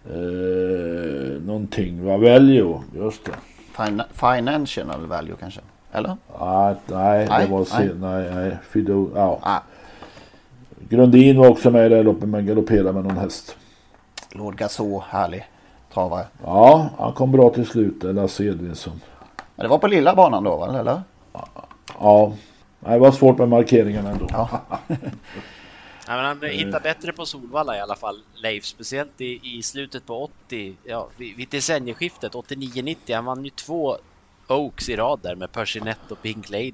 Eh, 0.07 1.43
någonting. 1.43 2.05
Var 2.05 2.19
Value. 2.19 2.81
Just 2.95 3.25
det. 3.25 3.33
Fin 3.77 4.03
financial 4.13 5.07
value 5.07 5.35
kanske? 5.41 5.61
Eller? 5.93 6.17
Ah, 6.39 6.75
nej, 6.87 7.27
nej, 7.29 7.47
det 7.47 7.53
var 7.53 7.67
nej. 7.79 7.91
nej, 8.01 8.35
nej. 8.35 8.57
Fido, 8.63 9.11
ja. 9.15 9.39
Ah. 9.43 9.61
Grundin 10.89 11.39
var 11.39 11.49
också 11.49 11.71
med 11.71 11.87
i 11.87 11.89
det 11.89 12.03
loppet 12.03 12.29
men 12.29 12.47
galopperade 12.47 12.93
med 12.93 13.05
någon 13.05 13.17
häst. 13.17 13.57
Lord 14.33 14.57
Gaså, 14.57 15.03
härlig 15.09 15.45
travare. 15.95 16.27
Ja, 16.45 16.89
han 16.99 17.13
kom 17.13 17.33
bra 17.33 17.51
till 17.51 17.67
slut. 17.67 18.03
Lasse 18.03 18.45
Edvinsson. 18.45 19.01
Men 19.61 19.65
det 19.65 19.69
var 19.69 19.79
på 19.79 19.87
lilla 19.89 20.15
banan 20.15 20.45
då, 20.45 20.65
eller? 20.65 21.03
Ja, 21.99 22.33
det 22.79 22.99
var 22.99 23.13
svårt 23.13 23.39
med 23.39 23.49
markeringarna 23.49 24.11
ändå. 24.11 24.27
Ja. 24.31 24.49
Ja, 26.07 26.17
men 26.17 26.25
han 26.25 26.43
hittar 26.51 26.81
bättre 26.81 27.13
på 27.13 27.27
Solvalla 27.27 27.77
i 27.77 27.81
alla 27.81 27.97
fall, 27.97 28.17
Leif. 28.35 28.65
Speciellt 28.65 29.21
i, 29.21 29.59
i 29.59 29.63
slutet 29.63 30.07
på 30.07 30.25
80, 30.47 30.75
ja, 30.85 31.09
vid, 31.17 31.37
vid 31.37 31.49
decennieskiftet, 31.49 32.33
89-90. 32.33 33.15
Han 33.15 33.25
vann 33.25 33.45
ju 33.45 33.51
två 33.51 33.97
Oaks 34.49 34.89
i 34.89 34.97
rad 34.97 35.21
där 35.23 35.35
med 35.35 35.53
Persinette 35.53 36.15
och 36.15 36.23
Pink 36.23 36.51
Lady. 36.51 36.73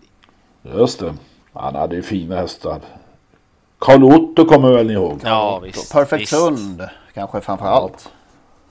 Just 0.63 1.01
det. 1.01 1.15
Han 1.53 1.75
hade 1.75 1.97
ju 1.97 2.03
fina 2.03 2.37
hästar. 2.37 2.81
Karl 3.79 4.05
Otto 4.05 4.45
kommer 4.45 4.73
väl 4.73 4.87
ni 4.87 4.93
ihåg? 4.93 5.21
Ja, 5.25 5.59
visst. 5.59 5.93
Perfect 5.93 6.23
visst. 6.23 6.33
Sund 6.33 6.89
kanske 7.15 7.41
framför 7.41 7.67
allt. 7.67 8.13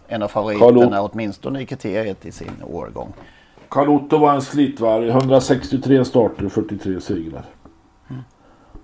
En 0.08 0.24
av 0.24 0.28
favoriterna 0.28 1.02
åtminstone 1.02 1.62
i 1.62 1.66
kriteriet 1.66 2.26
i 2.26 2.32
sin 2.32 2.64
årgång. 2.64 3.14
Karl 3.70 3.90
Otto 3.90 4.18
var 4.18 4.34
en 4.34 4.42
slitvarg. 4.42 5.10
163 5.10 6.06
starter, 6.06 6.50
43 6.50 7.02
segrar. 7.02 7.46
Mm. 8.10 8.22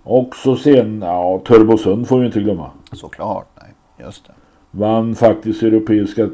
Och 0.04 0.36
så 0.36 0.56
sen, 0.56 1.02
ja, 1.02 1.42
Turbosund 1.48 2.08
får 2.08 2.20
vi 2.20 2.26
inte 2.26 2.40
glömma. 2.40 2.72
Såklart, 2.92 3.48
nej. 3.62 3.74
Just 4.06 4.28
det. 4.28 4.34
Vann 4.72 5.16
faktiskt 5.16 5.64
europeiska 5.64 6.30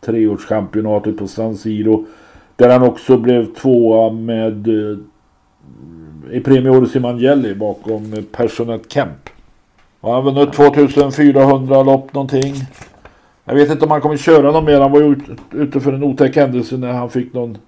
treårschampionatet 0.00 1.18
på 1.18 1.28
San 1.28 1.56
Siro. 1.56 2.06
Där 2.56 2.70
han 2.78 2.82
också 2.82 3.16
blev 3.16 3.54
tvåa 3.54 4.12
med 4.12 4.68
eh, 4.68 4.98
i 6.30 6.40
Premio 6.40 6.82
Orsi 6.82 7.00
Mangelli 7.00 7.54
bakom 7.54 8.24
Personet 8.32 8.92
Kemp. 8.92 9.28
Och 10.00 10.12
han 10.12 10.24
vunnit 10.24 10.52
2400 10.52 11.82
lopp 11.82 12.14
någonting. 12.14 12.54
Jag 13.44 13.54
vet 13.54 13.70
inte 13.70 13.84
om 13.84 13.90
han 13.90 14.00
kommer 14.00 14.16
köra 14.16 14.52
någon 14.52 14.64
mer. 14.64 14.80
Han 14.80 14.92
var 14.92 15.00
ju 15.00 15.16
ute 15.50 15.80
för 15.80 15.92
en 15.92 16.04
otäck 16.04 16.36
händelse 16.36 16.76
när 16.76 16.92
han 16.92 17.10
fick 17.10 17.32
någon 17.32 17.58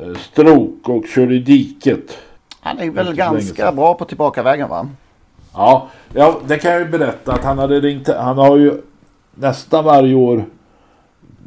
Eh, 0.00 0.14
stroke 0.14 0.92
och 0.92 1.06
kör 1.06 1.32
i 1.32 1.38
diket. 1.38 2.18
Han 2.60 2.78
är 2.78 2.90
väl 2.90 3.14
ganska 3.14 3.72
bra 3.72 3.94
på 3.94 4.04
tillbakavägen 4.04 4.68
va? 4.68 4.88
Ja, 5.54 5.88
ja, 6.14 6.38
det 6.46 6.58
kan 6.58 6.70
jag 6.70 6.80
ju 6.80 6.88
berätta 6.88 7.32
att 7.32 7.44
han 7.44 7.58
hade 7.58 7.80
ringt. 7.80 8.08
Han 8.08 8.38
har 8.38 8.56
ju 8.56 8.72
nästan 9.34 9.84
varje 9.84 10.14
år 10.14 10.44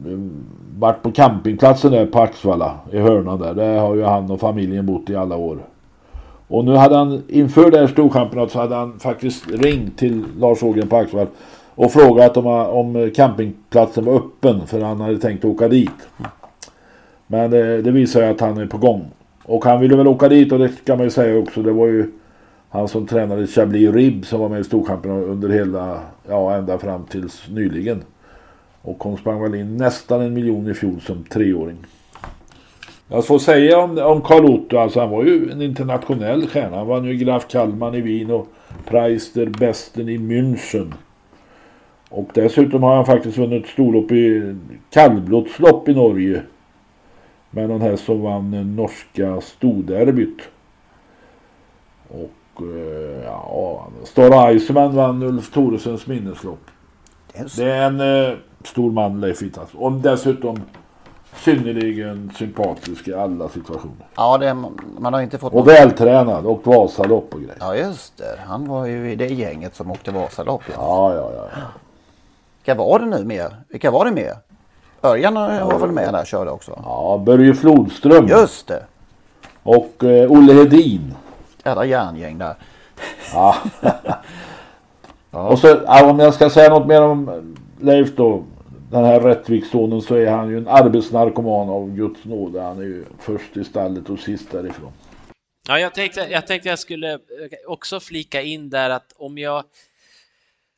mm, 0.06 0.46
varit 0.78 1.02
på 1.04 1.12
campingplatsen 1.12 1.92
där 1.92 2.06
på 2.06 2.20
Axvalla 2.20 2.78
i 2.92 2.98
Hörna 2.98 3.38
där. 3.38 3.54
Där 3.54 3.80
har 3.80 3.96
ju 3.96 4.04
han 4.04 4.32
och 4.32 4.40
familjen 4.40 4.86
bott 4.86 5.10
i 5.10 5.16
alla 5.16 5.36
år. 5.36 5.60
Och 6.48 6.66
nu 6.66 6.76
hade 6.76 6.96
han 6.96 7.24
inför 7.28 7.72
det 7.72 7.80
här 7.80 7.88
storchampionatet 7.88 8.54
så 8.54 8.60
hade 8.60 8.76
han 8.76 9.00
faktiskt 9.00 9.48
ringt 9.48 9.98
till 9.98 10.26
Lars 10.38 10.64
Ågren 10.64 10.88
på 10.88 10.98
Axvall 10.98 11.28
och 11.76 11.92
frågat 11.92 12.38
om, 12.38 12.48
om 12.48 13.12
campingplatsen 13.16 14.06
var 14.06 14.14
öppen 14.14 14.68
för 14.68 14.82
han 14.82 15.02
hade 15.02 15.18
tänkt 15.18 15.46
åka 15.46 15.68
dit. 15.68 16.08
Men 17.28 17.52
det, 17.52 17.82
det 17.82 17.92
visar 17.92 18.22
ju 18.22 18.28
att 18.28 18.42
han 18.42 18.58
är 18.58 18.66
på 18.66 18.78
gång. 18.78 19.06
Och 19.44 19.66
han 19.66 19.80
ville 19.80 19.96
väl 19.96 20.08
åka 20.08 20.30
dit 20.30 20.52
och 20.52 20.60
det 20.60 20.86
kan 20.86 20.98
man 20.98 21.06
ju 21.06 21.12
säga 21.12 21.40
också. 21.40 21.62
Det 21.62 21.72
var 21.72 21.88
ju 21.88 22.12
han 22.70 22.88
som 22.88 23.08
tränade 23.08 23.48
Chablis 23.48 23.94
Rib 23.94 24.26
som 24.26 24.40
var 24.40 24.50
med 24.50 24.60
i 24.60 24.64
Storkampen 24.64 25.12
under 25.12 25.50
hela, 25.50 26.00
ja 26.30 26.56
ända 26.56 26.78
fram 26.78 27.06
tills 27.06 27.44
nyligen. 27.50 28.04
Och 28.82 29.04
hon 29.04 29.18
sprang 29.18 29.42
väl 29.42 29.56
in 29.56 29.78
nästan 29.78 30.22
en 30.22 30.34
miljon 30.34 30.68
i 30.68 30.74
fjol 30.74 31.02
som 31.02 31.24
treåring. 31.24 31.78
Jag 33.10 33.26
får 33.26 33.40
säga 33.40 33.80
om, 33.80 33.98
om 33.98 34.22
Carl 34.22 34.46
Otto, 34.46 34.78
alltså 34.78 35.00
han 35.00 35.10
var 35.10 35.24
ju 35.24 35.52
en 35.52 35.62
internationell 35.62 36.48
stjärna. 36.48 36.78
Han 36.78 36.88
vann 36.88 37.06
ju 37.06 37.14
Graf 37.14 37.48
Kalman 37.48 37.96
i 37.96 38.02
Wien 38.02 38.32
och 38.32 38.48
Preister 38.86 39.46
Besten 39.46 40.10
i 40.10 40.18
München. 40.18 40.94
Och 42.10 42.30
dessutom 42.34 42.84
har 42.84 42.96
han 42.96 43.06
faktiskt 43.06 43.38
vunnit 43.38 43.68
storlopp 43.68 44.12
i 44.12 44.56
kallblodslopp 44.90 45.90
i 45.90 45.94
Norge 45.94 46.42
med 47.58 47.70
någon 47.70 47.82
häst 47.82 48.06
som 48.06 48.22
vann 48.22 48.76
norska 48.76 49.42
storderbyt. 49.42 50.42
Och 52.08 52.62
eh, 52.62 53.24
ja, 53.26 53.88
Star 54.04 54.52
Iceman 54.52 54.96
vann 54.96 55.24
Ulf 55.24 55.52
Thoresens 55.52 56.08
minneslopp. 56.08 56.66
Det 57.56 57.72
är 57.72 57.88
en 57.88 58.02
eh, 58.30 58.38
stor 58.64 58.92
man 58.92 59.22
Leif 59.22 59.42
Vittas. 59.42 59.70
Och 59.74 59.92
dessutom 59.92 60.62
synnerligen 61.36 62.32
sympatisk 62.36 63.08
i 63.08 63.14
alla 63.14 63.50
situationer. 63.50 64.08
Ja, 64.16 64.38
det, 64.38 64.54
man 65.00 65.14
har 65.14 65.22
inte 65.22 65.38
fått... 65.38 65.54
Och 65.54 65.60
någon... 65.60 65.68
vältränad. 65.68 66.46
Åkt 66.46 66.68
Vasalopp 66.68 67.34
och 67.34 67.40
grejer. 67.40 67.58
Ja, 67.60 67.76
just 67.76 68.18
det. 68.18 68.40
Han 68.48 68.68
var 68.68 68.86
ju 68.86 69.12
i 69.12 69.16
det 69.16 69.28
gänget 69.28 69.76
som 69.76 69.92
åkte 69.92 70.12
Vasalopp. 70.12 70.62
Ja, 70.76 71.14
ja, 71.16 71.32
ja. 71.36 71.48
ja. 71.56 71.62
Vilka 72.58 72.76
var 72.76 73.00
det 73.00 73.06
nu 73.06 73.26
mer? 73.26 73.56
Vilka 73.70 73.92
var 73.92 74.06
det 74.06 74.12
mer? 74.12 74.34
Örjan 75.04 75.34
var 75.34 75.80
väl 75.80 75.92
med 75.92 76.14
där 76.14 76.26
körde 76.26 76.52
också? 76.52 76.82
Ja, 76.84 77.24
Börje 77.26 77.54
Flodström. 77.54 78.28
Just 78.28 78.68
det. 78.68 78.84
Och 79.64 80.04
eh, 80.04 80.32
Olle 80.32 80.54
Hedin. 80.54 81.14
Jävla 81.66 81.86
järngäng 81.86 82.38
där. 82.38 82.56
Ja. 83.34 83.56
Och 85.32 85.60
så, 85.60 85.68
ja, 85.68 86.10
om 86.10 86.20
jag 86.20 86.34
ska 86.34 86.50
säga 86.50 86.70
något 86.70 86.88
mer 86.88 87.02
om 87.02 87.54
Leif 87.82 88.16
då. 88.16 88.44
Den 88.92 89.06
här 89.06 89.20
Rättvikssonen 89.20 90.02
så 90.02 90.16
är 90.16 90.32
han 90.32 90.50
ju 90.50 90.58
en 90.58 90.68
arbetsnarkoman 90.68 91.70
av 91.70 91.96
Guds 91.96 92.26
nåde. 92.26 92.62
Han 92.62 92.78
är 92.78 92.84
ju 92.84 93.06
först 93.20 93.58
i 93.58 93.64
stallet 93.64 94.10
och 94.10 94.20
sist 94.20 94.52
därifrån. 94.52 94.92
Ja, 95.68 95.80
jag 95.80 95.94
tänkte, 95.94 96.28
jag 96.30 96.48
tänkte 96.48 96.70
jag 96.70 96.80
skulle 96.80 97.20
också 97.68 98.00
flika 98.00 98.42
in 98.42 98.70
där 98.70 98.90
att 98.90 99.14
om 99.18 99.38
jag 99.38 99.64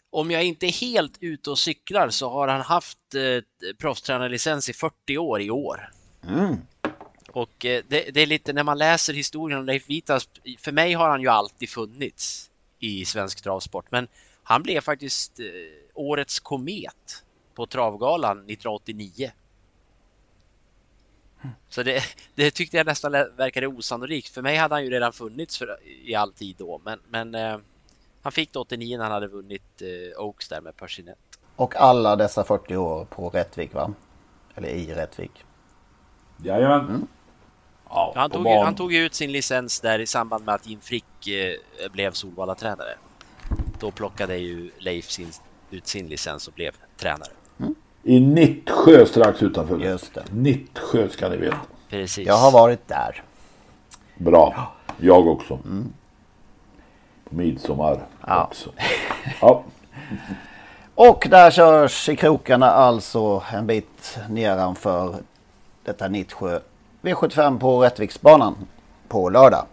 om 0.10 0.32
jag 0.32 0.44
inte 0.44 0.66
är 0.66 0.72
helt 0.72 1.18
ute 1.20 1.50
och 1.52 1.60
cyklar 1.60 2.10
så 2.10 2.30
har 2.30 2.48
han 2.48 2.62
haft 2.62 3.16
eh, 3.16 3.74
proffstränarlicens 3.78 4.70
i 4.70 4.74
40 4.74 5.18
år 5.18 5.42
i 5.42 5.50
år. 5.50 5.90
Mm. 6.28 6.58
Och 7.32 7.66
eh, 7.66 7.84
det, 7.88 8.14
det, 8.14 8.22
är 8.22 8.26
lite 8.26 8.54
när 8.54 8.64
man 8.64 8.78
läser 8.78 9.14
historien 9.14 9.60
om 9.60 9.66
Leif 9.66 9.90
Vitas, 9.90 10.30
för 10.60 10.72
mig 10.72 10.94
har 10.94 11.10
han 11.10 11.22
ju 11.22 11.28
alltid 11.28 11.70
funnits 11.70 12.52
i 12.80 13.06
svensk 13.06 13.42
travsport, 13.42 13.92
men 13.92 14.08
han 14.44 14.64
blev 14.64 14.82
faktiskt 14.82 15.40
eh, 15.40 15.46
årets 15.94 16.40
komet 16.40 17.24
på 17.56 17.66
Travgalan 17.66 18.38
1989. 18.38 19.32
Så 21.70 21.84
det, 21.84 22.04
det, 22.36 22.52
tyckte 22.52 22.78
jag 22.78 22.86
nästan 22.86 23.12
verkade 23.12 23.68
osannolikt. 23.68 24.30
För 24.30 24.42
mig 24.42 24.56
hade 24.56 24.76
han 24.76 24.84
ju 24.84 24.90
redan 24.90 25.14
funnits 25.14 25.58
för, 25.58 25.78
i 25.84 26.16
all 26.16 26.34
tid 26.34 26.56
då, 26.60 26.82
men, 26.86 27.00
men 27.10 27.36
eh, 27.36 27.58
han 28.22 28.32
fick 28.32 28.54
det 28.54 28.60
89 28.60 28.98
när 28.98 29.04
han 29.04 29.14
hade 29.14 29.28
vunnit 29.28 29.82
eh, 29.82 30.24
Oaks 30.24 30.50
där 30.50 30.62
med 30.62 30.78
Persinet. 30.78 31.18
Och 31.56 31.76
alla 31.76 32.16
dessa 32.16 32.44
40 32.44 32.76
år 32.76 33.06
på 33.06 33.30
Rättvik 33.30 33.74
va? 33.74 33.94
Eller 34.56 34.70
i 34.70 34.94
Rättvik. 34.94 35.46
Jajamän. 36.38 36.80
Mm. 36.80 37.08
Ja, 37.90 38.14
han, 38.16 38.30
tog, 38.30 38.48
han 38.48 38.76
tog 38.76 38.94
ut 38.94 39.14
sin 39.14 39.32
licens 39.32 39.80
där 39.80 40.00
i 40.00 40.08
samband 40.08 40.46
med 40.46 40.56
att 40.56 40.68
Jim 40.68 40.80
Frick 40.82 41.28
eh, 41.28 41.92
blev 41.92 42.12
Solvalla-tränare. 42.12 42.98
Då 43.80 43.92
plockade 43.92 44.38
ju 44.38 44.72
Leif 44.78 45.10
sin, 45.10 45.32
ut 45.72 45.88
sin 45.88 46.08
licens 46.08 46.48
och 46.48 46.54
blev 46.54 46.72
tränare. 46.98 47.32
Mm. 47.60 47.76
I 48.04 48.20
Nittsjö 48.20 49.06
strax 49.06 49.44
utanför. 49.44 49.80
Just 49.80 50.14
det. 50.14 50.24
Nittsjö 50.32 51.10
ska 51.10 51.30
ni 51.30 51.38
veta. 51.38 51.58
Precis. 51.90 52.28
Jag 52.28 52.38
har 52.38 52.52
varit 52.52 52.88
där. 52.88 53.24
Bra. 54.18 54.74
Jag 54.98 55.28
också. 55.28 55.54
Mm. 55.54 55.94
Midsommar 57.30 58.00
Ja. 58.28 58.44
också. 58.44 58.70
Ja. 59.42 59.64
Och 60.96 61.28
där 61.30 61.52
körs 61.52 62.10
i 62.10 62.16
krokarna 62.16 62.66
alltså 62.72 63.44
en 63.54 63.68
bit 63.68 64.18
nedanför 64.30 65.16
detta 65.86 66.08
Nittsjö 66.08 66.60
V75 67.02 67.60
på 67.60 67.84
Rättviksbanan 67.84 68.56
på 69.08 69.30
lördag. 69.30 69.66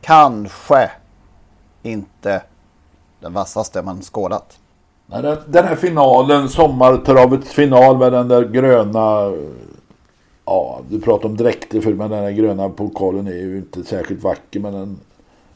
Kanske 0.00 0.90
inte 1.82 2.42
den 3.20 3.32
vassaste 3.32 3.82
man 3.82 4.02
skådat. 4.02 4.58
Den, 5.46 5.64
här 5.64 5.76
finalen, 5.76 6.48
sommartravets 6.48 7.52
final 7.52 7.98
med 7.98 8.12
den 8.12 8.28
där 8.28 8.44
gröna... 8.44 9.32
Ja, 10.44 10.80
du 10.90 11.00
pratar 11.00 11.28
om 11.28 11.36
dräkter 11.36 11.80
för 11.80 11.94
men 11.94 12.10
den 12.10 12.22
där 12.22 12.30
gröna 12.30 12.68
pokalen 12.68 13.26
är 13.26 13.32
ju 13.32 13.56
inte 13.56 13.84
särskilt 13.84 14.22
vacker. 14.22 14.60
Men 14.60 14.72
den, 14.72 15.00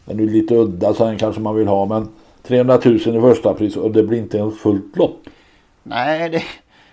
den 0.05 0.21
är 0.21 0.25
lite 0.25 0.55
udda 0.55 0.95
så 0.95 1.05
den 1.05 1.19
kanske 1.19 1.41
man 1.41 1.55
vill 1.55 1.69
ha. 1.69 1.87
Men 1.87 2.09
300 2.43 2.79
000 2.85 2.97
i 2.97 3.21
första 3.21 3.55
pris 3.55 3.77
och 3.77 3.91
det 3.91 4.03
blir 4.03 4.19
inte 4.19 4.39
ens 4.39 4.59
fullt 4.59 4.97
lopp. 4.97 5.19
Nej, 5.83 6.29
det 6.29 6.43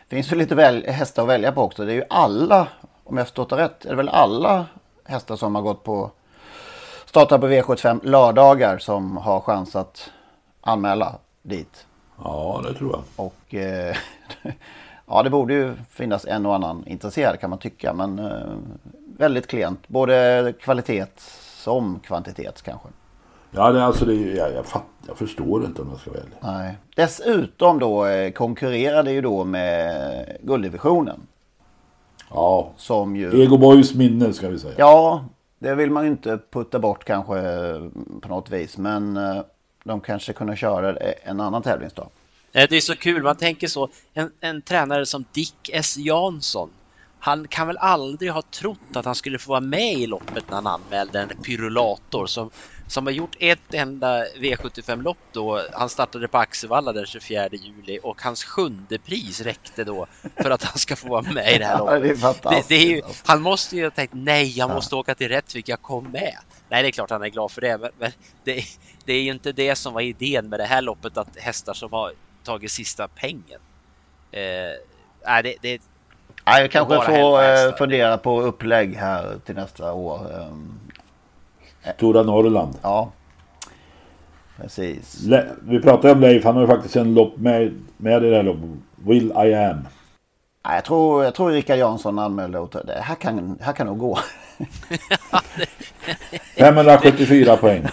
finns 0.07 0.31
ju 0.31 0.35
lite 0.35 0.55
väl, 0.55 0.83
hästar 0.83 1.23
att 1.23 1.29
välja 1.29 1.51
på 1.51 1.61
också. 1.61 1.85
Det 1.85 1.91
är 1.91 1.95
ju 1.95 2.03
alla, 2.09 2.67
om 3.03 3.17
jag 3.17 3.27
förstått 3.27 3.49
det 3.49 3.57
rätt, 3.57 3.85
är 3.85 3.89
det 3.89 3.95
väl 3.95 4.09
alla 4.09 4.65
hästar 5.03 5.35
som 5.35 5.55
har 5.55 5.61
gått 5.61 5.83
på 5.83 6.11
startar 7.05 7.37
på 7.37 7.47
V75 7.47 7.99
lördagar 8.03 8.77
som 8.77 9.17
har 9.17 9.41
chans 9.41 9.75
att 9.75 10.11
anmäla 10.61 11.15
dit. 11.41 11.85
Ja, 12.23 12.61
det 12.67 12.73
tror 12.73 12.91
jag. 12.91 13.25
Och 13.25 13.53
eh, 13.53 13.95
ja, 15.05 15.23
det 15.23 15.29
borde 15.29 15.53
ju 15.53 15.73
finnas 15.89 16.25
en 16.25 16.45
och 16.45 16.55
annan 16.55 16.87
intresserad 16.87 17.39
kan 17.39 17.49
man 17.49 17.59
tycka. 17.59 17.93
Men 17.93 18.19
eh, 18.19 18.53
väldigt 19.17 19.47
klent. 19.47 19.87
Både 19.87 20.53
kvalitet 20.59 21.05
som 21.63 21.99
kvantitet 21.99 22.61
kanske. 22.61 22.87
Ja, 23.51 23.71
det, 23.71 23.79
är 23.79 23.83
alltså 23.83 24.05
det, 24.05 24.13
jag, 24.13 24.53
jag, 24.53 24.65
fatt, 24.65 24.83
jag 25.07 25.17
förstår 25.17 25.65
inte 25.65 25.81
om 25.81 25.89
jag 25.89 25.99
ska 25.99 26.11
välja. 26.11 26.37
Nej. 26.41 26.77
Dessutom 26.95 27.79
då 27.79 28.05
eh, 28.05 28.31
konkurrerade 28.31 29.11
ju 29.11 29.21
då 29.21 29.43
med 29.43 30.37
gulddivisionen. 30.41 31.19
Ja, 32.29 32.71
Som 32.77 33.15
ju... 33.15 33.43
Ego 33.43 33.57
Boys 33.57 33.93
minne 33.93 34.33
ska 34.33 34.49
vi 34.49 34.59
säga. 34.59 34.73
Ja, 34.77 35.25
det 35.59 35.75
vill 35.75 35.91
man 35.91 36.03
ju 36.03 36.11
inte 36.11 36.39
putta 36.51 36.79
bort 36.79 37.03
kanske 37.03 37.39
eh, 37.39 37.81
på 38.21 38.27
något 38.27 38.49
vis. 38.49 38.77
Men 38.77 39.17
eh, 39.17 39.41
de 39.83 40.01
kanske 40.01 40.33
kunde 40.33 40.55
köra 40.55 40.97
en 41.23 41.39
annan 41.39 41.61
tävlingsdag. 41.61 42.09
Det 42.51 42.71
är 42.71 42.81
så 42.81 42.95
kul, 42.95 43.23
man 43.23 43.35
tänker 43.35 43.67
så, 43.67 43.89
en, 44.13 44.31
en 44.39 44.61
tränare 44.61 45.05
som 45.05 45.25
Dick 45.31 45.69
S. 45.73 45.97
Jansson, 45.97 46.69
han 47.19 47.47
kan 47.47 47.67
väl 47.67 47.77
aldrig 47.77 48.31
ha 48.31 48.41
trott 48.41 48.95
att 48.95 49.05
han 49.05 49.15
skulle 49.15 49.39
få 49.39 49.49
vara 49.51 49.61
med 49.61 49.93
i 49.93 50.07
loppet 50.07 50.45
när 50.49 50.57
han 50.57 50.67
anmälde 50.67 51.19
en 51.21 51.29
pyrulator 51.29 52.27
som, 52.27 52.51
som 52.87 53.05
har 53.05 53.13
gjort 53.13 53.35
ett 53.39 53.73
enda 53.73 54.25
V75-lopp 54.25 55.19
då. 55.31 55.61
Han 55.73 55.89
startade 55.89 56.27
på 56.27 56.37
Axevalla 56.37 56.93
den 56.93 57.05
24 57.05 57.47
juli 57.51 57.99
och 58.03 58.21
hans 58.21 58.43
sjunde 58.43 58.99
pris 58.99 59.41
räckte 59.41 59.83
då 59.83 60.07
för 60.41 60.51
att 60.51 60.63
han 60.63 60.77
ska 60.79 60.95
få 60.95 61.09
vara 61.09 61.21
med 61.21 61.55
i 61.55 61.57
det 61.59 61.65
här 61.65 61.77
Ja, 61.77 61.77
loppet. 61.77 62.03
det 62.03 62.09
är 62.09 62.15
fantastiskt, 62.15 62.69
det 62.69 62.75
är 62.75 62.85
ju, 62.95 63.01
alltså. 63.03 63.23
han 63.27 63.41
måste 63.41 63.75
ju 63.77 63.83
ha 63.83 63.91
tänkt 63.91 64.13
nej, 64.13 64.57
jag 64.57 64.69
måste 64.71 64.95
åka 64.95 65.15
till 65.15 65.29
Rättvik, 65.29 65.69
jag 65.69 65.81
kom 65.81 66.11
med. 66.11 66.35
Nej, 66.69 66.83
det 66.83 66.89
är 66.89 66.91
klart 66.91 67.09
han 67.09 67.23
är 67.23 67.29
glad 67.29 67.51
för 67.51 67.61
det, 67.61 67.77
men, 67.77 67.91
men 67.97 68.11
det, 68.43 68.63
det 69.05 69.13
är 69.13 69.21
ju 69.23 69.31
inte 69.31 69.51
det 69.51 69.75
som 69.75 69.93
var 69.93 70.01
idén 70.01 70.49
med 70.49 70.59
det 70.59 70.65
här 70.65 70.81
loppet, 70.81 71.17
att 71.17 71.37
hästar 71.37 71.73
som 71.73 71.93
har 71.93 72.13
tagit 72.43 72.71
sista 72.71 73.07
pengen. 73.07 73.61
Eh, 74.31 74.41
nej, 75.27 75.43
det, 75.43 75.55
det, 75.61 75.81
Nej, 76.49 76.61
jag 76.61 76.71
kanske 76.71 77.01
får 77.01 77.43
eh, 77.43 77.75
fundera 77.77 78.17
på 78.17 78.41
upplägg 78.41 78.95
här 78.95 79.35
till 79.45 79.55
nästa 79.55 79.93
år. 79.93 80.19
Ehm, 80.41 80.79
Stora 81.95 82.23
Norrland. 82.23 82.75
Ja, 82.81 83.11
precis. 84.57 85.23
Le, 85.23 85.43
vi 85.61 85.79
pratade 85.81 86.13
om 86.13 86.21
Leif, 86.21 86.43
han 86.43 86.55
har 86.55 86.61
ju 86.61 86.67
faktiskt 86.67 86.95
en 86.95 87.13
lopp 87.13 87.37
med, 87.37 87.73
med 87.97 88.23
i 88.23 88.29
det 88.29 88.35
här 88.35 88.43
loppet. 88.43 88.69
Will 88.95 89.31
I 89.31 89.53
am. 89.53 89.87
Nej, 90.65 90.75
jag, 90.75 90.85
tror, 90.85 91.23
jag 91.23 91.35
tror 91.35 91.51
Rickard 91.51 91.77
Jansson 91.77 92.19
anmälde 92.19 92.67
det 92.85 93.01
här 93.01 93.15
kan, 93.15 93.57
här 93.61 93.73
kan 93.73 93.87
nog 93.87 93.97
gå. 93.97 94.19
574 96.57 97.57
poäng. 97.61 97.87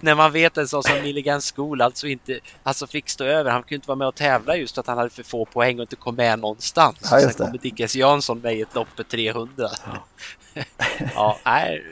När 0.00 0.14
man 0.14 0.32
vet 0.32 0.58
en 0.58 0.68
sån 0.68 0.82
som 0.82 1.00
Milligan 1.02 1.40
School 1.54 1.82
alltså 1.82 2.06
inte 2.06 2.38
alltså 2.62 2.86
fick 2.86 3.08
stå 3.08 3.24
över. 3.24 3.50
Han 3.50 3.62
kunde 3.62 3.74
inte 3.74 3.88
vara 3.88 3.96
med 3.98 4.08
och 4.08 4.14
tävla 4.14 4.56
just 4.56 4.78
att 4.78 4.86
han 4.86 4.98
hade 4.98 5.10
för 5.10 5.22
få 5.22 5.44
poäng 5.44 5.76
och 5.78 5.82
inte 5.82 5.96
kom 5.96 6.14
med 6.14 6.38
någonstans. 6.38 6.96
Ja, 7.02 7.20
Sen 7.20 7.28
det. 7.28 7.34
kommer 7.34 7.58
Dickes 7.58 7.96
Jansson 7.96 8.38
med 8.38 8.54
i 8.56 8.60
ett 8.60 8.74
lopp 8.74 8.88
för 8.96 9.02
300. 9.02 9.68
Ja, 11.14 11.38
nej, 11.44 11.82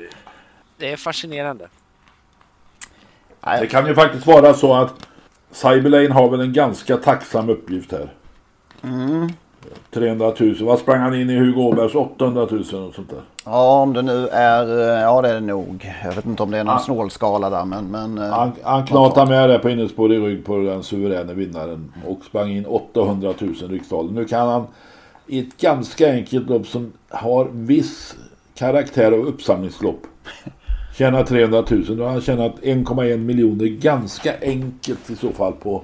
det 0.77 0.93
är 0.93 0.97
fascinerande. 0.97 1.69
Det 3.41 3.67
kan 3.67 3.87
ju 3.87 3.95
faktiskt 3.95 4.27
vara 4.27 4.55
så 4.55 4.75
att 4.75 5.07
Cyberlane 5.53 6.09
har 6.15 6.31
väl 6.31 6.41
en 6.41 6.53
ganska 6.53 6.97
tacksam 6.97 7.49
uppgift 7.49 7.93
här. 7.93 8.15
Mm. 8.83 9.33
300 9.91 10.33
000. 10.41 10.57
Vad 10.61 10.79
sprang 10.79 11.01
han 11.01 11.15
in 11.21 11.31
i 11.31 11.39
Hugo 11.39 11.61
Åbergs 11.61 11.95
800 11.95 12.47
000 12.51 12.61
och 12.61 12.67
sånt 12.95 13.11
där? 13.11 13.21
Ja, 13.45 13.81
om 13.83 13.93
det 13.93 14.03
nu 14.03 14.29
är, 14.29 14.81
eh, 14.81 15.03
ja 15.03 15.23
det 15.23 15.29
är 15.29 15.35
det 15.35 15.41
nog. 15.41 15.93
Jag 16.05 16.13
vet 16.13 16.27
inte 16.27 16.43
om 16.43 16.51
det 16.51 16.59
är 16.59 16.65
någon 16.65 16.75
Ah. 16.75 16.79
snålskala 16.79 17.51
där, 17.51 17.65
men... 17.65 17.91
men 17.91 18.19
eh, 18.19 18.31
Han, 18.31 18.53
han 18.63 18.87
knatade 18.87 19.31
med 19.31 19.51
det 19.51 19.59
på 19.59 19.71
innerspår 19.71 20.13
i 20.13 20.19
rygg 20.19 20.45
på 20.45 20.57
den 20.57 20.83
suveräna 20.83 21.33
vinnaren 21.33 21.93
och 22.07 22.25
sprang 22.25 22.51
in 22.51 22.67
800 22.67 23.35
000 23.41 23.55
riksdaler. 23.55 24.13
Nu 24.13 24.25
kan 24.25 24.49
han 24.49 24.67
i 25.27 25.39
ett 25.41 25.57
ganska 25.61 26.13
enkelt 26.13 26.49
lopp 26.51 26.67
som 26.67 26.93
har 27.11 27.49
viss 27.53 28.17
karaktär 28.55 29.13
av 29.13 29.19
uppsamlingslopp 29.19 30.07
tjäna 30.99 31.23
300 31.23 31.65
000. 31.71 31.97
Då 31.97 32.05
har 32.05 32.11
han 32.11 32.21
tjänat 32.21 32.53
1,1 32.63 33.17
miljoner 33.17 33.67
ganska 33.67 34.35
enkelt 34.43 35.11
i 35.11 35.17
så 35.17 35.33
fall 35.33 35.53
på 35.53 35.83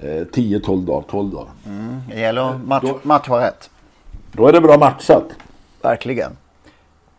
10-12 0.00 0.86
dagar. 0.86 1.04
12 1.10 1.30
dagar. 1.30 1.48
Mm, 1.66 2.00
det 2.08 2.20
gäller 2.20 2.42
att 2.42 2.64
match, 2.64 2.84
matcha 3.02 3.46
rätt. 3.46 3.70
Då 4.32 4.48
är 4.48 4.52
det 4.52 4.60
bra 4.60 4.78
matchat. 4.78 5.24
Verkligen. 5.82 6.36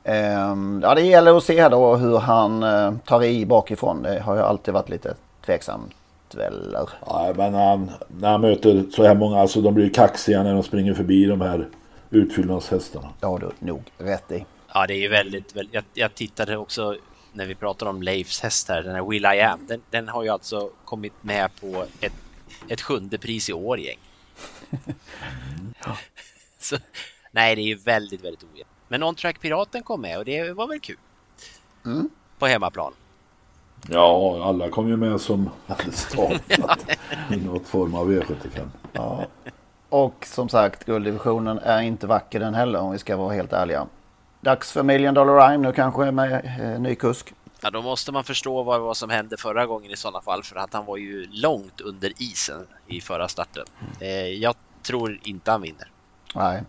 Ehm, 0.03 0.80
ja, 0.84 0.95
det 0.95 1.01
gäller 1.01 1.38
att 1.38 1.43
se 1.43 1.69
då 1.69 1.95
hur 1.95 2.17
han 2.17 2.63
eh, 2.63 2.93
tar 3.05 3.23
i 3.23 3.45
bakifrån. 3.45 4.03
Det 4.03 4.19
har 4.19 4.36
ju 4.36 4.41
alltid 4.41 4.73
varit 4.73 4.89
lite 4.89 5.15
tveksamt 5.45 5.95
väl. 6.36 6.67
eller? 6.67 6.89
Ja, 7.05 7.34
men 7.36 7.51
när 7.51 7.69
han, 7.69 7.91
när 8.19 8.32
han 8.32 8.41
möter 8.41 8.84
så 8.91 9.03
här 9.03 9.15
många, 9.15 9.39
alltså 9.39 9.61
de 9.61 9.73
blir 9.73 9.86
ju 9.86 9.89
kaxiga 9.89 10.43
när 10.43 10.53
de 10.53 10.63
springer 10.63 10.93
förbi 10.93 11.26
de 11.26 11.41
här 11.41 11.67
utfyllnadshästarna. 12.09 13.09
Det 13.19 13.26
har 13.26 13.39
du 13.39 13.49
nog 13.59 13.84
rätt 13.97 14.32
i. 14.32 14.45
Ja, 14.73 14.88
det 14.88 14.93
är 14.93 14.99
ju 14.99 15.09
väldigt, 15.09 15.55
väldigt 15.55 15.73
jag, 15.73 15.84
jag 15.93 16.15
tittade 16.15 16.57
också 16.57 16.95
när 17.34 17.45
vi 17.45 17.55
pratar 17.55 17.86
om 17.86 18.01
Leifs 18.01 18.41
häst 18.41 18.69
här, 18.69 18.84
den 18.84 18.95
här 18.95 19.09
Will 19.09 19.26
I 19.26 19.41
Am, 19.41 19.59
den, 19.67 19.82
den 19.89 20.07
har 20.07 20.23
ju 20.23 20.30
alltså 20.30 20.69
kommit 20.86 21.13
med 21.21 21.49
på 21.61 21.86
ett, 22.01 22.13
ett 22.70 22.82
sjunde 22.82 23.18
pris 23.18 23.49
i 23.49 23.53
år 23.53 23.80
gäng. 23.80 23.99
Så, 26.59 26.78
nej, 27.32 27.55
det 27.55 27.61
är 27.61 27.68
ju 27.68 27.76
väldigt, 27.76 28.24
väldigt 28.24 28.43
ojämnt. 28.43 28.70
Men 28.88 29.03
On-Track 29.03 29.41
Piraten 29.41 29.84
kom 29.84 30.01
med 30.01 30.18
och 30.18 30.26
det 30.26 30.51
var 30.51 30.68
väl 30.68 30.80
kul. 30.80 30.97
Mm. 31.86 32.09
På 32.39 32.45
hemmaplan. 32.45 32.93
Ja, 33.89 34.39
alla 34.49 34.70
kom 34.70 34.88
ju 34.88 34.97
med 34.97 35.22
som 35.22 35.49
hade 35.68 35.91
startat 35.91 36.89
i 37.32 37.36
något 37.36 37.68
form 37.68 37.95
av 37.95 38.11
V75. 38.11 38.68
Ja. 38.91 39.26
Och 39.89 40.26
som 40.26 40.49
sagt, 40.49 40.86
gulddivisionen 40.86 41.59
är 41.59 41.82
inte 41.82 42.07
vacker 42.07 42.39
den 42.39 42.53
heller 42.53 42.80
om 42.80 42.91
vi 42.91 42.97
ska 42.97 43.18
vara 43.18 43.34
helt 43.34 43.53
ärliga. 43.53 43.88
Dags 44.41 44.72
för 44.72 44.84
Million 44.84 45.13
Dollar 45.13 45.49
Rhyme 45.49 45.68
nu 45.68 45.74
kanske 45.74 46.11
med 46.11 46.59
eh, 46.59 46.82
ny 46.82 46.95
kusk. 46.95 47.34
Ja, 47.66 47.72
då 47.72 47.82
måste 47.82 48.11
man 48.11 48.24
förstå 48.24 48.63
vad, 48.63 48.82
vad 48.82 48.97
som 48.97 49.09
hände 49.09 49.38
förra 49.38 49.66
gången 49.66 49.91
i 49.91 49.97
sådana 49.97 50.22
fall 50.22 50.43
för 50.43 50.55
att 50.55 50.74
han 50.74 50.86
var 50.86 50.97
ju 50.97 51.28
långt 51.32 51.82
under 51.82 52.11
isen 52.18 52.68
i 52.88 53.01
förra 53.01 53.28
starten. 53.28 53.66
Eh, 53.99 54.09
jag 54.09 54.55
tror 54.84 55.20
inte 55.24 55.51
han 55.51 55.61
vinner. 55.61 55.91
Nej, 56.36 56.63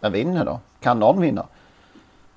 men 0.00 0.12
vinner 0.12 0.44
då? 0.44 0.60
Kan 0.80 0.98
någon 0.98 1.20
vinna? 1.20 1.46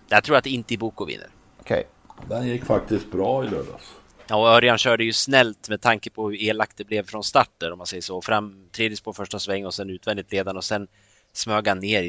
Jag 0.07 0.24
tror 0.24 0.38
att 0.38 0.45
inte 0.45 0.78
Boko 0.78 1.05
vinner. 1.05 1.28
Okej. 1.59 1.84
Den 2.30 2.47
gick 2.47 2.66
faktiskt 2.66 3.11
bra 3.11 3.45
i 3.45 3.49
lördags. 3.49 3.93
Ja, 4.28 4.36
och 4.36 4.47
Örjan 4.47 4.78
körde 4.78 5.03
ju 5.03 5.14
snällt 5.14 5.70
med 5.70 5.82
tanke 5.82 6.09
på 6.09 6.30
hur 6.30 6.41
elakt 6.41 6.78
det 6.78 6.84
blev 6.84 7.05
från 7.05 7.24
starter 7.24 7.72
om 7.72 7.78
man 7.78 7.88
säger 7.88 8.01
så. 8.01 8.22
Fram 8.22 8.70
tredje 8.72 8.97
spår 8.97 9.14
första 9.14 9.39
sväng 9.39 9.66
och 9.66 9.74
sen 9.74 9.89
utvändigt 9.89 10.32
ledande 10.32 10.57
och 10.57 10.66
sen 10.66 10.88
smög 11.34 11.68
han 11.68 11.80
ner 11.80 12.01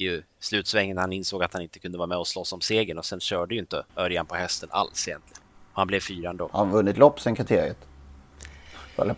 i, 0.00 0.04
i 0.04 0.22
slutsvängen 0.40 0.94
när 0.94 1.02
han 1.02 1.12
insåg 1.12 1.42
att 1.42 1.52
han 1.52 1.62
inte 1.62 1.78
kunde 1.78 1.98
vara 1.98 2.06
med 2.06 2.18
och 2.18 2.26
slåss 2.26 2.52
om 2.52 2.60
segern 2.60 2.98
och 2.98 3.04
sen 3.04 3.20
körde 3.20 3.54
ju 3.54 3.60
inte 3.60 3.84
Örjan 3.96 4.26
på 4.26 4.34
hästen 4.34 4.68
alls 4.72 5.08
egentligen. 5.08 5.42
Han 5.72 5.86
blev 5.86 6.00
fyra 6.00 6.30
ändå. 6.30 6.48
Har 6.52 6.58
han 6.64 6.70
vunnit 6.70 6.98
lopp 6.98 7.20
sen 7.20 7.34
kriteriet? 7.36 7.78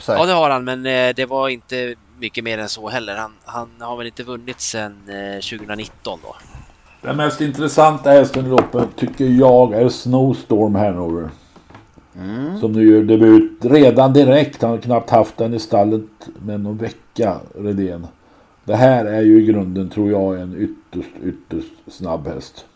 Ja, 0.07 0.26
det 0.26 0.33
har 0.33 0.51
han, 0.51 0.64
men 0.64 0.87
eh, 0.87 1.14
det 1.14 1.26
var 1.26 1.49
inte 1.49 1.95
mycket 2.18 2.45
mer 2.45 2.59
än 2.59 2.68
så 2.68 2.89
heller. 2.89 3.16
Han, 3.16 3.33
han 3.45 3.70
har 3.78 3.97
väl 3.97 4.07
inte 4.07 4.22
vunnit 4.22 4.61
sen 4.61 4.93
eh, 5.09 5.41
2019 5.41 6.20
då. 6.22 6.37
Den 7.03 7.16
mest 7.16 7.41
intressanta 7.41 8.11
hästen 8.11 8.47
i 8.47 8.49
loppet 8.49 8.89
tycker 8.97 9.24
jag 9.24 9.72
är 9.74 9.89
Snowstorm 9.89 10.74
Hanover. 10.74 11.31
Som 12.61 12.72
nu 12.72 12.95
gör 12.95 13.03
debut 13.03 13.64
redan 13.64 14.12
direkt. 14.12 14.62
Han 14.62 14.70
har 14.70 14.78
knappt 14.78 15.11
haft 15.11 15.37
den 15.37 15.55
i 15.55 15.59
stallet 15.59 16.28
med 16.39 16.61
någon 16.61 16.76
vecka, 16.76 17.41
Redén. 17.55 18.07
Det 18.65 18.77
här 18.77 19.05
är 19.05 19.21
ju 19.21 19.43
i 19.43 19.47
grunden, 19.47 19.91
tror 19.91 20.11
jag, 20.11 20.41
en 20.41 20.57
ytterst, 20.59 21.15
ytterst 21.25 21.73
snabb 21.89 22.27
häst. 22.27 22.67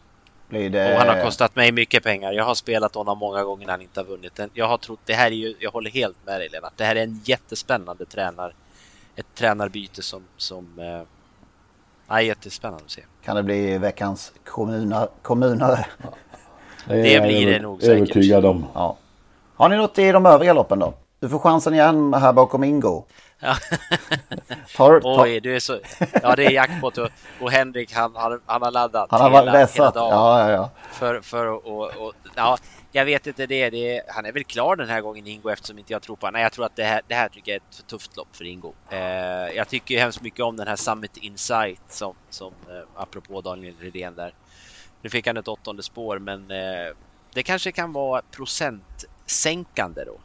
Det... 0.48 0.92
Och 0.94 0.98
han 1.00 1.16
har 1.16 1.24
kostat 1.24 1.56
mig 1.56 1.72
mycket 1.72 2.02
pengar. 2.02 2.32
Jag 2.32 2.44
har 2.44 2.54
spelat 2.54 2.94
honom 2.94 3.18
många 3.18 3.42
gånger 3.44 3.66
när 3.66 3.72
han 3.72 3.82
inte 3.82 4.00
har 4.00 4.04
vunnit. 4.04 4.40
Jag 4.54 4.68
har 4.68 4.76
trott, 4.78 4.98
det 5.04 5.14
här 5.14 5.26
är 5.26 5.34
ju, 5.34 5.54
jag 5.58 5.70
håller 5.70 5.90
helt 5.90 6.16
med 6.26 6.40
dig 6.40 6.48
Lennart. 6.48 6.72
Det 6.76 6.84
här 6.84 6.96
är 6.96 7.02
en 7.02 7.20
jättespännande 7.24 8.04
tränar, 8.06 8.54
ett 9.16 9.26
tränarbyte 9.34 10.02
som, 10.02 10.22
som 10.36 10.68
eh, 10.78 11.02
ja, 12.08 12.20
jättespännande 12.22 12.84
att 12.84 12.90
se. 12.90 13.02
Kan 13.24 13.36
det 13.36 13.42
bli 13.42 13.78
veckans 13.78 14.32
kommuna, 14.44 15.08
kommunare? 15.22 15.86
Det, 16.88 16.94
Det 17.02 17.14
är 17.14 17.26
blir 17.26 17.46
det 17.52 17.58
nog 17.62 17.80
säkert. 17.80 17.96
övertygad 17.96 18.44
om. 18.44 18.66
Ja. 18.74 18.96
Har 19.54 19.68
ni 19.68 19.76
något 19.76 19.98
i 19.98 20.12
de 20.12 20.26
övriga 20.26 20.52
loppen 20.52 20.78
då? 20.78 20.94
Du 21.20 21.28
får 21.28 21.38
chansen 21.38 21.74
igen 21.74 22.14
här 22.14 22.32
bakom 22.32 22.64
Ingo. 22.64 23.04
Tar, 24.76 25.00
Oj, 25.04 25.40
du 25.40 25.56
är 25.56 25.60
så... 25.60 25.80
Ja, 26.22 26.36
det 26.36 26.44
är 26.44 26.50
jackpot 26.50 26.98
och, 26.98 27.08
och 27.40 27.50
Henrik 27.50 27.94
han, 27.94 28.16
han, 28.16 28.40
han 28.46 28.62
har 28.62 28.70
laddat 28.70 29.10
han 29.10 29.20
har 29.20 29.30
hela, 29.30 29.66
hela 29.66 29.90
dagen. 29.90 30.10
Ja, 30.10 30.40
ja, 30.40 30.50
ja. 30.50 30.70
För, 30.92 31.20
för 31.20 31.46
och, 31.46 31.96
och, 31.96 32.14
ja, 32.34 32.58
jag 32.92 33.04
vet 33.04 33.26
inte 33.26 33.46
det. 33.46 33.70
det 33.70 33.96
är, 33.96 34.02
han 34.08 34.26
är 34.26 34.32
väl 34.32 34.44
klar 34.44 34.76
den 34.76 34.88
här 34.88 35.00
gången 35.00 35.26
Ingo 35.26 35.50
eftersom 35.50 35.78
inte 35.78 35.92
jag 35.92 36.02
tror 36.02 36.16
på 36.16 36.26
honom. 36.26 36.32
Nej, 36.32 36.42
jag 36.42 36.52
tror 36.52 36.66
att 36.66 36.76
det 36.76 36.84
här, 36.84 37.00
det 37.08 37.14
här 37.14 37.28
tycker 37.28 37.52
jag 37.52 37.56
är 37.56 37.60
ett 37.68 37.76
för 37.76 37.82
tufft 37.82 38.16
lopp 38.16 38.36
för 38.36 38.44
Ingo. 38.44 38.72
Eh, 38.90 38.98
jag 39.56 39.68
tycker 39.68 39.98
hemskt 39.98 40.22
mycket 40.22 40.40
om 40.40 40.56
den 40.56 40.68
här 40.68 40.76
Summit 40.76 41.16
Insight 41.16 41.82
som, 41.88 42.14
som 42.30 42.52
eh, 42.68 43.02
apropå 43.02 43.40
Daniel 43.40 43.74
Redén 43.80 44.14
där. 44.14 44.34
Nu 45.02 45.10
fick 45.10 45.26
han 45.26 45.36
ett 45.36 45.48
åttonde 45.48 45.82
spår, 45.82 46.18
men 46.18 46.50
eh, 46.50 46.94
det 47.32 47.42
kanske 47.42 47.72
kan 47.72 47.92
vara 47.92 48.22
procentsänkande 48.30 50.04
då. 50.04 50.18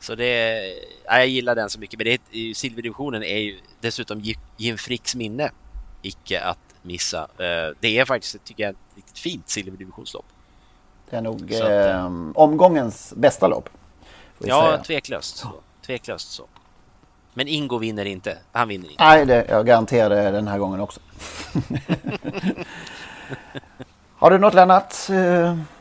Så 0.00 0.14
det, 0.14 0.60
ja, 1.04 1.18
jag 1.18 1.26
gillar 1.28 1.54
den 1.54 1.70
så 1.70 1.80
mycket. 1.80 1.98
Men 1.98 2.04
det 2.04 2.12
är, 2.12 2.54
silverdivisionen 2.54 3.22
är 3.22 3.38
ju 3.38 3.58
dessutom 3.80 4.20
Ji- 4.20 4.38
Jim 4.56 4.78
Fricks 4.78 5.14
minne. 5.14 5.50
Icke 6.02 6.40
att 6.40 6.58
missa. 6.82 7.20
Eh, 7.22 7.74
det 7.80 7.98
är 7.98 8.04
faktiskt, 8.04 8.44
tycker 8.44 8.62
jag, 8.62 8.70
ett 8.70 8.76
riktigt 8.96 9.18
fint 9.18 9.48
silverdivisionslopp. 9.48 10.24
Det 11.10 11.16
är 11.16 11.20
nog 11.22 11.54
att, 11.54 11.60
eh, 11.60 12.06
omgångens 12.34 13.12
bästa 13.16 13.48
lopp. 13.48 13.68
Ja, 14.38 14.62
säga. 14.70 14.78
tveklöst 14.84 15.36
så. 15.36 15.48
Tveklöst 15.86 16.30
så. 16.32 16.46
Men 17.34 17.48
Ingo 17.48 17.78
vinner 17.78 18.04
inte. 18.04 18.38
Han 18.52 18.68
vinner 18.68 18.90
inte. 18.90 19.04
Nej, 19.04 19.26
det, 19.26 19.46
jag 19.48 19.66
garanterar 19.66 20.10
det 20.10 20.30
den 20.30 20.48
här 20.48 20.58
gången 20.58 20.80
också. 20.80 21.00
Har 24.16 24.30
du 24.30 24.38
något 24.38 24.54
Lennart? 24.54 24.94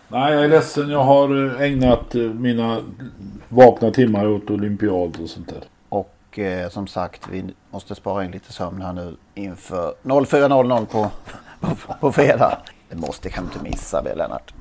Nej, 0.10 0.34
jag 0.34 0.44
är 0.44 0.48
ledsen. 0.48 0.90
Jag 0.90 1.04
har 1.04 1.46
eh, 1.56 1.62
ägnat 1.62 2.16
eh, 2.16 2.22
mina 2.22 2.82
vakna 3.50 3.92
timmar 3.92 4.28
åt 4.28 4.50
olympiad 4.50 5.18
och 5.24 5.30
sånt 5.30 5.50
där. 5.50 5.64
Och 5.90 6.40
eh, 6.40 6.70
som 6.70 6.88
sagt, 6.88 7.22
vi 7.32 7.44
måste 7.72 7.96
spara 7.96 8.26
in 8.26 8.32
lite 8.32 8.54
sömn 8.54 8.82
här 8.82 8.94
nu 8.94 9.16
inför 9.36 9.94
04.00 10.04 10.86
på, 10.86 11.08
på, 11.60 11.94
på 12.00 12.12
fredag. 12.12 12.58
Det 12.90 12.96
måste 12.96 13.30
kan 13.30 13.44
inte 13.44 13.64
missa 13.64 14.02
det 14.02 14.16
Lennart. 14.16 14.54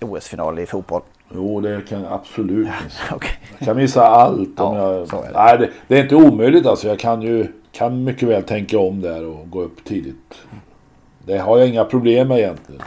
OS-final 0.00 0.58
i 0.58 0.66
fotboll. 0.66 1.02
Jo, 1.34 1.60
det 1.60 1.88
kan 1.88 2.02
jag 2.02 2.12
absolut 2.12 2.68
missa. 2.84 3.14
Okej. 3.14 3.30
Jag 3.58 3.66
kan 3.66 3.76
missa 3.76 4.06
allt 4.06 4.60
om 4.60 4.76
Ja, 4.76 4.92
jag... 4.92 5.08
det. 5.08 5.30
Nej, 5.34 5.58
det, 5.58 5.70
det 5.88 5.98
är 5.98 6.02
inte 6.02 6.16
omöjligt 6.16 6.66
alltså. 6.66 6.88
Jag 6.88 6.98
kan 6.98 7.22
ju 7.22 7.52
kan 7.72 8.04
mycket 8.04 8.28
väl 8.28 8.42
tänka 8.42 8.78
om 8.78 9.00
där 9.00 9.26
och 9.26 9.50
gå 9.50 9.62
upp 9.62 9.84
tidigt. 9.84 10.34
Det 11.24 11.38
har 11.38 11.58
jag 11.58 11.68
inga 11.68 11.84
problem 11.84 12.28
med 12.28 12.38
egentligen. 12.38 12.82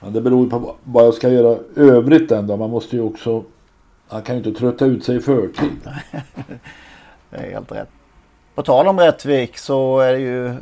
Men 0.00 0.12
det 0.12 0.20
beror 0.20 0.46
på 0.50 0.74
vad 0.84 1.04
jag 1.04 1.14
ska 1.14 1.28
göra 1.28 1.58
övrigt 1.76 2.28
den 2.28 2.46
då. 2.46 2.56
Man 2.56 2.70
måste 2.70 2.96
ju 2.96 3.02
också... 3.02 3.44
Han 4.08 4.22
kan 4.22 4.34
ju 4.38 4.42
inte 4.46 4.60
trötta 4.60 4.84
ut 4.84 5.04
sig 5.04 5.16
i 5.16 5.20
förtid. 5.20 5.70
Det 7.30 7.36
är 7.36 7.50
helt 7.50 7.72
rätt. 7.72 7.88
På 8.54 8.62
tal 8.62 8.86
om 8.86 8.98
Rättvik 9.00 9.58
så 9.58 9.98
är 10.00 10.12
det 10.12 10.18
ju, 10.18 10.54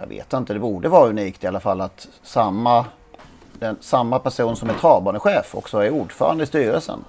jag 0.00 0.06
vet 0.06 0.32
inte, 0.32 0.52
det 0.52 0.58
borde 0.58 0.88
vara 0.88 1.08
unikt 1.10 1.44
i 1.44 1.46
alla 1.46 1.60
fall 1.60 1.80
att 1.80 2.08
samma, 2.22 2.84
den, 3.58 3.76
samma 3.80 4.18
person 4.18 4.56
som 4.56 4.70
är 4.70 4.74
travbanechef 4.74 5.54
också 5.54 5.78
är 5.78 5.90
ordförande 5.90 6.44
i 6.44 6.46
styrelsen. 6.46 7.04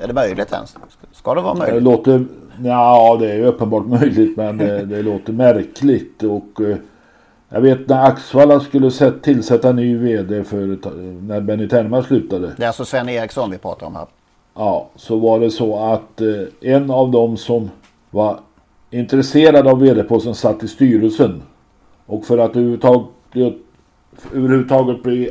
Är 0.00 0.06
det 0.06 0.12
möjligt 0.14 0.52
ens? 0.52 0.76
Ska 1.12 1.34
det 1.34 1.40
vara 1.40 1.54
Det 1.54 1.60
möjligt? 1.60 1.82
låter... 1.82 2.24
Ja, 2.62 3.16
det 3.20 3.30
är 3.30 3.34
ju 3.36 3.44
uppenbart 3.44 3.86
möjligt 3.86 4.36
men 4.36 4.58
det, 4.58 4.84
det 4.84 5.02
låter 5.02 5.32
märkligt 5.32 6.22
och... 6.22 6.60
eh, 7.54 7.60
Jag 7.60 7.60
vet 7.60 7.88
när 7.88 8.04
Axvalla 8.04 8.60
skulle 8.60 8.90
sätt, 8.90 9.22
tillsätta 9.22 9.72
ny 9.72 9.96
VD 9.96 10.44
för 10.44 10.78
när 11.26 11.40
Benny 11.40 11.68
Tenma 11.68 12.02
slutade. 12.02 12.52
Det 12.56 12.62
är 12.62 12.66
alltså 12.66 12.84
Sven 12.84 13.08
Eriksson 13.08 13.50
vi 13.50 13.58
pratar 13.58 13.86
om 13.86 13.94
här. 13.94 14.06
Ja, 14.54 14.90
så 14.96 15.16
var 15.16 15.40
det 15.40 15.50
så 15.50 15.92
att 15.92 16.20
eh, 16.20 16.70
en 16.74 16.90
av 16.90 17.10
dem 17.10 17.36
som 17.36 17.70
var 18.10 18.38
intresserad 18.90 19.66
av 19.66 19.80
vd-posten 19.80 20.34
satt 20.34 20.62
i 20.62 20.68
styrelsen. 20.68 21.42
Och 22.06 22.24
för 22.24 22.38
att 22.38 22.50
överhuvudtaget, 22.50 23.08
överhuvudtaget 24.34 25.02
bli 25.02 25.30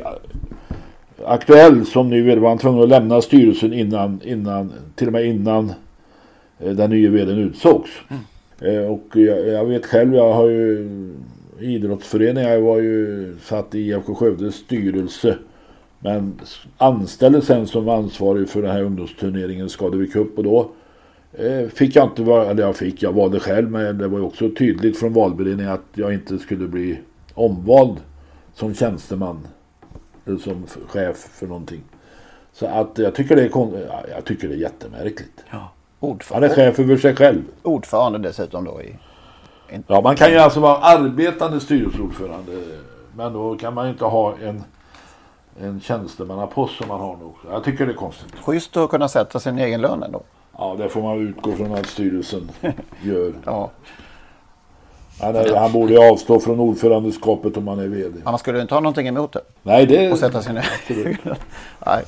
aktuell 1.26 1.86
som 1.86 2.10
ny 2.10 2.22
vd 2.22 2.40
var 2.40 2.48
han 2.48 2.58
tvungen 2.58 2.82
att 2.82 2.88
lämna 2.88 3.20
styrelsen 3.20 3.72
innan, 3.72 4.20
innan 4.24 4.72
till 4.94 5.06
och 5.06 5.12
med 5.12 5.26
innan 5.26 5.72
eh, 6.58 6.72
den 6.72 6.90
nya 6.90 7.10
vdn 7.10 7.38
utsågs. 7.38 7.90
Eh, 8.60 8.92
och 8.92 9.16
jag, 9.16 9.48
jag 9.48 9.64
vet 9.64 9.86
själv, 9.86 10.14
jag 10.14 10.32
har 10.32 10.48
ju 10.48 10.88
i 11.60 11.74
idrottsföreningen, 11.74 12.50
jag 12.50 12.60
var 12.60 12.78
ju 12.78 13.36
satt 13.42 13.74
i 13.74 13.78
IFK 13.78 14.14
Skövdes 14.14 14.54
styrelse. 14.54 15.38
Men 15.98 16.40
anställdes 16.78 17.46
sen 17.46 17.66
som 17.66 17.88
ansvarig 17.88 18.48
för 18.48 18.62
den 18.62 18.70
här 18.70 18.82
ungdomsturneringen 18.82 19.68
Skadevik 19.68 20.12
Cup 20.12 20.38
och 20.38 20.44
då 20.44 20.70
eh, 21.32 21.68
fick 21.68 21.96
jag 21.96 22.04
inte 22.04 22.22
vara, 22.22 22.50
eller 22.50 22.62
jag 22.62 22.76
fick, 22.76 23.02
jag 23.02 23.12
valde 23.12 23.40
själv 23.40 23.70
men 23.70 23.98
det 23.98 24.08
var 24.08 24.18
ju 24.18 24.24
också 24.24 24.50
tydligt 24.58 24.98
från 24.98 25.12
valberedningen 25.12 25.72
att 25.72 25.84
jag 25.94 26.14
inte 26.14 26.38
skulle 26.38 26.68
bli 26.68 26.98
omvald 27.34 27.96
som 28.54 28.74
tjänsteman 28.74 29.46
eller 30.26 30.38
som 30.38 30.66
chef 30.88 31.16
för 31.16 31.46
någonting. 31.46 31.80
Så 32.52 32.66
att 32.66 32.98
jag 32.98 33.14
tycker 33.14 33.36
det 33.36 33.42
är, 33.42 33.50
ja, 33.88 34.04
jag 34.14 34.24
tycker 34.24 34.48
det 34.48 34.54
är 34.54 34.58
jättemärkligt. 34.58 35.44
Han 35.46 35.60
är 35.60 35.68
Ordförande, 36.00 36.48
chef 36.48 36.78
över 36.78 36.96
sig 36.96 37.16
själv. 37.16 37.42
ordförande 37.62 38.18
dessutom 38.18 38.64
då 38.64 38.82
i... 38.82 38.96
Ja, 39.86 40.00
man 40.00 40.16
kan 40.16 40.30
ju 40.30 40.38
alltså 40.38 40.60
vara 40.60 40.76
arbetande 40.76 41.60
styrelseordförande. 41.60 42.52
Men 43.16 43.32
då 43.32 43.56
kan 43.56 43.74
man 43.74 43.86
ju 43.86 43.92
inte 43.92 44.04
ha 44.04 44.34
en, 44.42 44.64
en 45.60 45.80
tjänstemannapost 45.80 46.76
som 46.76 46.88
man 46.88 47.00
har 47.00 47.16
nog. 47.16 47.34
Jag 47.50 47.64
tycker 47.64 47.86
det 47.86 47.92
är 47.92 47.96
konstigt. 47.96 48.34
Schysst 48.44 48.76
att 48.76 48.90
kunna 48.90 49.08
sätta 49.08 49.40
sin 49.40 49.58
egen 49.58 49.80
lön 49.80 50.02
ändå. 50.02 50.22
Ja, 50.58 50.76
det 50.78 50.88
får 50.88 51.02
man 51.02 51.18
utgå 51.18 51.52
från 51.52 51.74
att 51.74 51.86
styrelsen 51.86 52.50
gör. 53.02 53.32
Ja. 53.44 53.70
Han, 55.20 55.36
är, 55.36 55.56
han 55.56 55.72
borde 55.72 56.10
avstå 56.10 56.40
från 56.40 56.60
ordförandeskapet 56.60 57.56
om 57.56 57.68
han 57.68 57.78
är 57.78 57.86
VD. 57.86 58.20
Annars 58.24 58.40
skulle 58.40 58.58
du 58.58 58.62
inte 58.62 58.74
ha 58.74 58.80
någonting 58.80 59.08
emot 59.08 59.32
det. 59.32 59.40
Nej, 59.62 59.86
det... 59.86 60.12
Och 60.12 60.18
sätta 60.18 60.42
sin. 60.42 60.60
Nej. 61.86 62.04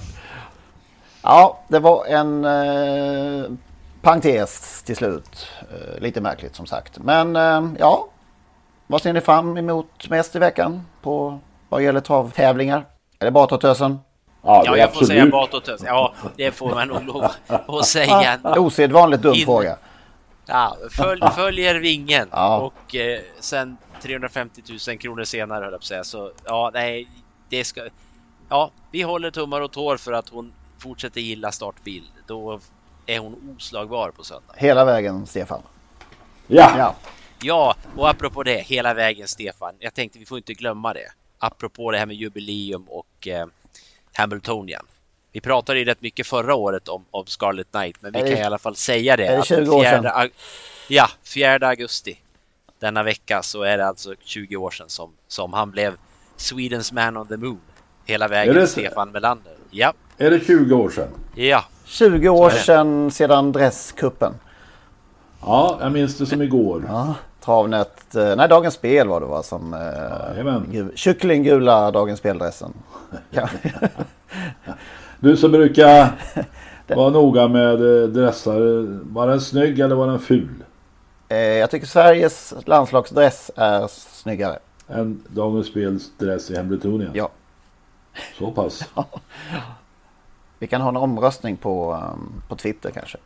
Ja, 1.23 1.59
det 1.69 1.79
var 1.79 2.07
en 2.07 2.45
eh, 2.45 3.51
parentes 4.07 4.83
till 4.83 4.97
slut. 4.97 5.49
Eh, 5.61 6.01
lite 6.01 6.21
märkligt 6.21 6.57
som 6.57 6.67
sagt. 6.67 6.99
Men 6.99 7.37
eh, 7.37 7.65
ja, 7.79 8.09
Vad 8.87 9.03
ser 9.03 9.13
ni 9.13 9.21
fram 9.21 9.57
emot 9.57 10.11
mest 10.11 10.37
i 10.37 10.39
veckan 10.39 10.87
på 11.03 11.39
vad 11.69 11.83
gäller 11.83 12.01
travtävlingar? 12.01 12.87
Är 13.19 13.25
det 13.25 13.31
Batotösen? 13.31 13.99
Ja, 14.43 14.63
ja 14.67 14.77
jag 14.77 14.95
får 14.95 15.07
säga 15.07 15.27
Batotösen. 15.27 15.87
Ja, 15.87 16.15
det 16.37 16.53
får 16.53 16.71
man 16.71 16.89
nog 16.89 17.05
lov 17.05 17.31
att 17.47 17.87
säga. 17.87 18.39
Osedvanligt 18.43 19.23
dum 19.23 19.35
In... 19.35 19.45
fråga. 19.45 19.77
Ja, 20.47 20.77
följ, 20.91 21.23
följer 21.37 21.75
vingen 21.75 22.29
ja. 22.33 22.59
och 22.59 22.95
eh, 22.95 23.21
sen 23.41 23.77
350 24.03 24.63
000 24.89 24.99
kronor 24.99 25.25
senare 25.25 25.65
höll 25.65 25.73
jag 25.73 25.73
på 25.73 25.77
att 25.77 25.85
säga. 25.85 26.05
Så 26.05 26.31
ja, 26.45 26.71
nej, 26.75 27.09
det 27.49 27.65
ska... 27.65 27.89
Ja, 28.49 28.71
vi 28.91 29.03
håller 29.03 29.31
tummar 29.31 29.61
och 29.61 29.73
tår 29.73 29.97
för 29.97 30.13
att 30.13 30.29
hon 30.29 30.53
fortsätter 30.79 31.21
gilla 31.21 31.53
startbil. 31.53 32.03
Då 32.27 32.61
är 33.07 33.19
hon 33.19 33.57
oslagbar 33.57 34.11
på 34.11 34.25
söndag. 34.25 34.55
Hela 34.57 34.85
vägen, 34.85 35.27
Stefan. 35.27 35.63
Ja. 36.47 36.75
ja. 36.79 36.95
Ja, 37.43 37.77
och 37.97 38.09
apropå 38.09 38.43
det, 38.43 38.59
hela 38.59 38.95
vägen 38.95 39.29
Stefan. 39.29 39.75
Jag 39.79 39.95
tänkte 39.95 40.19
vi 40.19 40.27
får 40.27 40.39
inte 40.39 40.55
glömma 40.55 40.95
det. 40.95 41.13
Apropå 41.39 41.91
det 41.91 41.99
här 41.99 42.07
med 42.07 42.17
jubileum 42.17 42.85
och 42.89 43.29
eh, 43.29 43.47
Hamiltonian. 44.13 44.87
Vi 45.33 45.41
pratade 45.41 45.79
ju 45.79 45.85
rätt 45.85 46.01
mycket 46.01 46.27
förra 46.27 46.55
året 46.55 46.89
om, 46.89 47.05
om 47.11 47.27
Scarlet 47.27 47.71
Knight, 47.71 47.97
men 48.01 48.13
vi 48.13 48.19
kan 48.19 48.29
i 48.29 48.43
alla 48.43 48.59
fall 48.59 48.77
säga 48.77 49.17
det. 49.17 49.27
Är 49.27 49.37
det 49.37 49.45
20 49.45 49.71
år 49.71 49.85
sedan? 49.85 50.31
Ja, 50.89 51.09
4 51.23 51.69
augusti 51.69 52.19
denna 52.79 53.03
vecka 53.03 53.43
så 53.43 53.63
är 53.63 53.79
det 53.79 53.87
alltså 53.87 54.15
20 54.25 54.57
år 54.57 54.71
sedan 54.71 54.89
som, 54.89 55.13
som 55.29 55.53
han 55.53 55.71
blev 55.71 55.97
Swedens 56.37 56.93
man 56.93 57.17
on 57.17 57.29
the 57.29 57.37
moon. 57.37 57.61
Hela 58.05 58.29
vägen, 58.29 58.55
det... 58.55 58.67
Stefan 58.67 59.11
Melander. 59.11 59.55
Ja. 59.71 59.93
Är 60.19 60.31
det 60.31 60.41
20 60.41 60.75
år 60.75 60.91
sedan? 60.91 61.09
Ja. 61.35 61.65
20 61.87 62.29
år 62.29 62.51
sedan 62.51 63.11
sedan 63.11 63.53
Dresskuppen. 63.53 64.33
Ja, 65.41 65.79
jag 65.81 65.93
minns 65.93 66.19
det 66.19 66.27
som 66.27 66.43
igår. 66.43 66.85
Ja, 66.89 67.15
travnet. 67.41 68.15
Eh, 68.15 68.37
nej, 68.37 68.49
Dagens 68.49 68.75
Spel 68.75 69.09
var 69.09 69.21
det 69.21 69.27
va? 69.27 69.43
Som 69.43 69.75
eh, 69.75 70.87
kycklinggula 70.95 71.91
Dagens 71.91 72.19
Speldressen. 72.19 72.73
du 75.21 75.37
som 75.37 75.53
brukar 75.53 76.09
vara 76.87 77.11
noga 77.11 77.49
med 77.49 78.03
eh, 78.03 78.09
dressar. 78.09 78.87
Var 79.13 79.27
den 79.27 79.41
snygg 79.41 79.81
eller 79.81 79.95
var 79.95 80.07
den 80.07 80.19
ful? 80.19 80.65
Eh, 81.29 81.39
jag 81.39 81.71
tycker 81.71 81.87
Sveriges 81.87 82.55
landslagsdress 82.65 83.51
är 83.57 83.87
snyggare. 83.89 84.59
Än 84.89 85.23
Dagens 85.29 85.67
Spels 85.67 86.11
dress 86.19 86.51
i 86.51 86.57
Hembletonien? 86.57 87.11
Ja. 87.15 87.31
Så 88.39 88.51
pass? 88.51 88.85
Vi 90.59 90.67
kan 90.67 90.81
ha 90.81 90.89
en 90.89 90.97
omröstning 90.97 91.57
på, 91.57 91.95
um, 91.95 92.43
på 92.49 92.57
Twitter 92.57 92.91
kanske. 92.91 93.19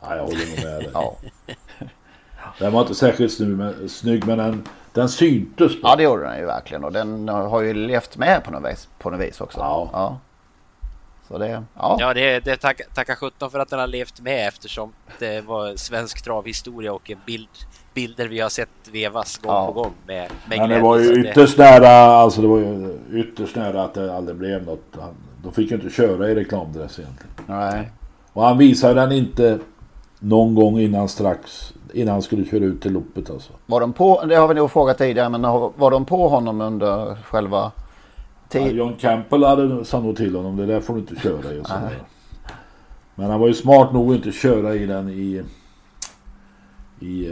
Ja, 0.00 0.16
jag 0.16 0.22
håller 0.22 0.64
med 0.64 0.82
dig. 0.82 0.90
ja. 0.94 1.16
Den 2.58 2.72
var 2.72 2.80
inte 2.80 2.94
särskilt 2.94 3.32
snygg 3.32 3.56
men, 3.56 3.88
snygg, 3.88 4.26
men 4.26 4.38
den, 4.38 4.68
den 4.92 5.08
syntes. 5.08 5.80
På. 5.80 5.88
Ja 5.88 5.96
det 5.96 6.02
gjorde 6.02 6.22
den 6.22 6.38
ju 6.38 6.44
verkligen 6.44 6.84
och 6.84 6.92
den 6.92 7.28
har 7.28 7.60
ju 7.60 7.74
levt 7.74 8.16
med 8.16 8.44
på 8.44 8.50
något 8.50 8.72
vis, 8.72 8.88
på 8.98 9.10
något 9.10 9.20
vis 9.20 9.40
också. 9.40 9.58
Ja. 9.58 9.90
ja. 9.92 10.18
Så 11.28 11.38
det, 11.38 11.64
ja. 11.74 11.96
ja 12.00 12.14
det, 12.14 12.40
det 12.44 12.56
tacka, 12.56 12.84
tacka 12.94 13.16
sjutton 13.16 13.50
för 13.50 13.58
att 13.58 13.68
den 13.68 13.78
har 13.78 13.86
levt 13.86 14.20
med 14.20 14.48
eftersom 14.48 14.92
det 15.18 15.40
var 15.40 15.76
svensk 15.76 16.24
travhistoria 16.24 16.92
och 16.92 17.10
en 17.10 17.18
bild, 17.26 17.48
bilder 17.96 18.28
vi 18.28 18.40
har 18.40 18.48
sett 18.48 18.68
vevas 18.92 19.38
gång 19.38 19.52
ja. 19.52 19.66
på 19.66 19.72
gång 19.72 19.92
med, 20.06 20.30
med 20.48 20.58
Men 20.58 20.70
det 20.70 20.80
var 20.80 20.98
ju 20.98 21.20
ytterst 21.20 21.56
det... 21.56 21.64
nära, 21.64 21.88
alltså 21.88 22.42
det 22.42 22.48
var 22.48 22.58
ju 22.58 22.98
ytterst 23.12 23.56
nära 23.56 23.82
att 23.82 23.94
det 23.94 24.16
aldrig 24.16 24.36
blev 24.36 24.66
något. 24.66 24.96
De 25.42 25.52
fick 25.52 25.70
ju 25.70 25.76
inte 25.76 25.90
köra 25.90 26.30
i 26.30 26.34
reklamdress 26.34 26.98
egentligen. 26.98 27.32
Nej. 27.46 27.90
Och 28.32 28.44
han 28.44 28.58
visade 28.58 28.94
den 28.94 29.12
inte 29.12 29.58
någon 30.18 30.54
gång 30.54 30.78
innan 30.78 31.08
strax 31.08 31.72
innan 31.92 32.12
han 32.12 32.22
skulle 32.22 32.44
köra 32.44 32.64
ut 32.64 32.82
till 32.82 32.92
loppet 32.92 33.30
alltså. 33.30 33.52
Var 33.66 33.80
de 33.80 33.92
på, 33.92 34.24
det 34.24 34.34
har 34.34 34.48
vi 34.48 34.54
nog 34.54 34.70
frågat 34.70 34.98
tidigare, 34.98 35.28
men 35.28 35.42
var 35.76 35.90
de 35.90 36.04
på 36.04 36.28
honom 36.28 36.60
under 36.60 37.14
själva 37.14 37.72
Ja, 38.52 38.60
John 38.60 38.94
Campbell 39.00 39.44
hade 39.44 39.84
sa 39.84 40.00
nog 40.00 40.16
till 40.16 40.36
honom, 40.36 40.56
det 40.56 40.66
där 40.66 40.80
får 40.80 40.94
du 40.94 41.00
inte 41.00 41.16
köra 41.16 41.52
i. 41.52 41.62
Men 43.14 43.30
han 43.30 43.40
var 43.40 43.46
ju 43.48 43.54
smart 43.54 43.92
nog 43.92 44.10
att 44.10 44.16
inte 44.16 44.32
köra 44.32 44.74
i 44.74 44.86
den 44.86 45.08
i 45.08 45.42
i 47.00 47.26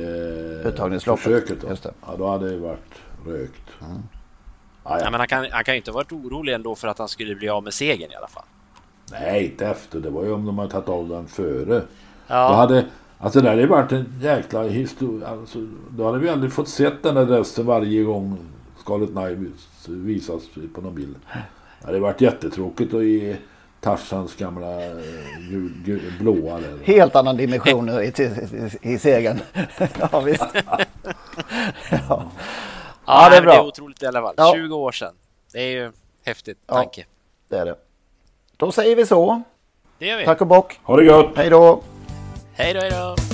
eh, 0.64 1.16
försöket. 1.16 1.60
Då. 1.60 1.68
Just 1.68 1.82
det. 1.82 1.92
Ja, 2.06 2.14
då 2.18 2.28
hade 2.28 2.50
det 2.50 2.56
varit 2.56 2.94
rökt. 3.26 3.70
Mm. 3.80 4.02
Ah, 4.82 4.98
ja. 4.98 5.10
men 5.10 5.20
han 5.20 5.28
kan, 5.28 5.46
han 5.50 5.64
kan 5.64 5.74
ju 5.74 5.76
inte 5.76 5.90
varit 5.90 6.12
orolig 6.12 6.54
ändå 6.54 6.74
för 6.74 6.88
att 6.88 6.98
han 6.98 7.08
skulle 7.08 7.34
bli 7.34 7.48
av 7.48 7.64
med 7.64 7.74
segern 7.74 8.12
i 8.12 8.14
alla 8.14 8.28
fall. 8.28 8.44
Nej, 9.10 9.44
inte 9.44 9.66
efter. 9.66 10.00
Det 10.00 10.10
var 10.10 10.24
ju 10.24 10.32
om 10.32 10.46
de 10.46 10.58
hade 10.58 10.70
tagit 10.70 10.88
av 10.88 11.08
den 11.08 11.26
före. 11.26 11.82
Ja. 12.26 12.48
Då 12.48 12.54
hade, 12.54 12.86
alltså 13.18 13.40
det 13.40 13.48
hade 13.48 13.66
varit 13.66 13.92
en 13.92 14.14
jäkla 14.20 14.62
historia. 14.62 15.28
Alltså, 15.28 15.58
då 15.90 16.04
hade 16.06 16.18
vi 16.18 16.28
aldrig 16.28 16.52
fått 16.52 16.68
sett 16.68 17.02
den 17.02 17.14
där 17.14 17.26
resten 17.26 17.66
varje 17.66 18.02
gång 18.02 18.38
Scarlet 18.78 19.10
Knight 19.10 19.38
visas 19.88 20.42
på 20.74 20.80
någon 20.80 20.94
bild. 20.94 21.16
Det 21.80 21.86
hade 21.86 22.00
varit 22.00 22.20
jättetråkigt 22.20 22.94
att 22.94 23.04
ge 23.04 23.36
Tarzans 23.84 24.36
gamla 24.36 24.78
gul, 25.50 25.66
eh, 25.66 25.84
gul, 25.84 26.12
blåa. 26.20 26.60
Där. 26.60 26.78
Helt 26.84 27.16
annan 27.16 27.36
dimension 27.36 27.88
i, 27.88 28.12
i, 28.82 28.94
i 28.94 28.98
segern. 28.98 29.40
ja, 30.12 30.20
visst. 30.20 30.44
ja. 31.90 32.30
ja, 33.06 33.28
det 33.30 33.36
är 33.36 33.42
bra. 33.42 33.52
Det 33.52 33.58
är 33.58 33.66
otroligt 33.66 34.02
i 34.02 34.06
alla 34.06 34.22
fall. 34.22 34.34
Ja. 34.36 34.52
20 34.54 34.76
år 34.76 34.92
sedan. 34.92 35.14
Det 35.52 35.58
är 35.58 35.70
ju 35.70 35.92
häftigt 36.24 36.66
tanke. 36.66 37.00
Ja, 37.00 37.06
det 37.48 37.56
är 37.56 37.64
det. 37.64 37.76
Då 38.56 38.72
säger 38.72 38.96
vi 38.96 39.06
så. 39.06 39.42
Det 39.98 40.06
gör 40.06 40.18
vi. 40.18 40.24
Tack 40.24 40.40
och 40.40 40.46
bock. 40.46 40.80
Ha 40.82 40.96
det 40.96 41.04
gott. 41.04 41.36
Hej 41.36 41.50
då. 41.50 41.82
Hej 42.54 42.74
då, 42.74 42.80
hej 42.80 42.90
då. 42.90 43.33